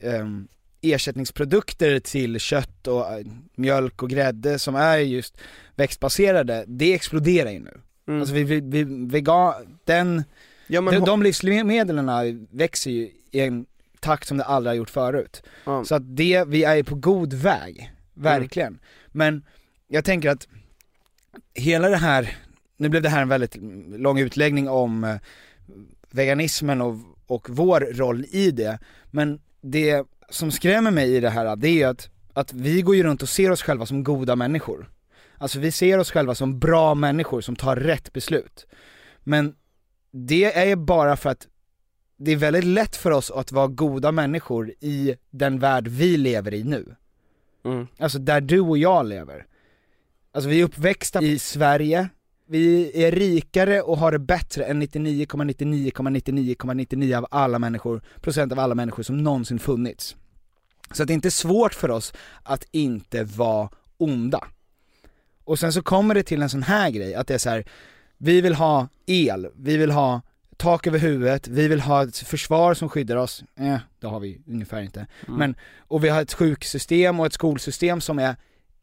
ehm, 0.00 0.48
ersättningsprodukter 0.80 2.00
till 2.00 2.40
kött 2.40 2.86
och 2.86 3.12
eh, 3.12 3.26
mjölk 3.56 4.02
och 4.02 4.10
grädde 4.10 4.58
som 4.58 4.74
är 4.76 4.96
just 4.98 5.36
växtbaserade, 5.76 6.64
det 6.68 6.94
exploderar 6.94 7.50
ju 7.50 7.58
nu. 7.58 7.80
Mm. 8.06 8.20
Alltså 8.20 8.34
vi, 8.34 8.44
vi, 8.44 8.60
vi 8.60 8.84
vegan, 8.84 9.78
den, 9.84 10.24
ja, 10.66 10.80
men 10.80 10.94
de, 10.94 11.04
de 11.04 11.22
livsmedlen 11.22 12.46
växer 12.50 12.90
ju 12.90 13.10
i 13.30 13.40
en 13.40 13.66
takt 14.00 14.28
som 14.28 14.36
det 14.36 14.44
aldrig 14.44 14.70
har 14.70 14.76
gjort 14.76 14.90
förut. 14.90 15.42
ja. 15.64 15.84
Så 15.84 15.94
att 15.94 16.16
det, 16.16 16.44
vi 16.48 16.64
är 16.64 16.74
ju 16.74 16.84
på 16.84 16.94
god 16.94 17.32
väg, 17.32 17.92
verkligen. 18.14 18.78
Men 19.08 19.44
jag 19.88 20.04
tänker 20.04 20.30
att 20.30 20.48
hela 21.54 21.88
det 21.88 21.96
här, 21.96 22.36
nu 22.76 22.88
blev 22.88 23.02
det 23.02 23.08
här 23.08 23.22
en 23.22 23.28
väldigt 23.28 23.56
lång 23.96 24.18
utläggning 24.18 24.68
om 24.68 25.04
eh, 25.04 25.16
veganismen 26.10 26.80
och, 26.80 26.96
och 27.26 27.50
vår 27.50 27.80
roll 27.80 28.24
i 28.30 28.50
det, 28.50 28.78
men 29.10 29.40
det 29.60 30.06
som 30.30 30.52
skrämmer 30.52 30.90
mig 30.90 31.16
i 31.16 31.20
det 31.20 31.30
här, 31.30 31.56
det 31.56 31.68
är 31.68 31.72
ju 31.72 31.84
att, 31.84 32.10
att 32.32 32.52
vi 32.52 32.82
går 32.82 32.96
ju 32.96 33.02
runt 33.02 33.22
och 33.22 33.28
ser 33.28 33.50
oss 33.50 33.62
själva 33.62 33.86
som 33.86 34.04
goda 34.04 34.36
människor. 34.36 34.90
Alltså 35.42 35.58
vi 35.58 35.72
ser 35.72 35.98
oss 35.98 36.10
själva 36.10 36.34
som 36.34 36.58
bra 36.58 36.94
människor 36.94 37.40
som 37.40 37.56
tar 37.56 37.76
rätt 37.76 38.12
beslut. 38.12 38.66
Men 39.20 39.54
det 40.12 40.70
är 40.70 40.76
bara 40.76 41.16
för 41.16 41.30
att 41.30 41.46
det 42.16 42.32
är 42.32 42.36
väldigt 42.36 42.64
lätt 42.64 42.96
för 42.96 43.10
oss 43.10 43.30
att 43.30 43.52
vara 43.52 43.66
goda 43.66 44.12
människor 44.12 44.72
i 44.80 45.14
den 45.30 45.58
värld 45.58 45.88
vi 45.88 46.16
lever 46.16 46.54
i 46.54 46.64
nu. 46.64 46.94
Mm. 47.64 47.86
Alltså 47.98 48.18
där 48.18 48.40
du 48.40 48.60
och 48.60 48.78
jag 48.78 49.06
lever. 49.06 49.46
Alltså 50.32 50.50
vi 50.50 50.60
är 50.60 50.64
uppväxta 50.64 51.22
i 51.22 51.38
Sverige, 51.38 52.08
vi 52.48 52.92
är 53.04 53.12
rikare 53.12 53.82
och 53.82 53.98
har 53.98 54.12
det 54.12 54.18
bättre 54.18 54.64
än 54.64 54.82
99,99,99,99 54.82 57.16
av 57.16 57.26
alla 57.30 57.58
människor, 57.58 58.02
procent 58.20 58.52
av 58.52 58.58
alla 58.58 58.74
människor 58.74 59.02
som 59.02 59.22
någonsin 59.22 59.58
funnits. 59.58 60.16
Så 60.92 61.02
att 61.02 61.06
det 61.06 61.12
är 61.12 61.14
inte 61.14 61.30
svårt 61.30 61.74
för 61.74 61.90
oss 61.90 62.12
att 62.42 62.66
inte 62.70 63.24
vara 63.24 63.68
onda. 63.96 64.44
Och 65.44 65.58
sen 65.58 65.72
så 65.72 65.82
kommer 65.82 66.14
det 66.14 66.22
till 66.22 66.42
en 66.42 66.48
sån 66.48 66.62
här 66.62 66.90
grej, 66.90 67.14
att 67.14 67.26
det 67.26 67.34
är 67.34 67.38
så 67.38 67.50
här, 67.50 67.64
vi 68.18 68.40
vill 68.40 68.54
ha 68.54 68.88
el, 69.06 69.48
vi 69.56 69.76
vill 69.76 69.90
ha 69.90 70.20
tak 70.56 70.86
över 70.86 70.98
huvudet, 70.98 71.48
vi 71.48 71.68
vill 71.68 71.80
ha 71.80 72.02
ett 72.02 72.16
försvar 72.16 72.74
som 72.74 72.88
skyddar 72.88 73.16
oss, 73.16 73.44
eh, 73.58 73.78
det 74.00 74.06
har 74.06 74.20
vi 74.20 74.40
ungefär 74.46 74.82
inte. 74.82 75.06
Mm. 75.26 75.38
Men, 75.38 75.54
och 75.78 76.04
vi 76.04 76.08
har 76.08 76.22
ett 76.22 76.34
sjuksystem 76.34 77.20
och 77.20 77.26
ett 77.26 77.32
skolsystem 77.32 78.00
som 78.00 78.18
är 78.18 78.36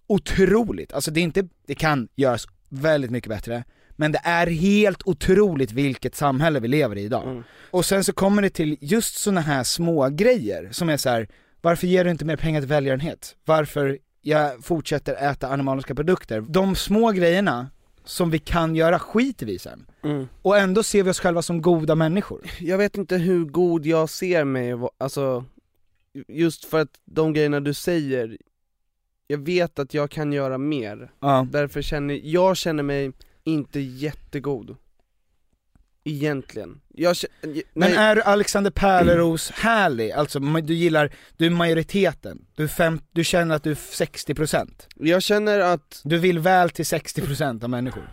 otroligt, 0.07 0.93
alltså 0.93 1.11
det 1.11 1.19
är 1.19 1.23
inte, 1.23 1.47
det 1.67 1.75
kan 1.75 2.07
göras 2.15 2.47
väldigt 2.69 3.11
mycket 3.11 3.29
bättre, 3.29 3.63
men 3.99 4.11
det 4.11 4.21
är 4.23 4.47
helt 4.47 5.01
otroligt 5.05 5.71
vilket 5.71 6.15
samhälle 6.15 6.59
vi 6.59 6.67
lever 6.67 6.97
i 6.97 7.01
idag. 7.01 7.27
Mm. 7.27 7.43
Och 7.71 7.85
sen 7.85 8.03
så 8.03 8.13
kommer 8.13 8.41
det 8.41 8.49
till 8.49 8.77
just 8.81 9.15
såna 9.15 9.41
här 9.41 9.63
små 9.63 10.09
grejer 10.09 10.69
som 10.71 10.89
är 10.89 10.97
så 10.97 11.09
här: 11.09 11.27
varför 11.61 11.87
ger 11.87 12.03
du 12.03 12.11
inte 12.11 12.25
mer 12.25 12.35
pengar 12.35 12.61
till 12.61 12.69
välgörenhet? 12.69 13.35
Varför 13.45 13.97
jag 14.29 14.63
fortsätter 14.65 15.15
äta 15.31 15.47
animaliska 15.47 15.95
produkter? 15.95 16.41
De 16.41 16.75
små 16.75 17.11
grejerna 17.11 17.69
som 18.03 18.29
vi 18.29 18.39
kan 18.39 18.75
göra 18.75 18.99
skiter 18.99 19.45
vi 19.45 19.53
i 19.53 19.59
sen. 19.59 19.85
Mm. 20.03 20.27
Och 20.41 20.57
ändå 20.57 20.83
ser 20.83 21.03
vi 21.03 21.09
oss 21.09 21.19
själva 21.19 21.41
som 21.41 21.61
goda 21.61 21.95
människor. 21.95 22.41
Jag 22.59 22.77
vet 22.77 22.97
inte 22.97 23.17
hur 23.17 23.45
god 23.45 23.85
jag 23.85 24.09
ser 24.09 24.43
mig, 24.43 24.73
alltså 24.97 25.45
just 26.27 26.65
för 26.65 26.79
att 26.81 26.99
de 27.05 27.33
grejerna 27.33 27.59
du 27.59 27.73
säger, 27.73 28.37
jag 29.27 29.37
vet 29.37 29.79
att 29.79 29.93
jag 29.93 30.11
kan 30.11 30.33
göra 30.33 30.57
mer, 30.57 31.11
Ja. 31.19 31.47
därför 31.51 31.81
känner, 31.81 32.19
jag 32.23 32.57
känner 32.57 32.83
mig 32.83 33.11
inte 33.43 33.79
jättegod 33.79 34.75
Egentligen, 36.03 36.81
jag 36.87 37.15
känner, 37.15 37.33
Men 37.73 37.91
nej, 37.91 37.93
är 37.95 38.17
Alexander 38.17 38.71
Pärleros 38.71 39.51
härlig? 39.51 40.11
Alltså 40.11 40.39
du 40.39 40.73
gillar, 40.73 41.11
du 41.37 41.45
är 41.45 41.49
majoriteten, 41.49 42.45
du, 42.55 42.63
är 42.63 42.67
fem, 42.67 42.99
du 43.11 43.23
känner 43.23 43.55
att 43.55 43.63
du 43.63 43.71
är 43.71 43.75
60% 43.75 44.69
jag 44.95 45.23
känner 45.23 45.59
att, 45.59 46.01
Du 46.03 46.17
vill 46.17 46.39
väl 46.39 46.69
till 46.69 46.85
60% 46.85 47.63
av 47.63 47.69
människor. 47.69 48.09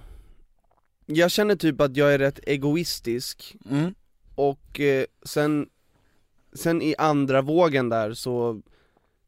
Jag 1.06 1.30
känner 1.30 1.56
typ 1.56 1.80
att 1.80 1.96
jag 1.96 2.14
är 2.14 2.18
rätt 2.18 2.40
egoistisk. 2.46 3.56
Mm. 3.70 3.94
och 4.34 4.80
eh, 4.80 5.04
sen, 5.22 5.68
sen 6.52 6.82
i 6.82 6.94
andra 6.98 7.42
vågen 7.42 7.88
där 7.88 8.12
så, 8.14 8.62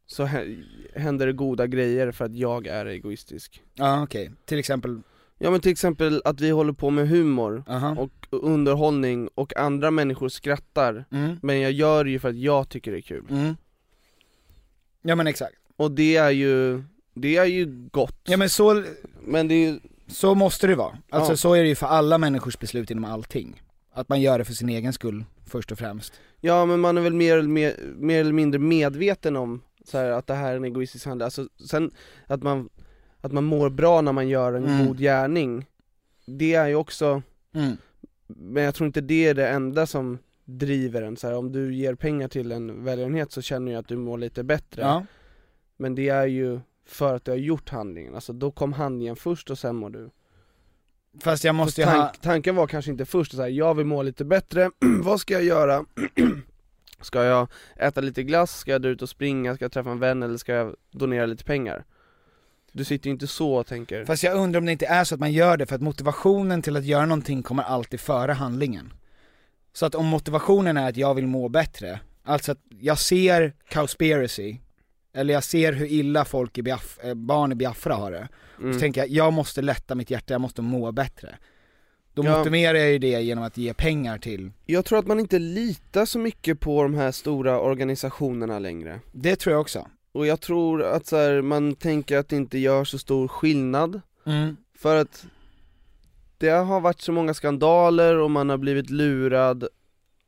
så 0.06 0.24
hä- 0.24 0.64
händer 0.94 1.26
det 1.26 1.32
goda 1.32 1.66
grejer 1.66 2.12
för 2.12 2.24
att 2.24 2.36
jag 2.36 2.66
är 2.66 2.86
egoistisk. 2.86 3.62
Ja 3.74 4.02
okej, 4.02 4.30
till 4.44 4.58
exempel, 4.58 5.00
Ja 5.38 5.50
men 5.50 5.60
till 5.60 5.72
exempel 5.72 6.22
att 6.24 6.40
vi 6.40 6.50
håller 6.50 6.72
på 6.72 6.90
med 6.90 7.08
humor 7.08 7.64
aha, 7.68 7.96
och 7.98 8.10
underhållning 8.30 9.28
och 9.34 9.56
andra 9.56 9.90
människor 9.90 10.28
skrattar 10.28 11.04
mm. 11.10 11.36
Men 11.42 11.60
jag 11.60 11.72
gör 11.72 12.04
det 12.04 12.10
ju 12.10 12.18
för 12.18 12.28
att 12.28 12.36
jag 12.38 12.68
tycker 12.68 12.92
det 12.92 12.98
är 12.98 13.02
kul 13.02 13.24
Mm. 13.30 13.56
Ja 15.02 15.14
men 15.16 15.26
exakt, 15.26 15.54
Och 15.76 15.90
det 15.90 16.16
är 16.16 16.30
ju, 16.30 16.82
det 17.14 17.36
är 17.36 17.44
ju 17.44 17.88
gott 17.92 18.20
ja 18.24 18.36
men 18.36 18.50
så, 18.50 18.84
Men 19.20 19.48
det 19.48 19.54
är 19.54 19.70
ju, 19.70 19.80
så 20.08 20.34
måste 20.34 20.66
det 20.66 20.74
vara. 20.74 20.98
Alltså 21.10 21.32
Ja. 21.32 21.36
så 21.36 21.54
är 21.54 21.62
det 21.62 21.68
ju 21.68 21.74
för 21.74 21.86
alla 21.86 22.18
människors 22.18 22.58
beslut 22.58 22.90
inom 22.90 23.04
allting. 23.04 23.62
Att 23.92 24.08
man 24.08 24.20
gör 24.20 24.38
det 24.38 24.44
för 24.44 24.52
sin 24.52 24.68
egen 24.68 24.92
skull, 24.92 25.24
först 25.46 25.72
och 25.72 25.78
främst. 25.78 26.12
ja 26.40 26.66
men 26.66 26.80
man 26.80 26.98
är 26.98 27.02
väl 27.02 27.14
mer, 27.14 27.38
eller 27.38 27.48
mer, 27.48 27.74
mer 27.96 28.20
eller 28.20 28.32
mindre 28.32 28.58
medveten 28.58 29.36
om 29.36 29.60
så 29.84 29.98
här, 29.98 30.10
att 30.10 30.26
det 30.26 30.34
här 30.34 30.52
är 30.52 30.56
en 30.56 30.64
egoistisk 30.64 31.06
handling, 31.06 31.24
alltså 31.24 31.48
sen 31.70 31.90
att 32.26 32.42
man, 32.42 32.68
att 33.20 33.32
man 33.32 33.44
mår 33.44 33.70
bra 33.70 34.00
när 34.00 34.12
man 34.12 34.28
gör 34.28 34.52
en 34.52 34.64
Mm. 34.64 34.86
god 34.86 34.98
gärning 34.98 35.66
Det 36.26 36.54
är 36.54 36.66
ju 36.66 36.74
också, 36.74 37.22
Mm. 37.54 37.76
men 38.26 38.62
jag 38.62 38.74
tror 38.74 38.86
inte 38.86 39.00
det 39.00 39.26
är 39.28 39.34
det 39.34 39.48
enda 39.48 39.86
som 39.86 40.18
driver 40.44 41.02
en 41.02 41.16
så 41.16 41.26
här, 41.26 41.34
om 41.36 41.52
du 41.52 41.74
ger 41.74 41.94
pengar 41.94 42.28
till 42.28 42.52
en 42.52 42.84
välgörenhet 42.84 43.32
så 43.32 43.42
känner 43.42 43.72
jag 43.72 43.78
att 43.78 43.88
du 43.88 43.96
mår 43.96 44.18
lite 44.18 44.42
bättre 44.44 44.82
Ja. 44.82 45.04
Men 45.76 45.94
det 45.94 46.08
är 46.08 46.26
ju 46.26 46.60
för 46.86 47.14
att 47.16 47.24
du 47.24 47.30
har 47.30 47.38
gjort 47.38 47.68
handlingen, 47.68 48.14
alltså 48.14 48.32
då 48.32 48.50
kom 48.50 48.72
handlingen 48.72 49.16
först 49.16 49.50
och 49.50 49.58
sen 49.58 49.76
mår 49.76 49.90
du 49.90 50.10
Fast 51.20 51.44
jag 51.44 51.54
måste 51.54 51.80
ju 51.80 51.84
Tank, 51.84 51.96
ha, 51.98 52.12
Tanken 52.22 52.56
var 52.56 52.66
kanske 52.66 52.90
inte 52.90 53.04
först 53.04 53.32
så 53.32 53.42
här, 53.42 53.48
jag 53.48 53.74
vill 53.74 53.86
må 53.86 54.02
lite 54.02 54.24
bättre, 54.24 54.70
vad 55.02 55.20
ska 55.20 55.34
jag 55.34 55.44
göra? 55.44 55.84
ska 57.00 57.24
jag 57.24 57.48
äta 57.76 58.00
lite 58.00 58.22
glass, 58.22 58.58
ska 58.58 58.70
jag 58.70 58.82
dra 58.82 58.88
ut 58.88 59.02
och 59.02 59.08
springa, 59.08 59.54
ska 59.54 59.64
jag 59.64 59.72
träffa 59.72 59.90
en 59.90 59.98
vän 59.98 60.22
eller 60.22 60.36
ska 60.36 60.52
jag 60.52 60.76
donera 60.90 61.26
lite 61.26 61.44
pengar? 61.44 61.84
Du 62.72 62.84
sitter 62.84 63.06
ju 63.06 63.12
inte 63.12 63.26
så 63.26 63.54
och 63.54 63.66
tänker 63.66 64.04
fast 64.04 64.22
jag 64.22 64.36
undrar 64.36 64.60
om 64.60 64.66
det 64.66 64.72
inte 64.72 64.86
är 64.86 65.04
så 65.04 65.14
att 65.14 65.20
man 65.20 65.32
gör 65.32 65.56
det 65.56 65.66
för 65.66 65.74
att 65.74 65.82
motivationen 65.82 66.62
till 66.62 66.76
att 66.76 66.84
göra 66.84 67.06
någonting 67.06 67.42
kommer 67.42 67.62
alltid 67.62 68.00
före 68.00 68.32
handlingen. 68.32 68.92
Så 69.72 69.86
att 69.86 69.94
om 69.94 70.06
motivationen 70.06 70.76
är 70.76 70.88
att 70.88 70.96
jag 70.96 71.14
vill 71.14 71.26
må 71.26 71.48
bättre, 71.48 72.00
alltså 72.24 72.52
att 72.52 72.58
jag 72.80 72.98
ser 72.98 73.52
Cowspiracy, 73.70 74.56
eller 75.14 75.34
jag 75.34 75.44
ser 75.44 75.72
hur 75.72 75.86
illa 75.86 76.24
folk 76.24 76.58
i 76.58 76.62
Biaf- 76.62 77.08
eh, 77.08 77.14
barn 77.14 77.52
i 77.52 77.54
Biafra 77.54 77.94
har 77.94 78.10
det, 78.10 78.28
så 78.56 78.62
mm. 78.62 78.78
tänker 78.78 79.00
jag, 79.00 79.08
jag 79.10 79.32
måste 79.32 79.62
lätta 79.62 79.94
mitt 79.94 80.10
hjärta, 80.10 80.34
jag 80.34 80.40
måste 80.40 80.62
må 80.62 80.92
bättre. 80.92 81.38
Då 82.14 82.24
Ja. 82.24 82.38
motiverar 82.38 82.78
jag 82.78 82.90
ju 82.90 82.98
det 82.98 83.20
genom 83.22 83.44
att 83.44 83.56
ge 83.56 83.74
pengar 83.74 84.18
till, 84.18 84.50
Jag 84.66 84.84
tror 84.84 84.98
att 84.98 85.06
man 85.06 85.20
inte 85.20 85.38
litar 85.38 86.04
så 86.06 86.18
mycket 86.18 86.60
på 86.60 86.82
de 86.82 86.94
här 86.94 87.12
stora 87.12 87.60
organisationerna 87.60 88.58
längre 88.58 89.00
det 89.12 89.36
tror 89.36 89.52
jag 89.52 89.60
också. 89.60 89.86
Och 90.18 90.26
jag 90.26 90.40
tror 90.40 90.82
att 90.82 91.06
så 91.06 91.16
här, 91.16 91.42
man 91.42 91.74
tänker 91.74 92.18
att 92.18 92.28
det 92.28 92.36
inte 92.36 92.58
gör 92.58 92.84
så 92.84 92.98
stor 92.98 93.28
skillnad 93.28 94.00
Mm. 94.26 94.56
För 94.78 94.96
att 94.96 95.26
det 96.38 96.48
har 96.48 96.80
varit 96.80 97.00
så 97.00 97.12
många 97.12 97.34
skandaler 97.34 98.18
och 98.18 98.30
man 98.30 98.48
har 98.50 98.56
blivit 98.58 98.90
lurad 98.90 99.68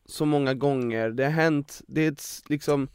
så 0.07 0.24
många 0.24 0.55
gånger, 0.55 1.11
det 1.11 1.24
har 1.24 1.30
hänt, 1.30 1.80
det 1.86 2.07
är 2.07 2.12
ett, 2.12 2.43
liksom 2.49 2.88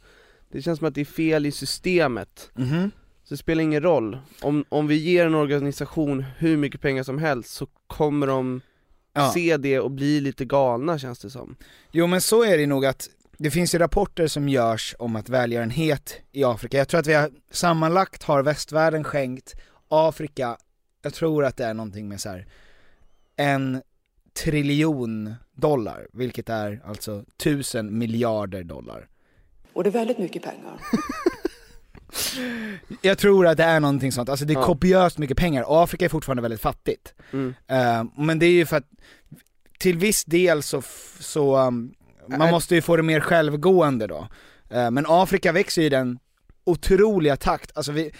Det 0.48 0.62
känns 0.62 0.78
som 0.78 0.88
att 0.88 0.94
det 0.94 1.00
är 1.00 1.04
fel 1.04 1.46
i 1.46 1.52
systemet, 1.52 2.50
Mhm. 2.54 2.90
så 3.24 3.34
det 3.34 3.38
spelar 3.38 3.62
ingen 3.62 3.82
roll 3.82 4.18
Om, 4.42 4.64
om 4.68 4.86
vi 4.86 4.94
ger 4.96 5.26
en 5.26 5.34
organisation 5.34 6.24
hur 6.38 6.56
mycket 6.56 6.80
pengar 6.80 7.02
som 7.02 7.18
helst 7.18 7.50
så 7.54 7.66
kommer 7.86 8.26
de 8.26 8.60
Ja. 9.12 9.30
se 9.34 9.56
det 9.56 9.80
och 9.80 9.90
bli 9.90 10.20
lite 10.20 10.44
galna 10.44 10.98
känns 10.98 11.18
det 11.18 11.30
som 11.30 11.56
Jo 11.92 12.06
men 12.06 12.20
så 12.20 12.44
är 12.44 12.58
det 12.58 12.66
nog 12.66 12.86
att 12.86 13.08
det 13.38 13.50
finns 13.50 13.74
ju 13.74 13.78
rapporter 13.78 14.26
som 14.26 14.48
görs 14.48 14.94
om 14.98 15.16
att 15.16 15.28
välgörenhet 15.28 16.20
i 16.32 16.44
Afrika, 16.44 16.78
jag 16.78 16.88
tror 16.88 17.00
att 17.00 17.06
vi 17.06 17.14
har 17.14 17.30
sammanlagt 17.50 18.22
har 18.22 18.42
västvärlden 18.42 19.04
skänkt 19.04 19.54
Afrika, 19.88 20.56
jag 21.02 21.14
tror 21.14 21.44
att 21.44 21.56
det 21.56 21.64
är 21.64 21.74
någonting 21.74 22.08
med 22.08 22.20
så 22.20 22.28
här 22.28 22.46
en 23.36 23.82
triljon 24.44 25.34
dollar, 25.54 26.06
vilket 26.12 26.48
är 26.48 26.82
alltså 26.84 27.24
tusen 27.36 27.98
miljarder 27.98 28.62
dollar. 28.62 29.08
Och 29.72 29.84
det 29.84 29.90
är 29.90 29.92
väldigt 29.92 30.18
mycket 30.18 30.42
pengar. 30.42 30.80
Jag 33.02 33.18
tror 33.18 33.46
att 33.46 33.56
det 33.56 33.64
är 33.64 33.80
någonting 33.80 34.12
sånt, 34.12 34.28
alltså 34.28 34.44
det 34.44 34.52
är 34.52 34.58
Ja. 34.58 34.64
kopiöst 34.64 35.18
mycket 35.18 35.36
pengar, 35.36 35.62
och 35.62 35.82
Afrika 35.82 36.04
är 36.04 36.08
fortfarande 36.08 36.42
väldigt 36.42 36.60
fattigt. 36.60 37.14
Mm. 37.32 37.54
Eh, 37.66 38.04
men 38.16 38.38
det 38.38 38.46
är 38.46 38.50
ju 38.50 38.66
för 38.66 38.76
att 38.76 38.88
till 39.78 39.98
viss 39.98 40.24
del 40.24 40.62
så, 40.62 40.82
så 41.20 41.56
um, 41.56 41.94
man 42.28 42.50
måste 42.50 42.74
ju 42.74 42.82
få 42.82 42.96
det 42.96 43.02
mer 43.02 43.20
självgående 43.20 44.06
då. 44.06 44.28
Eh, 44.70 44.90
men 44.90 45.04
Afrika 45.08 45.52
växer 45.52 45.82
ju 45.82 45.86
i 45.86 45.90
den 45.90 46.18
otroliga 46.64 47.36
takt, 47.36 47.72
alltså 47.74 47.92
vi, 47.92 48.10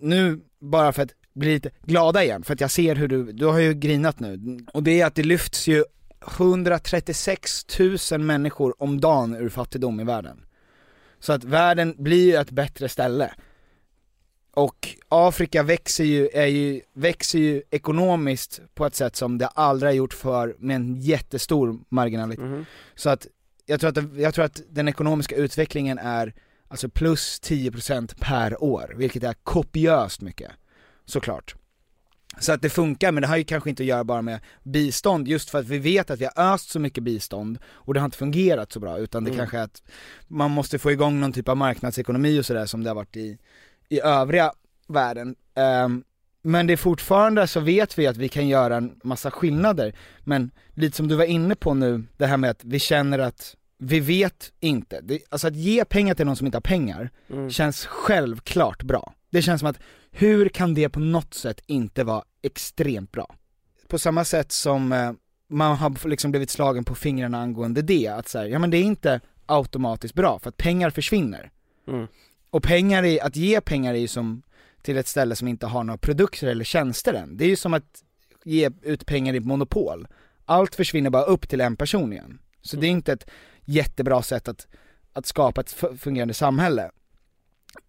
nu 0.00 0.40
bara 0.60 0.92
för 0.92 1.02
att 1.02 1.10
bli 1.34 1.54
lite 1.54 1.70
glada 1.82 2.24
igen, 2.24 2.42
för 2.42 2.54
att 2.54 2.60
jag 2.60 2.70
ser 2.70 2.94
hur 2.94 3.08
du, 3.08 3.32
du 3.32 3.46
har 3.46 3.58
ju 3.58 3.74
grinat 3.74 4.20
nu, 4.20 4.58
och 4.72 4.82
det 4.82 5.00
är 5.00 5.06
att 5.06 5.14
det 5.14 5.22
lyfts 5.22 5.68
ju 5.68 5.84
136 6.38 7.66
000 8.12 8.20
människor 8.20 8.82
om 8.82 9.00
dagen 9.00 9.36
ur 9.36 9.48
fattigdom 9.48 10.00
i 10.00 10.04
världen. 10.04 10.44
Så 11.20 11.32
att 11.32 11.44
världen 11.44 11.94
blir 11.98 12.24
ju 12.24 12.36
ett 12.36 12.50
bättre 12.50 12.88
ställe. 12.88 13.34
Och 14.54 14.88
Afrika 15.08 15.62
växer 15.62 16.04
ju, 16.04 16.28
är 16.28 16.46
ju, 16.46 16.80
växer 16.92 17.38
ju 17.38 17.62
ekonomiskt 17.70 18.60
på 18.74 18.86
ett 18.86 18.94
sätt 18.94 19.16
som 19.16 19.38
det 19.38 19.46
aldrig 19.46 19.88
har 19.88 19.94
gjort 19.94 20.14
för 20.14 20.56
med 20.58 20.76
en 20.76 21.00
jättestor 21.00 21.78
marginalitet. 21.88 22.44
Mhm. 22.44 22.64
Så 22.94 23.10
att 23.10 23.26
jag 23.66 23.80
tror 23.80 23.88
att, 23.88 23.94
det, 23.94 24.22
jag 24.22 24.34
tror 24.34 24.44
att 24.44 24.60
den 24.70 24.88
ekonomiska 24.88 25.36
utvecklingen 25.36 25.98
är 25.98 26.34
alltså 26.68 26.88
plus 26.88 27.40
10% 27.44 28.14
per 28.20 28.62
år, 28.62 28.94
vilket 28.96 29.22
är 29.24 29.34
kopiöst 29.42 30.20
mycket. 30.20 30.50
Såklart. 31.04 31.54
Så 32.40 32.52
att 32.52 32.62
det 32.62 32.70
funkar, 32.70 33.12
men 33.12 33.20
det 33.22 33.26
har 33.28 33.36
ju 33.36 33.44
kanske 33.44 33.70
inte 33.70 33.82
att 33.82 33.86
göra 33.86 34.04
bara 34.04 34.22
med 34.22 34.40
bistånd, 34.62 35.28
just 35.28 35.50
för 35.50 35.58
att 35.58 35.66
vi 35.66 35.78
vet 35.78 36.10
att 36.10 36.20
vi 36.20 36.24
har 36.34 36.54
öst 36.54 36.70
så 36.70 36.78
mycket 36.78 37.04
bistånd 37.04 37.58
och 37.66 37.94
det 37.94 38.00
har 38.00 38.04
inte 38.04 38.16
fungerat 38.18 38.72
så 38.72 38.80
bra, 38.80 38.98
utan 38.98 39.24
det 39.24 39.30
Mm. 39.30 39.38
kanske 39.38 39.58
är 39.58 39.62
att 39.62 39.82
man 40.28 40.50
måste 40.50 40.78
få 40.78 40.92
igång 40.92 41.20
någon 41.20 41.32
typ 41.32 41.48
av 41.48 41.56
marknadsekonomi 41.56 42.40
och 42.40 42.46
sådär 42.46 42.66
som 42.66 42.84
det 42.84 42.90
har 42.90 42.94
varit 42.94 43.16
i, 43.16 43.38
i 43.92 44.00
övriga 44.00 44.52
världen. 44.88 45.34
Ehm, 45.54 46.04
men 46.42 46.66
det 46.66 46.72
är 46.72 46.76
fortfarande 46.76 47.46
så 47.46 47.60
vet 47.60 47.98
vi 47.98 48.06
att 48.06 48.16
vi 48.16 48.28
kan 48.28 48.48
göra 48.48 48.76
en 48.76 49.00
massa 49.04 49.30
skillnader, 49.30 49.94
men 50.20 50.50
lite 50.74 50.96
som 50.96 51.08
du 51.08 51.14
var 51.14 51.24
inne 51.24 51.54
på 51.54 51.74
nu, 51.74 52.04
det 52.16 52.26
här 52.26 52.36
med 52.36 52.50
att 52.50 52.64
vi 52.64 52.78
känner 52.78 53.18
att 53.18 53.56
vi 53.78 54.00
vet 54.00 54.52
inte, 54.60 55.00
det, 55.00 55.18
alltså 55.28 55.46
att 55.48 55.56
ge 55.56 55.84
pengar 55.84 56.14
till 56.14 56.26
någon 56.26 56.36
som 56.36 56.46
inte 56.46 56.56
har 56.56 56.62
pengar, 56.62 57.10
Mm. 57.30 57.50
känns 57.50 57.86
självklart 57.86 58.82
bra. 58.82 59.14
Det 59.30 59.42
känns 59.42 59.60
som 59.60 59.68
att, 59.68 59.78
hur 60.10 60.48
kan 60.48 60.74
det 60.74 60.88
på 60.88 61.00
något 61.00 61.34
sätt 61.34 61.60
inte 61.66 62.04
vara 62.04 62.22
extremt 62.42 63.12
bra? 63.12 63.34
På 63.88 63.98
samma 63.98 64.24
sätt 64.24 64.52
som 64.52 64.92
eh, 64.92 65.12
man 65.48 65.76
har 65.76 66.08
liksom 66.08 66.30
blivit 66.30 66.50
slagen 66.50 66.84
på 66.84 66.94
fingrarna 66.94 67.38
angående 67.42 67.82
det, 67.82 68.08
att 68.08 68.28
säga, 68.28 68.48
ja 68.48 68.58
men 68.58 68.70
det 68.70 68.76
är 68.76 68.82
inte 68.82 69.20
automatiskt 69.46 70.14
bra, 70.14 70.38
för 70.38 70.48
att 70.48 70.56
pengar 70.56 70.90
försvinner. 70.90 71.50
Mm. 71.88 72.06
Och 72.52 72.62
pengar 72.62 73.04
är, 73.04 73.24
att 73.24 73.36
ge 73.36 73.60
pengar 73.60 73.94
är 73.94 73.98
ju 73.98 74.08
som 74.08 74.42
till 74.82 74.96
ett 74.96 75.06
ställe 75.06 75.36
som 75.36 75.48
inte 75.48 75.66
har 75.66 75.84
några 75.84 75.98
produkter 75.98 76.46
eller 76.46 76.64
tjänster 76.64 77.14
än. 77.14 77.36
Det 77.36 77.44
är 77.44 77.48
ju 77.48 77.56
som 77.56 77.74
att 77.74 78.02
ge 78.44 78.70
ut 78.82 79.06
pengar 79.06 79.34
i 79.34 79.36
ett 79.36 79.44
monopol. 79.44 80.08
Allt 80.44 80.74
försvinner 80.74 81.10
bara 81.10 81.22
upp 81.22 81.48
till 81.48 81.60
en 81.60 81.76
person 81.76 82.12
igen. 82.12 82.38
Så 82.62 82.76
det 82.76 82.86
är 82.86 82.90
inte 82.90 83.12
ett 83.12 83.30
jättebra 83.64 84.22
sätt 84.22 84.48
att, 84.48 84.66
att 85.12 85.26
skapa 85.26 85.60
ett 85.60 85.74
fu- 85.74 85.96
fungerande 85.96 86.34
samhälle. 86.34 86.90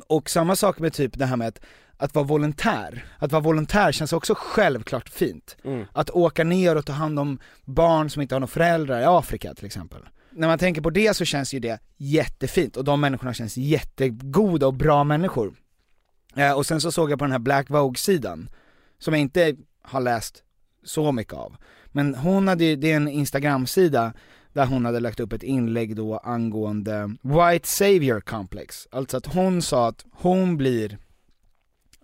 Och 0.08 0.30
samma 0.30 0.56
sak 0.56 0.80
med 0.80 0.94
typ 0.94 1.18
det 1.18 1.26
här 1.26 1.38
med 1.38 1.48
att, 1.48 1.60
att 1.98 2.16
vara 2.16 2.26
volontär. 2.26 3.06
Att 3.18 3.32
vara 3.32 3.44
volontär 3.44 3.92
känns 3.92 4.14
också 4.14 4.34
självklart 4.38 5.10
fint. 5.10 5.58
Mm. 5.64 5.86
Att 5.92 6.10
åka 6.10 6.44
ner 6.44 6.76
och 6.76 6.86
ta 6.86 6.94
hand 6.94 7.20
om 7.20 7.40
barn 7.66 8.10
som 8.10 8.22
inte 8.22 8.36
har 8.36 8.40
några 8.40 8.48
föräldrar 8.52 9.02
i 9.02 9.06
Afrika 9.06 9.54
till 9.54 9.66
exempel. 9.66 10.02
När 10.36 10.48
man 10.48 10.60
tänker 10.60 10.82
på 10.82 10.90
det 10.90 11.14
så 11.14 11.26
känns 11.26 11.54
ju 11.54 11.60
det 11.60 11.80
jättefint 11.98 12.78
och 12.78 12.84
de 12.84 13.02
människorna 13.02 13.34
känns 13.34 13.58
jättegoda 13.58 14.68
och 14.68 14.74
bra 14.74 15.04
människor. 15.04 15.54
Eh, 16.36 16.52
och 16.52 16.66
sen 16.66 16.82
så 16.82 16.92
såg 16.92 17.12
jag 17.12 17.20
på 17.20 17.26
den 17.26 17.32
här 17.32 17.40
Black 17.40 17.70
Vogue-sidan, 17.70 18.50
som 19.00 19.14
jag 19.14 19.22
inte 19.22 19.56
har 19.82 20.02
läst 20.02 20.44
så 20.84 21.12
mycket 21.12 21.34
av. 21.34 21.56
Men 21.88 22.16
hon 22.16 22.48
hade 22.48 22.66
ju, 22.66 22.76
det 22.76 22.92
är 22.92 22.96
en 22.96 23.08
Instagram-sida 23.08 24.14
där 24.54 24.66
hon 24.66 24.86
hade 24.86 25.00
lagt 25.00 25.20
upp 25.20 25.34
ett 25.34 25.44
inlägg 25.44 25.96
då 25.96 26.18
angående 26.18 27.16
White 27.22 27.68
Savior 27.68 28.22
Complex. 28.22 28.88
Alltså 28.92 29.18
att 29.18 29.26
hon 29.26 29.62
sa 29.62 29.88
att 29.88 30.06
hon 30.12 30.58
blir 30.58 30.98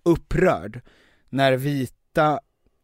upprörd 0.03 0.81
när 1.29 1.53
vita 1.53 2.39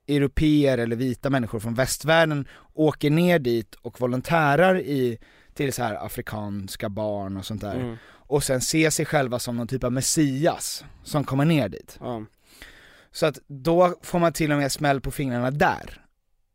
europeer 0.08 0.78
eller 0.78 0.96
vita 0.96 1.30
människor 1.30 1.60
från 1.60 1.74
västvärlden 1.74 2.48
åker 2.74 3.10
ner 3.10 3.40
dit 3.40 3.76
och 3.76 4.02
volontärar 4.02 4.80
i, 4.80 5.18
till 5.54 5.74
så 5.74 5.84
här 5.84 6.06
afrikanska 6.06 6.90
barn 6.90 7.38
och 7.38 7.46
sånt 7.46 7.62
där. 7.62 7.76
Mm. 7.76 7.96
Och 8.28 8.44
sen 8.44 8.62
ser 8.62 8.90
sig 8.90 9.06
själva 9.06 9.40
som 9.40 9.58
någon 9.58 9.68
typ 9.68 9.84
av 9.84 9.92
messias 9.92 10.86
som 11.04 11.24
kommer 11.24 11.46
ner 11.46 11.70
dit. 11.70 11.98
Ja. 12.02 12.26
Så 13.12 13.26
att 13.26 13.40
då 13.48 13.96
får 14.02 14.20
man 14.20 14.34
till 14.34 14.52
och 14.52 14.58
med 14.58 14.72
smäll 14.72 15.02
på 15.02 15.12
fingrarna 15.12 15.52
där. 15.52 16.02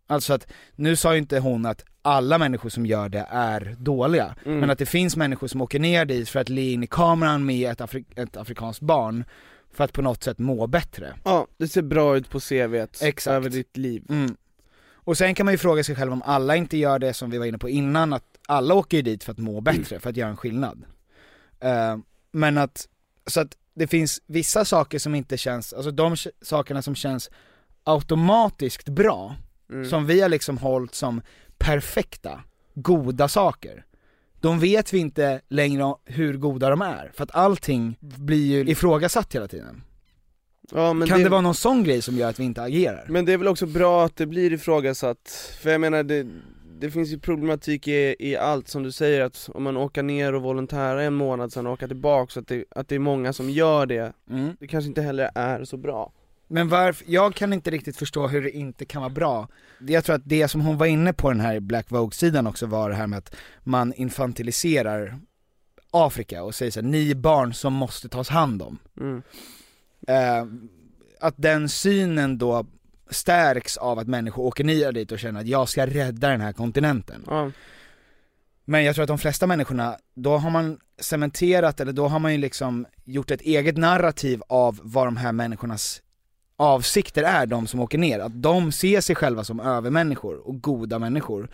Alltså 0.07 0.33
att, 0.35 0.47
nu 0.77 0.97
sa 0.97 1.13
ju 1.13 1.19
inte 1.19 1.39
hon 1.39 1.67
att 1.67 1.85
alla 2.03 2.39
människor 2.39 2.69
som 2.69 2.87
gör 2.87 3.09
det 3.09 3.27
är 3.31 3.77
dåliga, 3.79 4.35
Mm. 4.45 4.59
men 4.61 4.71
att 4.71 4.79
det 4.79 4.87
finns 4.87 5.17
människor 5.17 5.47
som 5.49 5.61
åker 5.61 5.79
ner 5.79 6.05
dit 6.05 6.29
för 6.29 6.41
att 6.41 6.49
le 6.49 6.73
in 6.73 6.83
i 6.83 6.87
kameran 6.87 7.47
med 7.47 7.71
ett, 7.73 7.81
afri- 7.81 8.21
ett 8.23 8.37
afrikanskt 8.37 8.81
barn, 8.83 9.25
för 9.73 9.85
att 9.85 9.93
på 9.93 10.03
något 10.03 10.23
sätt 10.25 10.39
må 10.39 10.67
bättre. 10.67 11.15
ja, 11.25 11.47
det 11.57 11.69
ser 11.69 11.83
bra 11.83 12.17
ut 12.17 12.31
på 12.31 12.41
CVt 12.41 13.03
Exakt. 13.03 13.27
över 13.35 13.51
ditt 13.51 13.77
liv. 13.77 14.05
Mm. 14.09 14.37
Och 14.95 15.19
sen 15.19 15.35
kan 15.35 15.47
man 15.47 15.55
ju 15.55 15.59
fråga 15.59 15.85
sig 15.85 15.97
själv 15.97 16.13
om 16.13 16.23
alla 16.23 16.57
inte 16.57 16.77
gör 16.77 16.99
det 16.99 17.15
som 17.15 17.31
vi 17.31 17.39
var 17.39 17.47
inne 17.47 17.59
på 17.59 17.69
innan, 17.69 18.13
att 18.13 18.25
alla 18.49 18.75
åker 18.75 18.97
ju 18.97 19.03
dit 19.03 19.25
för 19.25 19.33
att 19.33 19.39
må 19.39 19.61
bättre, 19.61 20.01
för 20.01 20.11
att 20.11 20.17
göra 20.17 20.31
en 20.31 20.37
skillnad. 20.37 20.83
Eh, 21.61 21.97
men 22.33 22.59
att, 22.59 22.89
så 23.27 23.41
att 23.41 23.57
det 23.75 23.87
finns 23.87 24.23
vissa 24.27 24.65
saker 24.65 24.99
som 24.99 25.15
inte 25.15 25.37
känns, 25.37 25.73
alltså 25.73 25.91
de 25.91 26.17
sakerna 26.43 26.83
som 26.83 26.95
känns 26.95 27.31
automatiskt 27.85 28.89
bra, 28.89 29.37
Mm. 29.71 29.85
som 29.91 30.07
vi 30.07 30.21
har 30.21 30.29
liksom 30.29 30.59
hållit 30.59 30.95
som 30.95 31.23
perfekta, 31.59 32.43
goda 32.75 33.29
saker. 33.29 33.85
De 34.41 34.61
vet 34.61 34.93
vi 34.93 34.99
inte 34.99 35.41
längre 35.49 35.95
hur 36.05 36.37
goda 36.37 36.71
de 36.71 36.83
är, 36.83 37.11
för 37.15 37.23
att 37.25 37.35
allting 37.35 37.97
blir 38.01 38.47
ju 38.47 38.71
ifrågasatt 38.71 39.35
hela 39.35 39.49
tiden. 39.49 39.83
Ja, 40.73 41.07
kan 41.07 41.23
det... 41.23 41.29
vara 41.29 41.41
någon 41.41 41.55
sån 41.55 41.85
grej 41.85 42.03
som 42.03 42.17
gör 42.17 42.29
att 42.29 42.41
vi 42.41 42.45
inte 42.45 42.63
agerar? 42.63 43.07
Men 43.09 43.25
det 43.25 43.33
är 43.33 43.39
väl 43.39 43.49
också 43.49 43.67
bra 43.67 44.05
att 44.05 44.17
det 44.17 44.27
blir 44.27 44.53
ifrågasatt, 44.53 45.55
för 45.63 45.71
jag 45.71 45.81
menar 45.81 46.03
det, 46.03 46.27
det 46.81 46.91
finns 46.91 47.09
ju 47.09 47.19
problematik 47.19 47.89
i, 47.89 48.17
i 48.19 48.37
allt 48.37 48.69
som 48.69 48.83
du 48.83 48.93
säger 48.93 49.21
att 49.21 49.51
om 49.55 49.63
man 49.63 49.77
åker 49.77 50.03
ner 50.03 50.35
och 50.35 50.43
volontärar 50.43 50.99
en 50.99 51.15
månad 51.15 51.53
sen 51.53 51.67
och 51.67 51.73
åker 51.73 51.89
tillbaka 51.89 52.33
så 52.33 52.41
att 52.41 52.49
det, 52.49 52.65
att 52.71 52.89
det 52.89 52.95
är 52.95 52.99
många 52.99 53.33
som 53.33 53.51
gör 53.51 53.87
det, 53.87 54.13
Mm. 54.31 54.57
det 54.61 54.67
kanske 54.67 54.89
inte 54.89 55.03
heller 55.03 55.31
är 55.35 55.65
så 55.65 55.77
bra 55.77 56.13
Men 56.53 56.69
varför, 56.69 57.05
jag 57.09 57.35
kan 57.35 57.53
inte 57.53 57.71
riktigt 57.71 57.97
förstå 57.97 58.27
hur 58.29 58.43
det 58.43 58.51
inte 58.51 58.85
kan 58.85 59.03
vara 59.03 59.13
bra. 59.13 59.49
Jag 59.79 60.05
tror 60.05 60.17
att 60.17 60.23
det 60.25 60.49
som 60.49 60.61
hon 60.61 60.79
var 60.79 60.87
inne 60.87 61.13
på 61.13 61.31
den 61.31 61.41
här 61.41 61.61
Black 61.61 61.87
Vogue-sidan 61.91 62.47
också 62.47 62.67
var 62.67 62.91
det 62.91 62.97
här 62.97 63.07
med 63.07 63.19
att 63.19 63.35
man 63.63 63.93
infantiliserar 63.93 65.19
Afrika 65.91 66.43
och 66.43 66.55
säger 66.55 66.73
så 66.73 66.81
här, 66.81 66.89
ni 66.89 67.11
är 67.11 67.15
barn 67.15 67.55
som 67.55 67.73
måste 67.73 68.09
tas 68.09 68.29
hand 68.29 68.63
om. 68.63 68.79
mm. 69.01 69.23
Eh, 70.09 70.45
att 71.21 71.35
den 71.37 71.69
synen 71.69 72.39
då 72.39 72.67
stärks 73.11 73.77
av 73.77 73.99
att 73.99 74.07
människor 74.07 74.43
åker 74.43 74.65
ner 74.65 74.93
dit 74.93 75.13
och 75.13 75.19
känner 75.19 75.41
att 75.41 75.47
jag 75.47 75.69
ska 75.69 75.87
rädda 75.87 76.29
den 76.29 76.41
här 76.41 76.53
kontinenten. 76.53 77.25
Ja, 77.27 77.51
Men 78.65 78.85
jag 78.85 78.95
tror 78.95 79.03
att 79.03 79.09
de 79.09 79.19
flesta 79.19 79.47
människorna, 79.47 79.97
då 80.15 80.37
har 80.37 80.51
man 80.51 80.79
cementerat, 80.99 81.81
eller 81.81 81.93
då 81.93 82.09
har 82.09 82.19
man 82.19 82.33
ju 82.33 82.39
liksom 82.39 82.87
gjort 83.05 83.31
ett 83.31 83.41
eget 83.41 83.77
narrativ 83.77 84.43
av 84.49 84.81
vad 84.83 85.07
de 85.07 85.17
här 85.17 85.33
människornas 85.33 86.03
avsikter 86.61 87.23
är, 87.23 87.47
de 87.47 87.67
som 87.67 87.81
åker 87.81 87.99
ner. 87.99 88.19
Att 88.19 88.43
de 88.43 88.73
ser 88.73 89.01
sig 89.01 89.17
själva 89.17 89.45
som 89.45 89.61
övermänniskor 89.61 90.37
och 90.49 90.63
goda 90.63 90.99
människor. 90.99 91.49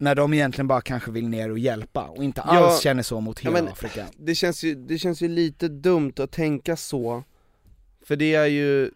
När 0.00 0.14
de 0.14 0.34
egentligen 0.34 0.68
bara 0.68 0.80
kanske 0.80 1.10
vill 1.10 1.28
ner 1.28 1.50
och 1.50 1.58
hjälpa 1.58 2.04
och 2.04 2.24
inte 2.24 2.42
Ja, 2.46 2.50
alls 2.66 2.80
känner 2.80 3.02
så 3.02 3.20
mot 3.20 3.38
hela 3.40 3.52
men- 3.62 3.68
Afrika. 3.68 4.06
det 4.16 4.34
känns, 4.34 4.64
ju, 4.64 4.74
det 4.74 4.98
känns 4.98 5.20
ju 5.22 5.28
lite 5.28 5.68
dumt 5.68 6.12
att 6.18 6.30
tänka 6.30 6.76
så 6.76 7.22
För 8.02 8.16
det 8.16 8.34
är 8.34 8.46
ju 8.46 8.90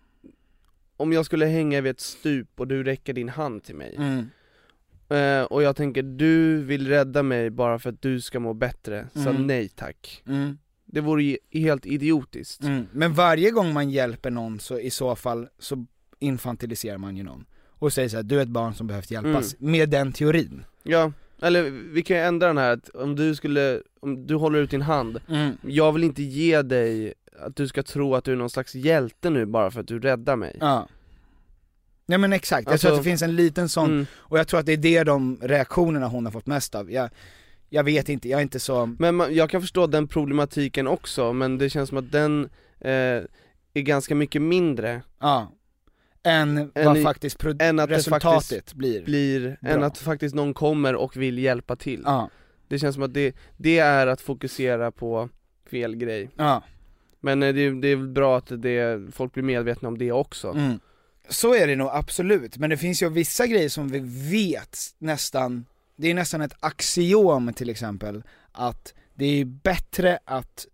Om 0.96 1.12
jag 1.12 1.26
skulle 1.26 1.46
hänga 1.46 1.80
vid 1.80 1.90
ett 1.90 2.00
stup 2.00 2.48
och 2.60 2.68
du 2.68 2.84
räcker 2.84 3.12
din 3.12 3.28
hand 3.28 3.64
till 3.64 3.74
mig 3.74 3.94
Mm. 3.98 4.30
eh, 5.08 5.44
Och 5.44 5.62
jag 5.62 5.76
tänker, 5.76 6.02
du 6.02 6.62
vill 6.62 6.88
rädda 6.88 7.22
mig 7.22 7.50
bara 7.50 7.78
för 7.78 7.90
att 7.90 8.02
du 8.02 8.20
ska 8.20 8.40
må 8.40 8.54
bättre, 8.54 9.06
så 9.14 9.28
Mm. 9.28 9.46
nej 9.46 9.68
tack 9.68 10.22
Mm. 10.26 10.58
Det 10.92 11.00
vore 11.00 11.22
ju 11.22 11.36
helt 11.50 11.86
idiotiskt 11.86 12.62
Mm. 12.62 12.86
Men 12.92 13.12
varje 13.14 13.50
gång 13.50 13.72
man 13.72 13.90
hjälper 13.90 14.30
någon 14.30 14.60
så 14.60 14.78
i 14.78 14.90
så 14.90 15.16
fall 15.16 15.48
så 15.58 15.86
infantiliserar 16.18 16.98
man 16.98 17.16
ju 17.16 17.22
någon. 17.22 17.44
Och 17.68 17.92
säger 17.92 18.08
så 18.08 18.16
här, 18.16 18.22
du 18.22 18.38
är 18.38 18.42
ett 18.42 18.48
barn 18.48 18.74
som 18.74 18.86
behövt 18.86 19.10
hjälpas, 19.10 19.54
med 19.58 19.88
den 19.90 20.12
teorin. 20.12 20.64
Ja, 20.82 21.12
eller 21.42 21.70
vi 21.70 22.02
kan 22.02 22.16
ju 22.16 22.22
ändra 22.22 22.46
den 22.46 22.58
här 22.58 22.70
att 22.72 22.88
om 22.88 23.16
du 23.16 23.34
skulle, 23.34 23.80
om 24.00 24.26
du 24.26 24.34
håller 24.34 24.58
ut 24.58 24.70
din 24.70 24.82
hand 24.82 25.20
Mm. 25.28 25.56
Jag 25.66 25.92
vill 25.92 26.04
inte 26.04 26.22
ge 26.22 26.62
dig 26.62 27.14
att 27.40 27.56
du 27.56 27.68
ska 27.68 27.82
tro 27.82 28.14
att 28.14 28.24
du 28.24 28.32
är 28.32 28.36
någon 28.36 28.50
slags 28.50 28.74
hjälte 28.74 29.30
nu 29.30 29.46
bara 29.46 29.70
för 29.70 29.80
att 29.80 29.86
du 29.88 29.98
räddar 30.00 30.36
mig 30.36 30.56
Ja. 30.60 30.88
Nej 32.06 32.18
men 32.18 32.32
exakt, 32.32 32.64
jag 32.66 32.72
Alltså- 32.72 32.86
tror 32.86 32.96
att 32.96 33.04
det 33.04 33.10
finns 33.10 33.22
en 33.22 33.36
liten 33.36 33.68
sån, 33.68 33.90
Mm. 33.90 34.06
och 34.14 34.38
jag 34.38 34.48
tror 34.48 34.60
att 34.60 34.66
det 34.66 34.72
är 34.72 34.76
det 34.76 35.04
de 35.04 35.38
reaktionerna 35.42 36.08
hon 36.08 36.24
har 36.24 36.32
fått 36.32 36.46
mest 36.46 36.74
av. 36.74 36.92
Jag, 36.92 37.10
Jag 37.74 37.84
vet 37.84 38.08
inte, 38.08 38.28
jag 38.28 38.38
är 38.38 38.42
inte 38.42 38.60
så... 38.60 38.86
Men 38.98 39.14
man, 39.14 39.34
jag 39.34 39.50
kan 39.50 39.60
förstå 39.60 39.86
den 39.86 40.08
problematiken 40.08 40.86
också, 40.86 41.32
men 41.32 41.58
det 41.58 41.70
känns 41.70 41.88
som 41.88 41.98
att 41.98 42.12
den 42.12 42.44
eh, 42.80 42.90
är 43.74 43.80
ganska 43.80 44.14
mycket 44.14 44.42
mindre 44.42 45.02
Ja. 45.20 45.52
Än, 46.24 46.58
Än 46.58 46.70
vad 46.86 46.96
i- 46.98 47.02
faktiskt 47.02 47.38
pro- 47.38 47.56
än 47.60 47.78
att 47.78 47.90
resultatet 47.90 48.48
faktiskt 48.48 48.74
blir. 48.74 49.02
blir, 49.04 49.58
Bra. 49.60 49.70
än 49.70 49.82
att 49.82 49.98
faktiskt 49.98 50.34
någon 50.34 50.54
kommer 50.54 50.94
och 50.94 51.16
vill 51.16 51.38
hjälpa 51.38 51.76
till. 51.76 52.02
Ja. 52.04 52.30
Det 52.68 52.78
känns 52.78 52.94
som 52.94 53.02
att 53.04 53.14
det, 53.14 53.36
det 53.56 53.78
är 53.78 54.06
att 54.06 54.20
fokusera 54.20 54.90
på 54.90 55.28
fel 55.70 55.96
grej. 55.96 56.30
Ja. 56.36 56.62
Men 57.20 57.42
eh, 57.42 57.54
det, 57.54 57.70
det 57.80 57.88
är 57.88 57.96
bra 57.96 58.38
att 58.38 58.52
det, 58.62 59.00
folk 59.12 59.32
blir 59.34 59.42
medvetna 59.44 59.88
om 59.88 59.98
det 59.98 60.12
också. 60.12 60.48
Mm. 60.48 60.80
Så 61.28 61.54
är 61.54 61.66
det 61.66 61.76
nog 61.76 61.88
absolut, 61.92 62.56
men 62.56 62.70
det 62.70 62.76
finns 62.76 63.02
ju 63.02 63.08
vissa 63.08 63.46
grejer 63.46 63.68
som 63.68 63.88
vi 63.88 63.98
vet 64.30 64.78
nästan, 64.98 65.64
det 65.96 66.10
är 66.10 66.14
nästan 66.14 66.40
ett 66.40 66.56
axiom 66.60 67.52
till 67.52 67.70
exempel, 67.70 68.22
att 68.52 68.94
det 69.14 69.24
är 69.24 69.44
bättre 69.44 70.18
att, 70.24 70.66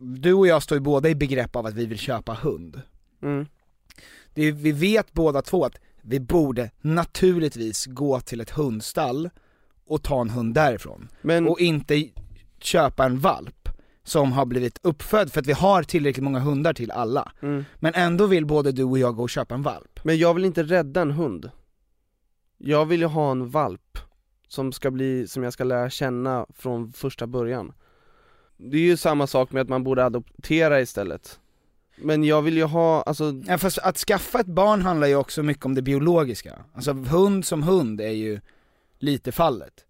du 0.00 0.32
och 0.32 0.46
jag 0.46 0.62
står 0.62 0.76
ju 0.76 0.82
båda 0.82 1.08
i 1.08 1.14
begrepp 1.14 1.56
av 1.56 1.66
att 1.66 1.74
vi 1.74 1.86
vill 1.86 1.98
köpa 1.98 2.34
hund. 2.34 2.82
Mm. 3.22 3.46
Är, 4.34 4.52
vi 4.52 4.72
vet 4.72 5.12
båda 5.12 5.42
två 5.42 5.64
att 5.64 5.76
vi 6.02 6.20
borde 6.20 6.70
naturligtvis 6.80 7.86
gå 7.86 8.20
till 8.20 8.40
ett 8.40 8.50
hundstall 8.50 9.30
och 9.86 10.02
ta 10.02 10.20
en 10.20 10.30
hund 10.30 10.54
därifrån. 10.54 11.08
Men, 11.22 11.48
Och 11.48 11.60
inte 11.60 12.08
köpa 12.60 13.04
en 13.04 13.18
valp 13.18 13.68
som 14.04 14.32
har 14.32 14.46
blivit 14.46 14.78
uppfödd 14.82 15.32
för 15.32 15.40
att 15.40 15.46
vi 15.46 15.52
har 15.52 15.82
tillräckligt 15.82 16.24
många 16.24 16.38
hundar 16.38 16.72
till 16.72 16.90
alla. 16.90 17.32
mm. 17.42 17.64
Men 17.76 17.94
ändå 17.94 18.26
vill 18.26 18.46
både 18.46 18.72
du 18.72 18.84
och 18.84 18.98
jag 18.98 19.16
gå 19.16 19.22
och 19.22 19.30
köpa 19.30 19.54
en 19.54 19.62
valp. 19.62 20.00
men 20.04 20.18
jag 20.18 20.34
vill 20.34 20.44
inte 20.44 20.62
rädda 20.62 21.02
en 21.02 21.10
hund. 21.10 21.50
Jag 22.58 22.86
vill 22.86 23.00
ju 23.00 23.06
ha 23.06 23.30
en 23.30 23.50
valp 23.50 23.98
som 24.50 24.72
ska 24.72 24.90
bli, 24.90 25.28
som 25.28 25.42
jag 25.42 25.52
ska 25.52 25.64
lära 25.64 25.90
känna 25.90 26.46
från 26.56 26.92
första 26.92 27.26
början. 27.26 27.72
Det 28.56 28.76
är 28.76 28.80
ju 28.80 28.96
samma 28.96 29.26
sak 29.26 29.52
med 29.52 29.62
att 29.62 29.68
man 29.68 29.84
borde 29.84 30.04
adoptera 30.04 30.80
istället. 30.80 31.38
Men 31.96 32.24
jag 32.24 32.42
vill 32.42 32.56
ju 32.56 32.64
ha, 32.64 33.02
alltså, 33.02 33.32
Ja, 33.46 33.58
fast 33.58 33.78
att 33.78 33.98
skaffa 33.98 34.40
ett 34.40 34.46
barn 34.46 34.82
handlar 34.82 35.06
ju 35.06 35.14
också 35.14 35.42
mycket 35.42 35.66
om 35.66 35.74
det 35.74 35.82
biologiska. 35.82 36.58
Alltså 36.74 36.92
hund 36.92 37.44
som 37.44 37.62
hund 37.62 38.00
är 38.00 38.10
ju 38.10 38.40
lite 38.98 39.32
fallet. 39.32 39.84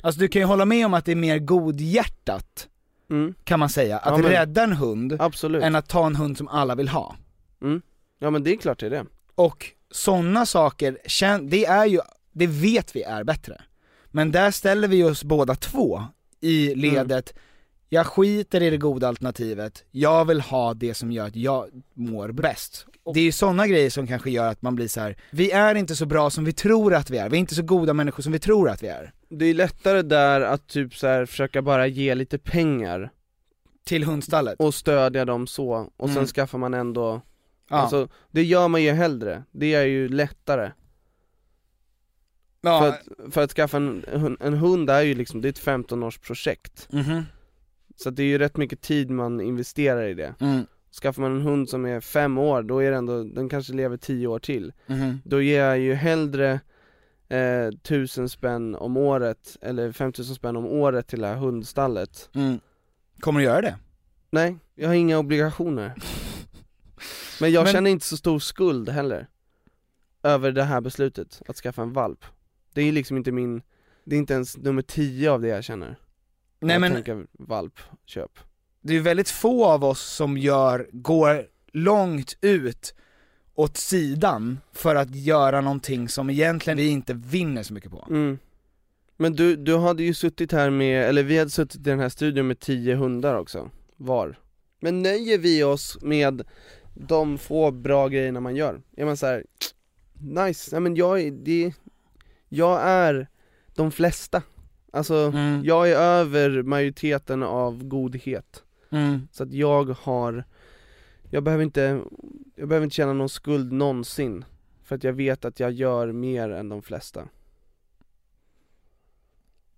Alltså 0.00 0.20
du 0.20 0.28
kan 0.28 0.42
ju 0.42 0.46
hålla 0.46 0.64
med 0.64 0.86
om 0.86 0.94
att 0.94 1.04
det 1.04 1.12
är 1.12 1.16
mer 1.16 1.38
godhjärtat, 1.38 2.68
mm, 3.10 3.34
kan 3.44 3.60
man 3.60 3.68
säga, 3.68 3.98
att 3.98 4.12
Ja, 4.16 4.18
men- 4.22 4.30
rädda 4.30 4.62
en 4.62 4.72
hund 4.72 5.16
absolut. 5.20 5.62
än 5.62 5.74
att 5.74 5.88
ta 5.88 6.06
en 6.06 6.16
hund 6.16 6.38
som 6.38 6.48
alla 6.48 6.74
vill 6.74 6.88
ha. 6.88 7.16
Ja 8.18 8.30
men 8.30 8.44
det 8.44 8.52
är 8.52 8.56
klart 8.56 8.78
det 8.80 8.86
är 8.86 8.90
det. 8.90 9.06
Och 9.34 9.66
sådana 9.90 10.46
saker, 10.46 10.98
det 11.48 11.64
är 11.66 11.86
ju, 11.86 12.00
det 12.32 12.46
vet 12.46 12.96
vi 12.96 13.02
är 13.02 13.24
bättre. 13.24 13.62
Men 14.10 14.32
där 14.32 14.50
ställer 14.50 14.88
vi 14.88 15.04
oss 15.04 15.24
båda 15.24 15.54
två 15.54 16.02
i 16.40 16.74
ledet, 16.74 17.34
jag 17.88 18.06
skiter 18.06 18.62
i 18.62 18.70
det 18.70 18.76
goda 18.76 19.08
alternativet, 19.08 19.84
jag 19.90 20.24
vill 20.24 20.40
ha 20.40 20.74
det 20.74 20.94
som 20.94 21.12
gör 21.12 21.26
att 21.26 21.36
jag 21.36 21.68
mår 21.94 22.32
bäst. 22.32 22.86
Det 23.14 23.20
är 23.20 23.24
ju 23.24 23.32
sådana 23.32 23.66
grejer 23.66 23.90
som 23.90 24.06
kanske 24.06 24.30
gör 24.30 24.48
att 24.50 24.62
man 24.62 24.74
blir 24.74 24.88
så 24.88 25.00
här: 25.00 25.16
vi 25.30 25.50
är 25.50 25.74
inte 25.74 25.96
så 25.96 26.06
bra 26.06 26.30
som 26.30 26.44
vi 26.44 26.52
tror 26.52 26.94
att 26.94 27.10
vi 27.10 27.18
är, 27.18 27.28
vi 27.30 27.36
är 27.36 27.40
inte 27.40 27.54
så 27.54 27.62
goda 27.62 27.94
människor 27.94 28.22
som 28.22 28.32
vi 28.32 28.38
tror 28.38 28.68
att 28.70 28.82
vi 28.82 28.88
är. 28.88 29.12
Det 29.28 29.44
är 29.44 29.54
lättare 29.54 30.02
där 30.02 30.40
att 30.40 30.66
typ 30.68 30.94
så 30.96 31.06
här 31.06 31.26
försöka 31.26 31.62
bara 31.62 31.86
ge 31.86 32.14
lite 32.14 32.38
pengar 32.38 33.10
Till 33.84 34.04
hundstallet. 34.04 34.56
och 34.60 34.74
stödja 34.74 35.24
dem 35.24 35.46
så, 35.46 35.72
och 35.96 36.08
sen 36.08 36.16
Mm. 36.16 36.26
skaffar 36.26 36.58
man 36.58 36.74
ändå, 36.74 37.20
Ja. 37.70 37.76
alltså 37.76 38.08
det 38.30 38.42
gör 38.44 38.68
man 38.68 38.82
ju 38.82 38.90
hellre, 38.92 39.42
det 39.52 39.74
är 39.74 39.84
ju 39.84 40.08
lättare. 40.08 40.70
Ja. 42.68 42.80
För, 42.80 42.88
att, 42.88 43.34
för 43.34 43.42
att 43.44 43.52
skaffa 43.52 43.76
en, 43.76 44.36
en 44.40 44.54
hund 44.54 44.90
är 44.90 45.00
ju 45.02 45.14
liksom, 45.14 45.40
det 45.40 45.48
är 45.48 45.50
ett 45.50 45.58
15 45.58 46.02
års 46.02 46.18
projekt 46.18 46.88
Mhm. 46.92 47.22
Så 47.96 48.10
det 48.10 48.22
är 48.22 48.26
ju 48.26 48.38
rätt 48.38 48.56
mycket 48.56 48.80
tid 48.80 49.10
man 49.10 49.40
investerar 49.40 50.02
i 50.08 50.14
det 50.14 50.34
Mm. 50.40 50.66
Skaffar 51.02 51.22
man 51.22 51.32
en 51.36 51.40
hund 51.42 51.68
som 51.68 51.86
är 51.86 52.00
fem 52.00 52.38
år, 52.38 52.62
då 52.62 52.78
är 52.78 52.90
det 52.90 52.96
ändå, 52.96 53.22
den 53.24 53.48
kanske 53.48 53.72
lever 53.72 53.96
10 53.96 54.26
år 54.26 54.38
till 54.38 54.72
Mhm. 54.86 55.20
Då 55.24 55.42
ger 55.42 55.64
jag 55.64 55.78
ju 55.78 55.94
hellre 55.94 56.60
eh, 57.28 57.70
tusen 57.82 58.28
spänn 58.28 58.74
om 58.74 58.96
året, 58.96 59.56
eller 59.62 59.92
5000 59.92 60.34
spänn 60.34 60.56
om 60.56 60.66
året 60.66 61.06
till 61.06 61.20
det 61.20 61.26
här 61.26 61.36
hundstallet 61.36 62.30
Mm. 62.34 62.60
Kommer 63.20 63.40
du 63.40 63.46
göra 63.46 63.60
det? 63.60 63.76
Nej, 64.30 64.56
jag 64.74 64.88
har 64.88 64.94
inga 64.94 65.18
obligationer 65.18 65.92
Men 67.40 67.52
jag 67.52 67.64
Men- 67.64 67.72
känner 67.72 67.90
inte 67.90 68.06
så 68.06 68.16
stor 68.16 68.38
skuld 68.38 68.88
heller 68.88 69.26
Över 70.22 70.52
det 70.52 70.62
här 70.64 70.80
beslutet, 70.80 71.42
att 71.48 71.56
skaffa 71.56 71.82
en 71.82 71.92
valp 71.92 72.24
Det 72.78 72.88
är 72.88 72.92
liksom 72.92 73.16
inte 73.16 73.32
min, 73.32 73.62
det 74.04 74.16
är 74.16 74.18
inte 74.18 74.34
ens 74.34 74.56
nummer 74.56 74.82
10 74.82 75.30
av 75.30 75.40
det 75.40 75.48
jag 75.48 75.64
känner 75.64 75.96
Nej 76.60 76.74
jag 76.74 76.80
men 76.80 76.92
tänker 76.92 77.26
valp, 77.32 77.80
köp 78.06 78.38
det 78.80 78.96
är 78.96 79.00
väldigt 79.00 79.30
få 79.30 79.64
av 79.64 79.84
oss 79.84 80.00
som 80.00 80.38
gör, 80.38 80.88
går 80.92 81.46
långt 81.72 82.36
ut 82.40 82.94
åt 83.54 83.76
sidan 83.76 84.58
för 84.72 84.94
att 84.94 85.14
göra 85.14 85.60
någonting 85.60 86.08
som 86.08 86.30
egentligen 86.30 86.76
vi 86.76 86.88
inte 86.88 87.14
vinner 87.14 87.62
så 87.62 87.74
mycket 87.74 87.90
på. 87.90 88.06
mm. 88.10 88.38
Men 89.16 89.32
du, 89.32 89.56
du 89.56 89.76
hade 89.76 90.02
ju 90.02 90.14
suttit 90.14 90.52
här 90.52 90.70
med, 90.70 91.08
eller 91.08 91.22
vi 91.22 91.38
hade 91.38 91.50
suttit 91.50 91.80
i 91.80 91.84
den 91.84 92.00
här 92.00 92.08
studion 92.08 92.46
med 92.46 92.60
10 92.60 92.94
hundar 92.94 93.34
också, 93.34 93.70
var 93.96 94.38
Men 94.80 95.02
nöjer 95.02 95.38
vi 95.38 95.62
oss 95.62 95.98
med 96.02 96.42
de 96.94 97.38
få 97.38 97.70
bra 97.70 98.08
grejerna 98.08 98.40
man 98.40 98.56
gör? 98.56 98.82
Är 98.96 99.04
man 99.04 99.16
så 99.16 99.26
här, 99.26 99.44
nice, 100.20 100.68
nej 100.72 100.80
men 100.80 100.96
jag 100.96 101.20
är, 101.20 101.30
det, 101.30 101.72
jag 102.48 102.80
är 102.82 103.28
de 103.74 103.90
flesta 103.90 104.42
Alltså, 104.92 105.14
Mm. 105.14 105.64
jag 105.64 105.90
är 105.90 105.96
över 105.96 106.62
majoriteten 106.62 107.42
av 107.42 107.84
godhet 107.84 108.62
Mm. 108.90 109.28
Så 109.32 109.42
att 109.42 109.52
jag 109.52 109.84
har, 110.00 110.44
jag 111.30 111.42
behöver 111.42 111.64
inte, 111.64 112.00
jag 112.54 112.68
behöver 112.68 112.84
inte 112.84 112.96
känna 112.96 113.12
någon 113.12 113.28
skuld 113.28 113.72
någonsin 113.72 114.44
För 114.82 114.94
att 114.96 115.04
jag 115.04 115.12
vet 115.12 115.44
att 115.44 115.60
jag 115.60 115.72
gör 115.72 116.12
mer 116.12 116.50
än 116.50 116.68
de 116.68 116.82
flesta 116.82 117.28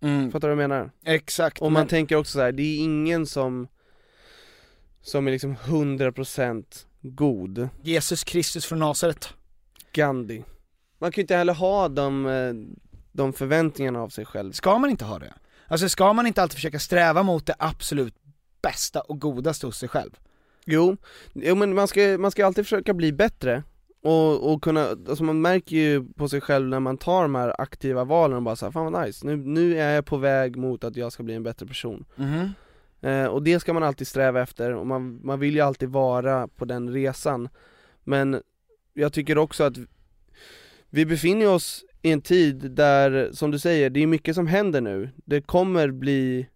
Mm. 0.00 0.30
Fattar 0.32 0.48
du 0.48 0.54
vad 0.54 0.62
jag 0.64 0.68
menar? 0.70 0.90
Exakt. 1.04 1.58
Och 1.62 1.72
man 1.72 1.80
men- 1.80 1.88
tänker 1.88 2.16
också 2.16 2.32
så 2.32 2.40
här, 2.40 2.52
det 2.52 2.62
är 2.62 2.78
ingen 2.84 3.26
som 3.26 3.68
Som 5.00 5.26
är 5.26 5.30
liksom 5.30 5.56
100% 5.56 6.86
god 7.02 7.68
Jesus 7.82 8.24
Kristus 8.24 8.66
från 8.66 8.78
Nasaret. 8.78 9.34
Gandhi 9.92 10.44
Man 11.00 11.12
kan 11.12 11.20
ju 11.20 11.22
inte 11.22 11.36
heller 11.36 11.54
ha 11.54 11.88
de, 11.88 12.26
eh, 12.26 12.52
de 13.12 13.32
förväntningarna 13.32 14.02
av 14.02 14.08
sig 14.08 14.24
själv 14.24 14.52
Ska 14.52 14.78
man 14.78 14.90
inte 14.90 15.04
ha 15.04 15.18
det? 15.18 15.34
Alltså 15.68 15.88
ska 15.88 16.12
man 16.12 16.26
inte 16.26 16.42
alltid 16.42 16.54
försöka 16.54 16.78
sträva 16.78 17.22
mot 17.22 17.46
det 17.46 17.54
absolut 17.58 18.14
bästa 18.62 19.00
och 19.00 19.20
godaste 19.20 19.66
hos 19.66 19.78
sig 19.78 19.88
själv? 19.88 20.10
Jo, 20.66 20.96
jo 21.34 21.54
men 21.54 21.74
man 21.74 21.88
ska, 21.88 22.00
man 22.18 22.30
ska 22.30 22.46
alltid 22.46 22.64
försöka 22.64 22.94
bli 22.94 23.12
bättre 23.12 23.62
och, 24.02 24.52
och 24.52 24.62
kunna, 24.62 24.88
alltså 24.88 25.24
man 25.24 25.40
märker 25.40 25.76
ju 25.76 26.04
på 26.16 26.28
sig 26.28 26.40
själv 26.40 26.68
när 26.68 26.80
man 26.80 26.98
tar 26.98 27.22
de 27.22 27.34
här 27.34 27.60
aktiva 27.60 28.04
valen 28.04 28.36
och 28.36 28.42
bara 28.42 28.56
såhär, 28.56 28.72
fan 28.72 28.92
vad 28.92 29.06
nice, 29.06 29.26
nu, 29.26 29.36
nu 29.36 29.78
är 29.78 29.94
jag 29.94 30.06
på 30.06 30.16
väg 30.16 30.56
mot 30.56 30.84
att 30.84 30.96
jag 30.96 31.12
ska 31.12 31.22
bli 31.22 31.34
en 31.34 31.42
bättre 31.42 31.66
person 31.66 32.04
Mhm. 32.16 32.50
eh, 33.00 33.24
Och 33.26 33.42
det 33.42 33.60
ska 33.60 33.72
man 33.72 33.82
alltid 33.82 34.06
sträva 34.06 34.40
efter, 34.42 34.74
och 34.74 34.86
man, 34.86 35.20
man 35.24 35.40
vill 35.40 35.54
ju 35.54 35.60
alltid 35.60 35.88
vara 35.88 36.48
på 36.48 36.64
den 36.64 36.92
resan 36.92 37.48
Men 38.04 38.42
jag 38.94 39.12
tycker 39.12 39.38
också 39.38 39.64
att 39.64 39.76
vi 40.90 41.06
befinner 41.06 41.48
oss 41.48 41.84
i 42.02 42.10
en 42.12 42.20
tid 42.20 42.70
där, 42.70 43.30
som 43.32 43.50
du 43.50 43.58
säger, 43.58 43.90
det 43.90 44.00
är 44.00 44.06
mycket 44.06 44.34
som 44.34 44.46
händer 44.46 44.80
nu. 44.80 45.10
Det 45.24 45.40
kommer 45.40 45.90
bli, 45.90 46.46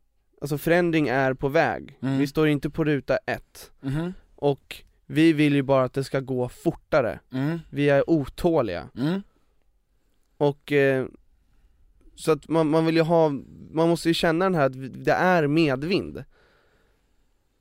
alltså 0.40 0.58
förändring 0.58 1.08
är 1.08 1.34
på 1.34 1.48
väg, 1.48 1.98
Mm. 2.02 2.18
vi 2.18 2.26
står 2.26 2.48
inte 2.48 2.70
på 2.70 2.84
ruta 2.84 3.16
ett. 3.16 3.70
Mhm. 3.80 4.12
och 4.36 4.76
vi 5.06 5.32
vill 5.32 5.54
ju 5.54 5.62
bara 5.62 5.84
att 5.84 5.92
det 5.92 6.04
ska 6.04 6.20
gå 6.20 6.48
fortare, 6.48 7.18
Mm. 7.32 7.58
vi 7.70 7.88
är 7.88 8.10
otåliga. 8.10 8.88
Mm. 8.96 9.22
och 10.36 10.72
eh, 10.72 11.06
så 12.14 12.32
att 12.32 12.48
man, 12.48 12.70
man 12.70 12.86
vill 12.86 12.96
ju 12.96 13.02
ha, 13.02 13.28
man 13.70 13.88
måste 13.88 14.08
ju 14.08 14.14
känna 14.14 14.44
den 14.44 14.54
här 14.54 14.66
att 14.66 15.04
det 15.04 15.12
är 15.12 15.46
medvind. 15.46 16.24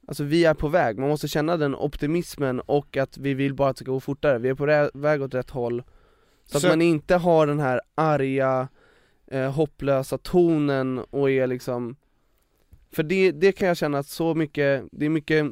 Alltså 0.08 0.24
vi 0.24 0.46
är 0.46 0.54
på 0.54 0.68
väg, 0.68 1.00
man 1.00 1.10
måste 1.10 1.28
känna 1.28 1.58
den 1.58 1.76
optimismen 1.76 2.60
och 2.60 2.98
att 2.98 3.18
vi 3.18 3.34
vill 3.34 3.54
bara 3.54 3.70
att 3.70 3.76
det 3.78 3.84
ska 3.84 3.92
gå 3.92 4.00
fortare, 4.00 4.40
vi 4.40 4.50
är 4.50 4.56
på 4.56 4.90
väg 5.00 5.22
åt 5.22 5.34
rätt 5.34 5.50
håll 5.50 5.84
Så, 6.46 6.60
Så- 6.60 6.68
att 6.68 6.72
man 6.72 6.82
inte 6.82 7.16
har 7.16 7.48
den 7.48 7.60
här 7.60 7.82
arga, 7.96 8.68
eh, 9.28 9.52
hopplösa 9.52 10.18
tonen 10.18 11.00
och 11.00 11.32
är 11.32 11.48
liksom 11.48 11.96
För 12.91 13.04
det, 13.04 13.32
det 13.32 13.52
kan 13.52 13.68
jag 13.68 13.78
känna 13.78 13.98
att 14.00 14.08
så 14.08 14.36
mycket, 14.36 14.84
det 14.91 15.06
är 15.06 15.10
mycket 15.10 15.46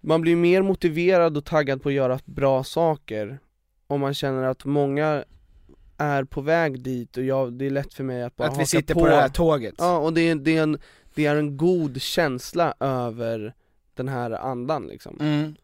Man 0.00 0.20
blir 0.20 0.36
mer 0.36 0.62
motiverad 0.62 1.36
och 1.36 1.44
taggad 1.44 1.82
på 1.82 1.88
att 1.88 1.94
göra 1.94 2.18
bra 2.24 2.64
saker 2.64 3.38
Om 3.86 4.00
man 4.00 4.14
känner 4.14 4.42
att 4.42 4.64
många 4.64 5.24
är 5.98 6.24
på 6.24 6.40
väg 6.40 6.80
dit 6.80 7.16
och 7.16 7.22
jag, 7.24 7.52
det 7.52 7.66
är 7.66 7.70
lätt 7.70 7.94
för 7.94 8.04
mig 8.04 8.22
att 8.22 8.36
bara 8.36 8.48
Att 8.48 8.60
vi 8.60 8.66
sitter 8.66 8.94
på. 8.94 9.06
det 9.06 9.14
här 9.16 9.28
tåget. 9.28 9.74
Ja, 9.78 9.98
och 9.98 10.12
det 10.12 10.20
är, 10.20 10.34
det, 10.34 10.56
är 10.56 10.62
en, 10.62 10.78
det 11.14 11.26
är 11.26 11.36
en 11.36 11.56
god 11.56 12.02
känsla 12.02 12.74
över 12.80 13.54
den 13.94 14.08
här 14.08 14.30
andan 14.30 14.86
liksom 14.86 15.16
Mm 15.20 15.54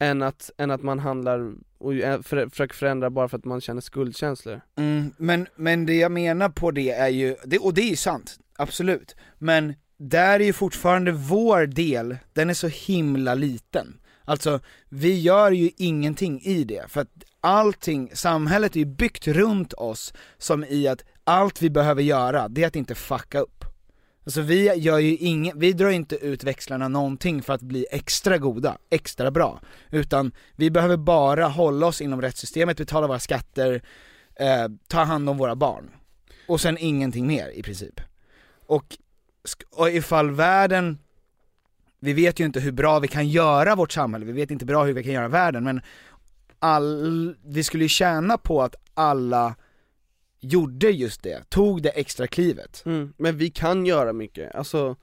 än 0.00 0.22
att, 0.22 0.50
än 0.58 0.70
att 0.70 0.82
man 0.82 0.98
handlar 0.98 1.54
och 1.78 1.94
eh, 1.94 2.22
för, 2.22 2.48
försöker 2.48 2.74
förändra 2.74 3.10
bara 3.10 3.28
för 3.28 3.38
att 3.38 3.44
man 3.44 3.60
känner 3.60 3.80
skuldkänslor 3.80 4.60
Mm, 4.76 5.12
men, 5.16 5.46
men 5.56 5.86
det 5.86 5.94
jag 5.94 6.12
menar 6.12 6.48
på 6.48 6.70
det 6.70 6.90
är 6.90 7.08
ju, 7.08 7.36
det, 7.44 7.58
och 7.58 7.74
det 7.74 7.80
är 7.80 7.90
ju 7.90 7.96
sant, 7.96 8.38
absolut, 8.56 9.16
men 9.38 9.74
där 9.96 10.40
är 10.40 10.44
ju 10.44 10.52
fortfarande 10.52 11.12
vår 11.12 11.66
del, 11.66 12.16
den 12.32 12.50
är 12.50 12.54
så 12.54 12.68
himla 12.68 13.34
liten. 13.34 14.00
Alltså, 14.24 14.60
vi 14.88 15.20
gör 15.20 15.50
ju 15.50 15.70
ingenting 15.76 16.40
i 16.40 16.64
det, 16.64 16.84
för 16.88 17.00
att 17.00 17.08
allting, 17.40 18.10
samhället 18.14 18.76
är 18.76 18.80
ju 18.80 18.86
byggt 18.86 19.28
runt 19.28 19.72
oss 19.72 20.14
som 20.38 20.64
i 20.64 20.88
att 20.88 21.04
allt 21.24 21.62
vi 21.62 21.70
behöver 21.70 22.02
göra, 22.02 22.48
det 22.48 22.62
är 22.62 22.66
att 22.66 22.76
inte 22.76 22.94
fucka 22.94 23.40
upp. 23.40 23.64
Alltså 24.30 24.40
vi 24.40 24.74
gör 24.74 24.98
ju 24.98 25.16
ingen, 25.16 25.58
vi 25.58 25.72
drar 25.72 25.90
inte 25.90 26.16
ut 26.16 26.44
växlarna 26.44 26.88
någonting 26.88 27.42
för 27.42 27.52
att 27.52 27.60
bli 27.60 27.86
extra 27.90 28.38
goda, 28.38 28.78
extra 28.90 29.30
bra. 29.30 29.60
Utan 29.90 30.32
vi 30.56 30.70
behöver 30.70 30.96
bara 30.96 31.46
hålla 31.46 31.86
oss 31.86 32.00
inom 32.00 32.22
rättssystemet, 32.22 32.76
betala 32.76 33.06
våra 33.06 33.18
skatter, 33.18 33.82
eh, 34.34 34.68
ta 34.88 35.02
hand 35.02 35.28
om 35.28 35.38
våra 35.38 35.56
barn. 35.56 35.90
Och 36.48 36.60
sen 36.60 36.78
ingenting 36.78 37.26
mer 37.26 37.48
i 37.48 37.62
princip. 37.62 38.00
Och, 38.66 38.96
och 39.70 39.90
ifall 39.90 40.30
världen, 40.30 40.98
vi 42.00 42.12
vet 42.12 42.40
ju 42.40 42.44
inte 42.44 42.60
hur 42.60 42.72
bra 42.72 42.98
vi 42.98 43.08
kan 43.08 43.28
göra 43.28 43.74
vårt 43.74 43.92
samhälle, 43.92 44.26
vi 44.26 44.32
vet 44.32 44.50
inte 44.50 44.64
bra 44.64 44.84
hur 44.84 44.92
vi 44.92 45.02
kan 45.02 45.12
göra 45.12 45.28
världen, 45.28 45.64
men 45.64 45.80
all, 46.58 47.36
vi 47.44 47.64
skulle 47.64 47.84
ju 47.84 47.88
tjäna 47.88 48.38
på 48.38 48.62
att 48.62 48.74
alla 48.94 49.54
gjorde 50.40 50.90
just 50.90 51.22
det, 51.22 51.50
tog 51.50 51.82
det 51.82 51.88
extra 51.90 52.26
klivet. 52.26 52.82
mm. 52.86 53.12
Men 53.16 53.36
vi 53.36 53.50
kan 53.50 53.86
göra 53.86 54.12
mycket, 54.12 54.54
alltså 54.54 54.96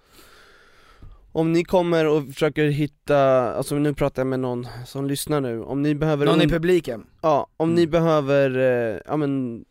om 1.32 1.54
ni 1.54 1.64
kommer 1.64 2.08
och 2.08 2.26
försöker 2.28 2.66
hitta, 2.66 3.20
alltså 3.54 3.76
nu 3.76 3.94
pratar 3.94 4.22
jag 4.22 4.28
med 4.28 4.40
någon 4.40 4.68
som 4.86 5.08
lyssnar 5.08 5.42
nu, 5.42 5.62
om 5.64 5.82
ni 5.82 5.96
behöver 5.96 6.26
Någon 6.26 6.42
i 6.42 6.48
publiken? 6.48 7.06
Ja, 7.22 7.48
om 7.58 7.70
Mm. 7.70 7.76
ni 7.82 7.88
behöver, 7.88 8.58
eh, 8.96 9.00
ja 9.06 9.18
men 9.18 9.66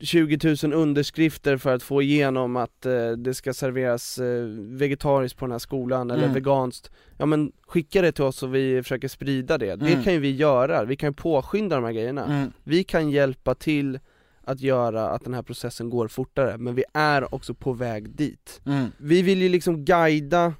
20 0.00 0.56
000 0.64 0.72
underskrifter 0.72 1.56
för 1.56 1.74
att 1.74 1.82
få 1.82 2.02
igenom 2.02 2.56
att 2.56 2.86
eh, 2.86 3.10
det 3.10 3.34
ska 3.34 3.54
serveras 3.54 4.18
eh, 4.18 4.44
vegetariskt 4.58 5.38
på 5.38 5.44
den 5.46 5.52
här 5.52 5.58
skolan 5.58 6.10
eller 6.10 6.22
Mm. 6.22 6.34
veganskt 6.34 6.90
Ja 7.18 7.26
men 7.26 7.52
skicka 7.66 8.02
det 8.02 8.12
till 8.12 8.24
oss 8.24 8.42
och 8.42 8.54
vi 8.54 8.82
försöker 8.82 9.08
sprida 9.08 9.58
det, 9.58 9.76
det 9.76 9.86
Mm. 9.92 10.02
kan 10.02 10.12
ju 10.12 10.18
vi 10.18 10.30
göra, 10.36 10.84
vi 10.84 10.96
kan 10.96 11.08
ju 11.08 11.14
påskynda 11.14 11.76
de 11.76 11.84
här 11.84 11.92
grejerna 11.92 12.24
Mm. 12.24 12.52
Vi 12.64 12.84
kan 12.84 13.10
hjälpa 13.10 13.54
till 13.54 13.98
att 14.44 14.60
göra 14.60 15.08
att 15.08 15.24
den 15.24 15.34
här 15.34 15.42
processen 15.42 15.90
går 15.90 16.08
fortare, 16.08 16.58
men 16.58 16.74
vi 16.74 16.84
är 16.94 17.34
också 17.34 17.54
på 17.54 17.72
väg 17.72 18.10
dit 18.10 18.60
Mm. 18.66 18.86
Vi 18.98 19.22
vill 19.22 19.42
ju 19.42 19.48
liksom 19.48 19.84
guida 19.84 20.54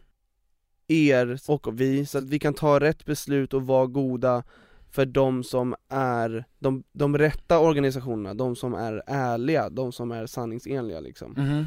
er 0.89 1.39
och 1.49 1.81
vi, 1.81 2.07
så 2.07 2.19
att 2.19 2.29
vi 2.29 2.39
kan 2.39 2.55
ta 2.55 2.81
rätt 2.81 3.05
beslut 3.05 3.55
och 3.55 3.67
vara 3.67 3.87
goda 3.87 4.43
för 4.91 5.07
de 5.07 5.45
som 5.45 5.75
är, 5.89 6.45
de, 6.59 6.83
de 6.93 7.19
rätta 7.19 7.59
organisationerna, 7.59 8.35
de 8.35 8.57
som 8.57 8.75
är 8.75 9.03
ärliga, 9.07 9.69
de 9.71 9.93
som 9.93 10.11
är 10.13 10.27
sanningsenliga 10.27 11.01
liksom 11.01 11.33
Mhm. 11.37 11.65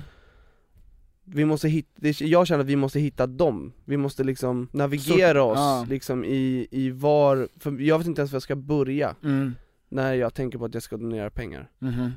Vi 1.28 1.46
måste 1.46 1.68
hitta, 1.70 2.08
jag 2.08 2.48
känner 2.48 2.62
att 2.64 2.70
vi 2.70 2.76
måste 2.76 3.00
hitta 3.00 3.28
dem, 3.28 3.74
vi 3.86 3.98
måste 3.98 4.24
liksom 4.24 4.68
navigera 4.72 5.34
Så- 5.40 5.52
oss 5.52 5.58
ja. 5.58 5.86
liksom 5.90 6.26
i, 6.26 6.68
i 6.72 6.90
var, 6.92 7.48
för 7.60 7.82
jag 7.82 7.98
vet 7.98 8.08
inte 8.08 8.22
ens 8.22 8.32
var 8.32 8.36
jag 8.36 8.44
ska 8.44 8.56
börja 8.56 9.16
Mm. 9.24 9.56
När 9.96 10.14
jag 10.14 10.34
tänker 10.34 10.58
på 10.58 10.66
att 10.66 10.74
jag 10.74 10.84
ska 10.84 10.98
donera 10.98 11.30
pengar 11.30 11.70
Mhm. 11.80 12.12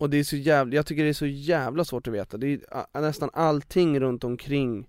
Och 0.00 0.10
det 0.10 0.16
är 0.16 0.24
så 0.24 0.36
jävla, 0.36 0.74
jag 0.76 0.86
tycker 0.86 1.02
det 1.02 1.08
är 1.08 1.12
så 1.12 1.26
jävla 1.26 1.84
svårt 1.84 2.06
att 2.08 2.14
veta, 2.14 2.36
det 2.36 2.46
är 2.52 2.60
a- 2.70 3.00
nästan 3.00 3.30
allting 3.32 4.00
runt 4.00 4.24
omkring 4.24 4.88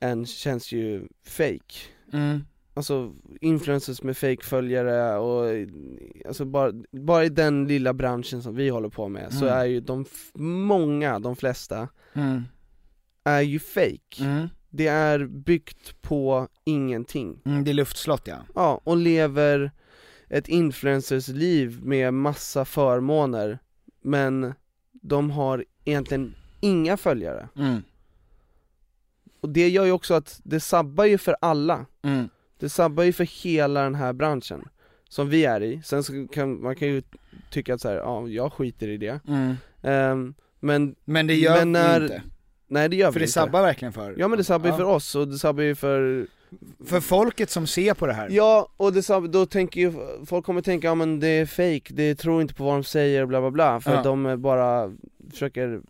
en 0.00 0.26
känns 0.26 0.72
ju 0.72 1.08
fake 1.26 1.74
Mm. 2.12 2.40
Alltså 2.74 3.12
influencers 3.40 4.02
med 4.02 4.16
fake-följare 4.16 5.18
och 5.18 5.44
alltså 6.28 6.44
bara, 6.44 6.72
bara 6.92 7.24
i 7.24 7.28
den 7.28 7.68
lilla 7.68 7.92
branschen 7.94 8.42
som 8.42 8.54
vi 8.54 8.68
håller 8.68 8.88
på 8.88 9.08
med 9.08 9.32
så 9.32 9.44
Mm. 9.46 9.58
är 9.58 9.64
ju 9.64 9.80
de, 9.80 10.02
f- 10.02 10.30
många, 10.34 11.18
de 11.18 11.36
flesta, 11.36 11.88
Mm. 12.12 12.42
är 13.24 13.40
ju 13.40 13.58
fake 13.58 14.20
Mm. 14.24 14.48
Det 14.70 14.86
är 14.86 15.26
byggt 15.26 16.02
på 16.02 16.48
ingenting 16.64 17.40
Mm, 17.44 17.64
det 17.64 17.70
är 17.70 17.74
luftslott 17.74 18.26
ja. 18.26 18.36
Ja, 18.54 18.80
och 18.84 18.96
lever 18.96 19.72
ett 20.28 20.48
influencers 20.48 21.28
liv 21.28 21.78
med 21.82 22.14
massa 22.14 22.64
förmåner 22.64 23.58
Men 24.02 24.54
de 24.92 25.30
har 25.30 25.64
egentligen 25.84 26.34
inga 26.60 26.96
följare 26.96 27.48
Mm. 27.56 27.82
Och 29.40 29.48
det 29.48 29.68
gör 29.68 29.84
ju 29.84 29.92
också 29.92 30.14
att 30.14 30.40
det 30.44 30.60
sabbar 30.60 31.04
ju 31.04 31.18
för 31.18 31.36
alla 31.40 31.86
Mm. 32.02 32.28
Det 32.58 32.68
sabbar 32.68 33.02
ju 33.04 33.12
för 33.12 33.42
hela 33.42 33.82
den 33.82 33.94
här 33.94 34.12
branschen 34.12 34.68
Som 35.08 35.28
vi 35.28 35.44
är 35.44 35.62
i, 35.62 35.82
sen 35.84 36.04
så 36.04 36.26
kan 36.32 36.62
man 36.62 36.76
kan 36.76 36.88
ju 36.88 37.02
tycka 37.50 37.74
att 37.74 37.80
så 37.80 37.88
här, 37.88 37.96
ja 37.96 38.28
jag 38.28 38.52
skiter 38.52 38.88
i 38.88 38.96
det 38.96 39.20
Mm. 39.28 39.54
Ehm, 39.82 40.34
Men 40.60 40.94
Men 41.04 41.26
det 41.26 41.34
gör 41.34 41.58
men 41.58 41.72
när- 41.72 42.00
vi 42.00 42.04
inte. 42.06 42.22
Nej 42.70 42.88
det 42.88 42.96
gör 42.96 43.06
För 43.06 43.12
vi 43.12 43.18
det 43.18 43.24
inte 43.24 43.32
sabbar 43.32 43.62
verkligen 43.62 43.92
för 43.92 44.14
Ja 44.18 44.28
men 44.28 44.38
det 44.38 44.44
sabbar 44.44 44.66
ju 44.66 44.72
Ja. 44.72 44.76
för 44.76 44.84
oss 44.84 45.14
och 45.14 45.28
det 45.28 45.38
sabbar 45.38 45.62
ju 45.62 45.74
för 45.74 46.26
För 46.84 47.00
folket 47.00 47.50
som 47.50 47.66
ser 47.66 47.94
på 47.94 48.06
det 48.06 48.12
här. 48.12 48.28
Ja, 48.30 48.68
och 48.76 48.92
det, 48.92 49.08
då 49.28 49.46
tänker 49.46 49.80
ju, 49.80 49.92
folk 50.26 50.46
kommer 50.46 50.60
tänka, 50.60 50.86
ja 50.86 50.94
men 50.94 51.20
det 51.20 51.28
är 51.28 51.46
fake, 51.46 51.94
det 51.94 52.14
tror 52.14 52.42
inte 52.42 52.54
på 52.54 52.64
vad 52.64 52.74
de 52.74 52.84
säger 52.84 53.26
bla 53.26 53.40
bla 53.40 53.50
bla 53.50 53.80
För 53.80 53.90
Ja. 53.90 53.98
att 53.98 54.04
de 54.04 54.42
bara 54.42 54.92
försöker, 55.30 55.80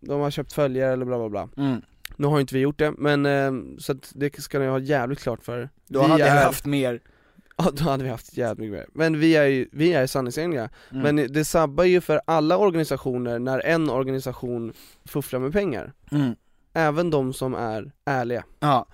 de 0.00 0.20
har 0.20 0.30
köpt 0.30 0.52
följare 0.52 0.92
eller 0.92 1.04
bla 1.04 1.18
bla 1.18 1.28
bla 1.28 1.48
Mm. 1.64 1.82
Nu 2.16 2.26
har 2.26 2.40
inte 2.40 2.54
vi 2.54 2.60
gjort 2.60 2.78
det, 2.78 2.92
men 2.98 3.26
eh, 3.26 3.52
så 3.78 3.92
att 3.92 4.12
det 4.14 4.42
ska 4.42 4.58
ni 4.58 4.66
ha 4.66 4.78
jävligt 4.78 5.20
klart 5.20 5.44
för. 5.44 5.68
Då 5.88 6.02
vi 6.02 6.08
hade 6.08 6.24
är, 6.24 6.44
haft 6.44 6.66
mer. 6.66 7.00
Ja 7.56 7.70
då 7.72 7.84
hade 7.84 8.04
vi 8.04 8.10
haft 8.10 8.36
jävligt 8.36 8.58
mycket 8.58 8.72
mer, 8.72 8.86
men 9.06 9.18
vi 9.20 9.36
är 9.36 9.44
ju, 9.46 9.68
vi 9.72 9.92
är 9.92 10.06
sanningsenliga 10.06 10.70
Mm. 10.92 11.02
Men 11.16 11.32
det 11.32 11.44
sabbar 11.44 11.84
ju 11.84 12.00
för 12.00 12.20
alla 12.24 12.56
organisationer 12.58 13.38
när 13.38 13.60
en 13.66 13.90
organisation 13.90 14.72
fufflar 15.04 15.40
med 15.40 15.52
pengar 15.52 15.92
Mm. 16.12 16.34
Även 16.72 17.10
de 17.10 17.32
som 17.32 17.54
är 17.54 17.92
ärliga 18.04 18.44
Ja, 18.60 18.86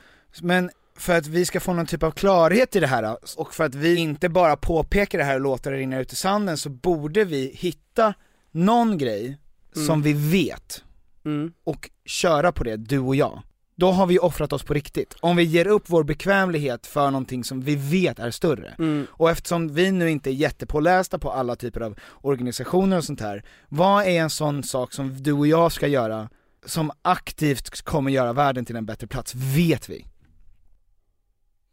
men 0.43 0.71
för 1.01 1.19
att 1.19 1.27
vi 1.27 1.45
ska 1.45 1.61
få 1.61 1.73
någon 1.73 1.87
typ 1.87 2.03
av 2.03 2.11
klarhet 2.11 2.77
i 2.77 2.81
det 2.81 2.87
här 2.87 3.17
och 3.37 3.55
för 3.55 3.65
att 3.65 3.75
vi 3.75 3.97
inte 3.97 4.29
bara 4.29 4.57
påpekar 4.57 5.19
det 5.19 5.25
här 5.25 5.35
och 5.35 5.41
låter 5.41 5.71
det 5.71 5.77
rinna 5.77 6.01
ut 6.01 6.13
i 6.13 6.17
sanden 6.17 6.57
så 6.57 6.69
borde 6.71 7.25
vi 7.25 7.53
hitta 7.55 8.15
någon 8.51 8.99
grej 8.99 9.39
som 9.75 9.85
Mm. 9.85 10.03
vi 10.03 10.13
vet 10.13 10.85
mm. 11.25 11.53
och 11.65 11.91
köra 12.05 12.53
på 12.53 12.65
det, 12.65 12.77
du 12.77 12.99
och 12.99 13.17
jag. 13.17 13.43
Då 13.77 13.91
har 13.91 14.07
vi 14.07 14.19
offrat 14.19 14.53
oss 14.53 14.63
på 14.63 14.75
riktigt. 14.75 15.17
Om 15.21 15.37
vi 15.37 15.43
ger 15.43 15.67
upp 15.67 15.83
vår 15.87 16.05
bekvämlighet 16.05 16.87
för 16.87 17.11
någonting 17.11 17.45
som 17.45 17.61
vi 17.61 17.77
vet 17.77 18.19
är 18.19 18.31
större. 18.31 18.75
Mm. 18.79 19.07
Och 19.11 19.31
eftersom 19.31 19.75
vi 19.75 19.93
nu 19.93 20.11
inte 20.11 20.31
är 20.31 20.33
jättepålästa 20.33 21.19
på 21.19 21.31
alla 21.31 21.57
typer 21.57 21.81
av 21.81 21.99
organisationer 22.21 22.97
och 22.97 23.05
sånt 23.05 23.21
här, 23.21 23.45
vad 23.69 24.05
är 24.05 24.21
en 24.21 24.31
sån 24.31 24.63
sak 24.63 24.93
som 24.93 25.23
du 25.23 25.33
och 25.33 25.47
jag 25.47 25.73
ska 25.73 25.87
göra 25.87 26.29
som 26.67 26.91
aktivt 27.03 27.81
kommer 27.81 28.11
göra 28.11 28.33
världen 28.33 28.65
till 28.65 28.77
en 28.77 28.87
bättre 28.87 29.07
plats, 29.07 29.35
vet 29.35 29.89
vi? 29.89 30.07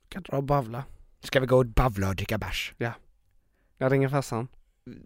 Kan 0.09 0.23
dra 0.23 0.37
och 0.37 0.43
bavla. 0.43 0.83
Ska 1.23 1.39
vi 1.39 1.45
gå 1.47 1.57
och 1.57 1.65
bavla 1.65 2.09
och 2.09 2.15
dricka 2.15 2.37
bärs? 2.37 2.73
Jag 3.77 3.91
ringer 3.91 4.09
farsan. 4.09 4.47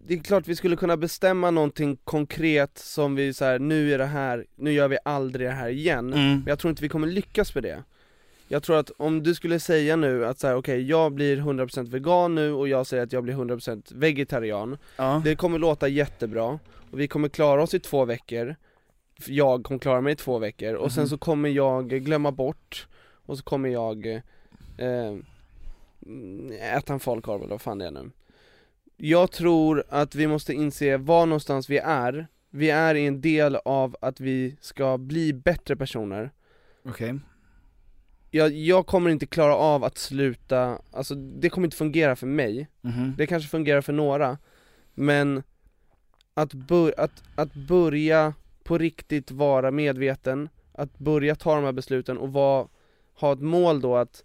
Det 0.06 0.14
är 0.14 0.18
klart 0.18 0.48
vi 0.48 0.56
skulle 0.56 0.76
kunna 0.76 0.96
bestämma 0.96 1.50
någonting 1.50 1.96
konkret 2.04 2.78
som 2.78 3.14
vi 3.14 3.34
så 3.34 3.44
här, 3.44 3.58
nu 3.58 3.92
är 3.94 3.98
det 3.98 4.06
här, 4.06 4.46
nu 4.56 4.72
gör 4.72 4.88
vi 4.88 4.98
aldrig 5.04 5.48
det 5.48 5.52
här 5.54 5.68
igen. 5.68 6.12
Mm. 6.12 6.28
Men 6.28 6.44
jag 6.46 6.58
tror 6.58 6.70
inte 6.70 6.82
vi 6.82 6.88
kommer 6.88 7.06
lyckas 7.06 7.54
med 7.54 7.64
det. 7.64 7.82
Jag 8.48 8.62
tror 8.62 8.76
att 8.78 8.90
om 8.90 9.22
du 9.22 9.34
skulle 9.34 9.60
säga 9.60 9.96
nu 9.96 10.26
att 10.26 10.38
så 10.38 10.46
här, 10.46 10.54
okej 10.56 10.82
jag 10.82 11.12
blir 11.12 11.36
100% 11.36 11.88
vegan 11.90 12.34
nu 12.34 12.52
och 12.52 12.68
jag 12.68 12.86
säger 12.86 13.02
att 13.02 13.12
jag 13.12 13.22
blir 13.24 13.34
100% 13.34 13.92
vegetarian. 13.94 14.78
Ja. 14.96 15.22
Det 15.24 15.36
kommer 15.36 15.58
låta 15.58 15.88
jättebra, 15.88 16.58
och 16.90 17.00
vi 17.00 17.08
kommer 17.08 17.28
klara 17.28 17.62
oss 17.62 17.74
i 17.74 17.80
två 17.80 18.04
veckor. 18.04 18.56
Jag 19.26 19.64
kommer 19.64 19.78
klara 19.78 20.00
mig 20.00 20.12
i 20.12 20.16
två 20.16 20.38
veckor, 20.38 20.74
och 20.74 20.92
sen 20.92 21.02
Mhm. 21.02 21.08
så 21.08 21.18
kommer 21.18 21.48
jag 21.48 21.88
glömma 21.90 22.32
bort. 22.32 22.86
Och 23.26 23.38
så 23.38 23.44
kommer 23.44 23.68
jag 23.68 24.20
eh, 24.76 25.16
äta 26.76 26.92
en 26.92 27.00
falukorv 27.00 27.40
eller 27.40 27.50
vad 27.50 27.60
fan 27.62 27.78
det 27.78 27.86
är 27.86 27.90
nu 27.90 28.10
Jag 28.96 29.32
tror 29.32 29.84
att 29.88 30.14
vi 30.14 30.26
måste 30.26 30.52
inse 30.54 30.96
var 30.96 31.26
någonstans 31.26 31.70
vi 31.70 31.78
är 31.78 32.26
Vi 32.50 32.70
är 32.70 32.94
i 32.94 33.06
en 33.06 33.20
del 33.20 33.56
av 33.56 33.96
att 34.00 34.20
vi 34.20 34.56
ska 34.60 34.98
bli 34.98 35.32
bättre 35.32 35.76
personer 35.76 36.30
Okej. 36.84 37.18
jag, 38.30 38.52
jag 38.52 38.86
kommer 38.86 39.10
inte 39.10 39.26
klara 39.26 39.56
av 39.56 39.84
att 39.84 39.98
sluta, 39.98 40.78
alltså 40.90 41.14
det 41.14 41.50
kommer 41.50 41.66
inte 41.66 41.76
fungera 41.76 42.16
för 42.16 42.26
mig 42.26 42.68
Mhm. 42.80 43.14
Det 43.18 43.26
kanske 43.26 43.48
fungerar 43.48 43.80
för 43.80 43.92
några 43.92 44.38
Men 44.94 45.42
att, 46.34 46.54
bör, 46.54 46.94
att, 46.98 47.22
att 47.34 47.54
börja 47.54 48.34
på 48.64 48.78
riktigt 48.78 49.30
vara 49.30 49.70
medveten 49.70 50.48
Att 50.72 50.98
börja 50.98 51.34
ta 51.34 51.54
de 51.54 51.64
här 51.64 51.72
besluten 51.72 52.18
och 52.18 52.32
vara, 52.32 52.68
ha 53.14 53.32
ett 53.32 53.40
mål 53.40 53.80
då 53.80 53.96
att 53.96 54.24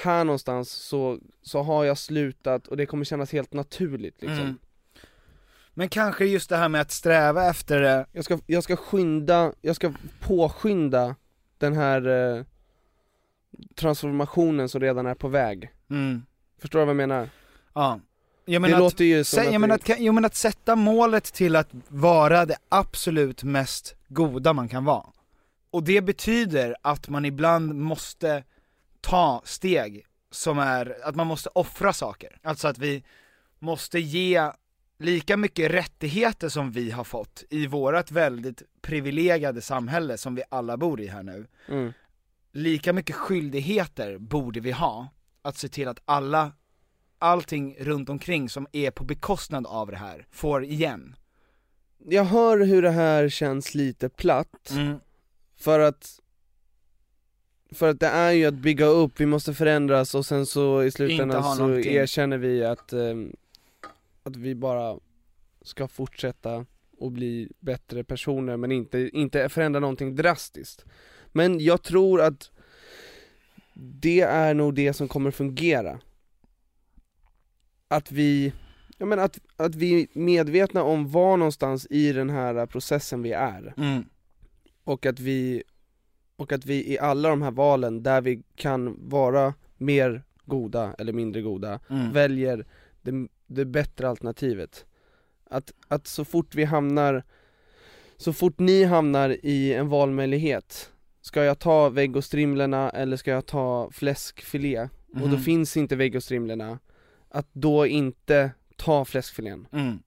Här 0.00 0.24
någonstans 0.24 0.70
så, 0.70 1.18
så 1.42 1.62
har 1.62 1.84
jag 1.84 1.98
slutat 1.98 2.66
och 2.66 2.76
det 2.76 2.86
kommer 2.86 3.04
kännas 3.04 3.32
helt 3.32 3.52
naturligt 3.52 4.22
liksom 4.22 4.38
Mm. 4.40 4.58
Men 5.74 5.88
kanske 5.88 6.24
just 6.24 6.48
det 6.50 6.56
här 6.56 6.68
med 6.68 6.80
att 6.80 6.90
sträva 6.90 7.44
efter 7.50 7.80
det, 7.80 8.06
jag, 8.12 8.24
ska, 8.24 8.38
jag 8.46 8.64
ska 8.64 8.76
skynda, 8.76 9.52
jag 9.60 9.76
ska 9.76 9.92
påskynda 10.20 11.14
den 11.58 11.76
här 11.76 12.08
eh, 12.36 12.44
transformationen 13.74 14.68
som 14.68 14.80
redan 14.80 15.06
är 15.06 15.14
på 15.14 15.28
väg 15.28 15.70
mm. 15.90 16.22
Förstår 16.60 16.78
du 16.78 16.84
vad 16.84 16.90
jag 16.90 16.96
menar? 16.96 17.28
Ja. 17.74 18.00
Jag 18.44 18.62
Det 18.62 18.68
menar 18.68 18.78
låter 18.78 19.04
ju 19.04 19.20
att, 19.20 19.26
som 19.26 19.40
att 19.40 19.52
jag, 19.52 19.60
menar 19.60 19.78
det- 19.84 19.92
att, 19.94 20.00
jag 20.00 20.14
menar 20.14 20.26
att 20.26 20.34
sätta 20.34 20.76
målet 20.76 21.24
till 21.24 21.56
att 21.56 21.68
vara 21.88 22.46
det 22.46 22.56
absolut 22.68 23.42
mest 23.42 23.94
goda 24.08 24.52
man 24.52 24.68
kan 24.68 24.84
vara. 24.84 25.06
Och 25.70 25.82
det 25.82 26.00
betyder 26.00 26.76
att 26.82 27.08
man 27.08 27.24
ibland 27.24 27.74
måste 27.74 28.44
ta 29.00 29.42
steg 29.44 30.06
som 30.30 30.58
är, 30.58 30.96
att 31.02 31.14
man 31.14 31.26
måste 31.26 31.48
offra 31.48 31.92
saker. 31.92 32.38
Alltså 32.42 32.68
att 32.68 32.78
vi 32.78 33.04
måste 33.58 33.98
ge 34.00 34.52
lika 34.98 35.36
mycket 35.36 35.70
rättigheter 35.70 36.48
som 36.48 36.70
vi 36.72 36.90
har 36.90 37.04
fått 37.04 37.44
i 37.50 37.66
vårat 37.66 38.10
väldigt 38.10 38.62
privilegierade 38.80 39.60
samhälle 39.60 40.18
som 40.18 40.34
vi 40.34 40.42
alla 40.48 40.76
bor 40.76 41.00
i 41.00 41.06
här 41.06 41.22
nu. 41.22 41.46
Mm. 41.68 41.92
Lika 42.52 42.92
mycket 42.92 43.16
skyldigheter 43.16 44.18
borde 44.18 44.60
vi 44.60 44.70
ha, 44.72 45.08
att 45.42 45.56
se 45.56 45.68
till 45.68 45.88
att 45.88 46.00
alla, 46.04 46.52
allting 47.18 47.76
runt 47.78 48.08
omkring 48.08 48.48
som 48.48 48.66
är 48.72 48.90
på 48.90 49.04
bekostnad 49.04 49.66
av 49.66 49.90
det 49.90 49.96
här, 49.96 50.26
får 50.30 50.64
igen. 50.64 51.16
Jag 51.98 52.24
hör 52.24 52.58
hur 52.58 52.82
det 52.82 52.90
här 52.90 53.28
känns 53.28 53.74
lite 53.74 54.08
platt, 54.08 54.70
Mm. 54.70 55.00
för 55.56 55.80
att 55.80 56.20
för 57.72 57.88
att 57.88 58.00
det 58.00 58.06
är 58.06 58.30
ju 58.30 58.46
att 58.46 58.54
bygga 58.54 58.86
upp, 58.86 59.20
vi 59.20 59.26
måste 59.26 59.54
förändras 59.54 60.14
och 60.14 60.26
sen 60.26 60.46
så 60.46 60.82
i 60.82 60.90
slutändan 60.90 61.42
så 61.56 61.66
någonting. 61.66 61.92
erkänner 61.92 62.38
vi 62.38 62.64
att, 62.64 62.92
ehm, 62.92 63.36
att 64.22 64.36
vi 64.36 64.54
bara 64.54 64.98
ska 65.62 65.88
fortsätta 65.88 66.66
och 66.98 67.12
bli 67.12 67.48
bättre 67.60 68.04
personer 68.04 68.56
men 68.56 68.72
inte, 68.72 69.10
inte 69.12 69.48
förändra 69.48 69.80
någonting 69.80 70.16
drastiskt. 70.16 70.84
Men 71.26 71.60
jag 71.60 71.82
tror 71.82 72.20
att 72.20 72.50
det 73.74 74.20
är 74.20 74.54
nog 74.54 74.74
det 74.74 74.92
som 74.92 75.08
kommer 75.08 75.30
fungera. 75.30 76.00
Att 77.88 78.12
vi, 78.12 78.52
jag 78.98 79.08
menar 79.08 79.24
att, 79.24 79.38
att 79.56 79.74
vi 79.74 80.02
är 80.02 80.06
medvetna 80.12 80.82
om 80.82 81.10
var 81.10 81.36
någonstans 81.36 81.86
i 81.90 82.12
den 82.12 82.30
här 82.30 82.66
processen 82.66 83.22
vi 83.22 83.32
är. 83.32 83.74
Mm. 83.76 84.04
Och 84.84 85.06
att 85.06 85.20
vi, 85.20 85.62
och 86.40 86.52
att 86.52 86.66
vi 86.66 86.92
i 86.92 86.98
alla 86.98 87.28
de 87.28 87.42
här 87.42 87.50
valen 87.50 88.02
där 88.02 88.20
vi 88.20 88.42
kan 88.54 89.08
vara 89.08 89.54
mer 89.76 90.22
goda 90.44 90.94
eller 90.98 91.12
mindre 91.12 91.42
goda, 91.42 91.80
Mm. 91.90 92.12
väljer 92.12 92.66
det, 93.02 93.28
det 93.46 93.64
bättre 93.64 94.08
alternativet. 94.08 94.84
Att, 95.50 95.72
att 95.88 96.06
så 96.06 96.24
fort 96.24 96.54
vi 96.54 96.64
hamnar, 96.64 97.24
så 98.16 98.32
fort 98.32 98.58
ni 98.58 98.84
hamnar 98.84 99.36
i 99.42 99.74
en 99.74 99.88
valmöjlighet, 99.88 100.90
ska 101.20 101.44
jag 101.44 101.58
ta 101.58 101.88
vegostrimlorna 101.88 102.90
eller 102.90 103.16
ska 103.16 103.30
jag 103.30 103.46
ta 103.46 103.90
fläskfilé? 103.92 104.88
Och 105.14 105.20
då 105.20 105.26
Mhm. 105.36 105.40
finns 105.42 105.76
inte 105.76 105.96
vegostrimlorna, 105.96 106.78
att 107.28 107.48
då 107.52 107.86
inte 107.86 108.50
ta 108.76 109.04
fläskfilén. 109.04 109.66
Mm. 109.72 109.98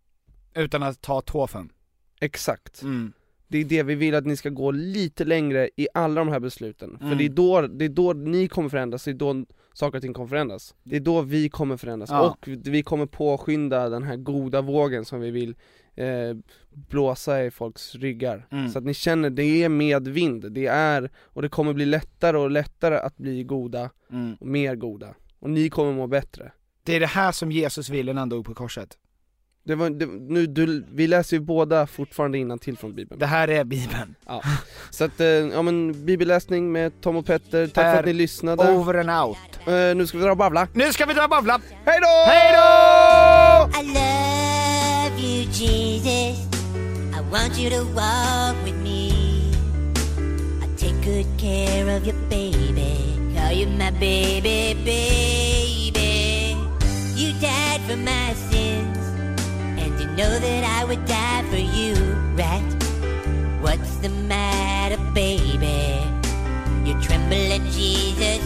Utan 0.55 0.83
att 0.83 1.01
ta 1.01 1.21
tåfen. 1.21 1.71
Exakt. 2.19 2.81
Mm. 2.81 3.13
Det 3.53 3.59
är 3.59 3.65
det 3.65 3.83
vi 3.83 3.95
vill 3.95 4.15
att 4.15 4.25
ni 4.25 4.35
ska 4.37 4.49
gå 4.49 4.71
lite 4.71 5.25
längre 5.25 5.69
i 5.75 5.87
alla 5.93 6.21
de 6.21 6.27
här 6.31 6.39
besluten. 6.39 6.97
För 6.97 7.05
Mm. 7.05 7.17
det 7.17 7.25
är, 7.25 7.29
då, 7.29 7.61
det 7.61 7.85
är 7.85 7.89
då 7.89 8.13
ni 8.13 8.47
kommer 8.47 8.69
förändras, 8.69 9.03
det 9.03 9.11
är 9.11 9.15
då 9.15 9.45
saker 9.73 9.97
och 9.97 10.01
ting 10.01 10.13
kommer 10.13 10.27
förändras. 10.29 10.75
Det 10.83 10.95
är 10.95 10.99
då 10.99 11.21
vi 11.21 11.49
kommer 11.49 11.77
förändras, 11.77 12.09
Ja. 12.09 12.29
och 12.29 12.47
vi 12.47 12.83
kommer 12.83 13.05
påskynda 13.05 13.89
den 13.89 14.03
här 14.03 14.15
goda 14.17 14.61
vågen 14.61 15.05
som 15.05 15.19
vi 15.21 15.31
vill 15.31 15.55
eh, 15.95 16.37
blåsa 16.89 17.43
i 17.45 17.51
folks 17.51 17.95
ryggar. 17.95 18.47
Mm. 18.51 18.69
Så 18.69 18.77
att 18.79 18.85
ni 18.85 18.93
känner, 18.93 19.29
det 19.29 19.63
är 19.63 19.69
medvind, 19.69 20.51
det 20.51 20.65
är, 20.67 21.11
och 21.23 21.41
det 21.41 21.49
kommer 21.49 21.73
bli 21.73 21.85
lättare 21.85 22.37
och 22.37 22.51
lättare 22.51 22.97
att 22.97 23.17
bli 23.17 23.43
goda, 23.43 23.89
Mm. 24.11 24.35
och 24.39 24.47
mer 24.47 24.75
goda. 24.75 25.15
Och 25.39 25.49
ni 25.49 25.69
kommer 25.69 25.93
må 25.93 26.07
bättre. 26.07 26.51
Det 26.83 26.95
är 26.95 26.99
det 26.99 27.05
här 27.05 27.31
som 27.31 27.51
Jesus 27.51 27.89
ville 27.89 28.13
när 28.13 28.19
han 28.21 28.29
dog 28.29 28.45
på 28.45 28.53
korset. 28.53 28.97
Det 29.65 29.75
var, 29.75 29.89
det, 29.89 30.05
nu, 30.05 30.47
du, 30.47 30.85
vi 30.91 31.07
läser 31.07 31.37
ju 31.37 31.39
båda 31.43 31.87
fortfarande 31.87 32.57
till 32.57 32.77
från 32.77 32.93
bibeln 32.95 33.19
Det 33.19 33.25
här 33.25 33.47
är 33.47 33.63
bibeln. 33.63 34.15
Ja, 34.27 34.41
så 34.89 35.03
att, 35.03 35.19
eh, 35.19 35.27
ja 35.27 35.61
men 35.61 36.05
bibelläsning 36.05 36.71
med 36.71 37.01
Tom 37.01 37.15
och 37.15 37.25
Petter, 37.25 37.67
tack 37.67 37.93
för 37.93 37.99
att 37.99 38.05
ni 38.05 38.13
lyssnade 38.13 38.71
Over 38.71 38.93
and 38.93 39.29
out. 39.29 39.37
Eh, 39.67 39.95
Nu 39.95 40.07
ska 40.07 40.17
vi 40.17 40.23
dra 40.23 40.31
och 40.31 40.37
babbla 40.37 40.67
Nu 40.73 40.93
ska 40.93 41.05
vi 41.05 41.13
dra 41.13 41.23
och 41.23 41.29
babbla! 41.29 41.61
Hej 41.85 41.99
då! 42.01 42.31
Hej 42.31 42.53
då! 42.53 43.79
I 43.79 43.83
love 43.87 45.21
you, 45.21 45.43
Jesus. 45.51 46.39
I 47.13 47.31
want 47.31 47.59
you 47.59 47.69
to 47.69 47.83
walk 47.95 48.55
with 48.65 48.77
me. 48.83 49.09
I 50.61 50.67
take 50.77 50.95
good 51.05 51.39
care 51.39 51.97
of 51.97 52.07
you, 52.07 52.13
baby. 52.29 52.93
Call 53.37 53.53
you 53.53 53.67
my 53.69 53.91
baby, 53.91 54.75
baby. 54.85 56.55
You 57.15 57.33
died 57.41 57.81
for 57.87 57.95
my 57.97 58.33
sins, 58.51 58.97
know 60.15 60.37
that 60.37 60.63
I 60.63 60.85
would 60.85 61.03
die 61.05 61.43
for 61.49 61.57
you, 61.57 61.95
right? 62.35 62.61
What's 63.61 63.95
the 63.97 64.09
matter, 64.09 64.97
baby? 65.11 66.03
You 66.85 67.01
tremble 67.01 67.51
at 67.51 67.61
Jesus, 67.71 68.45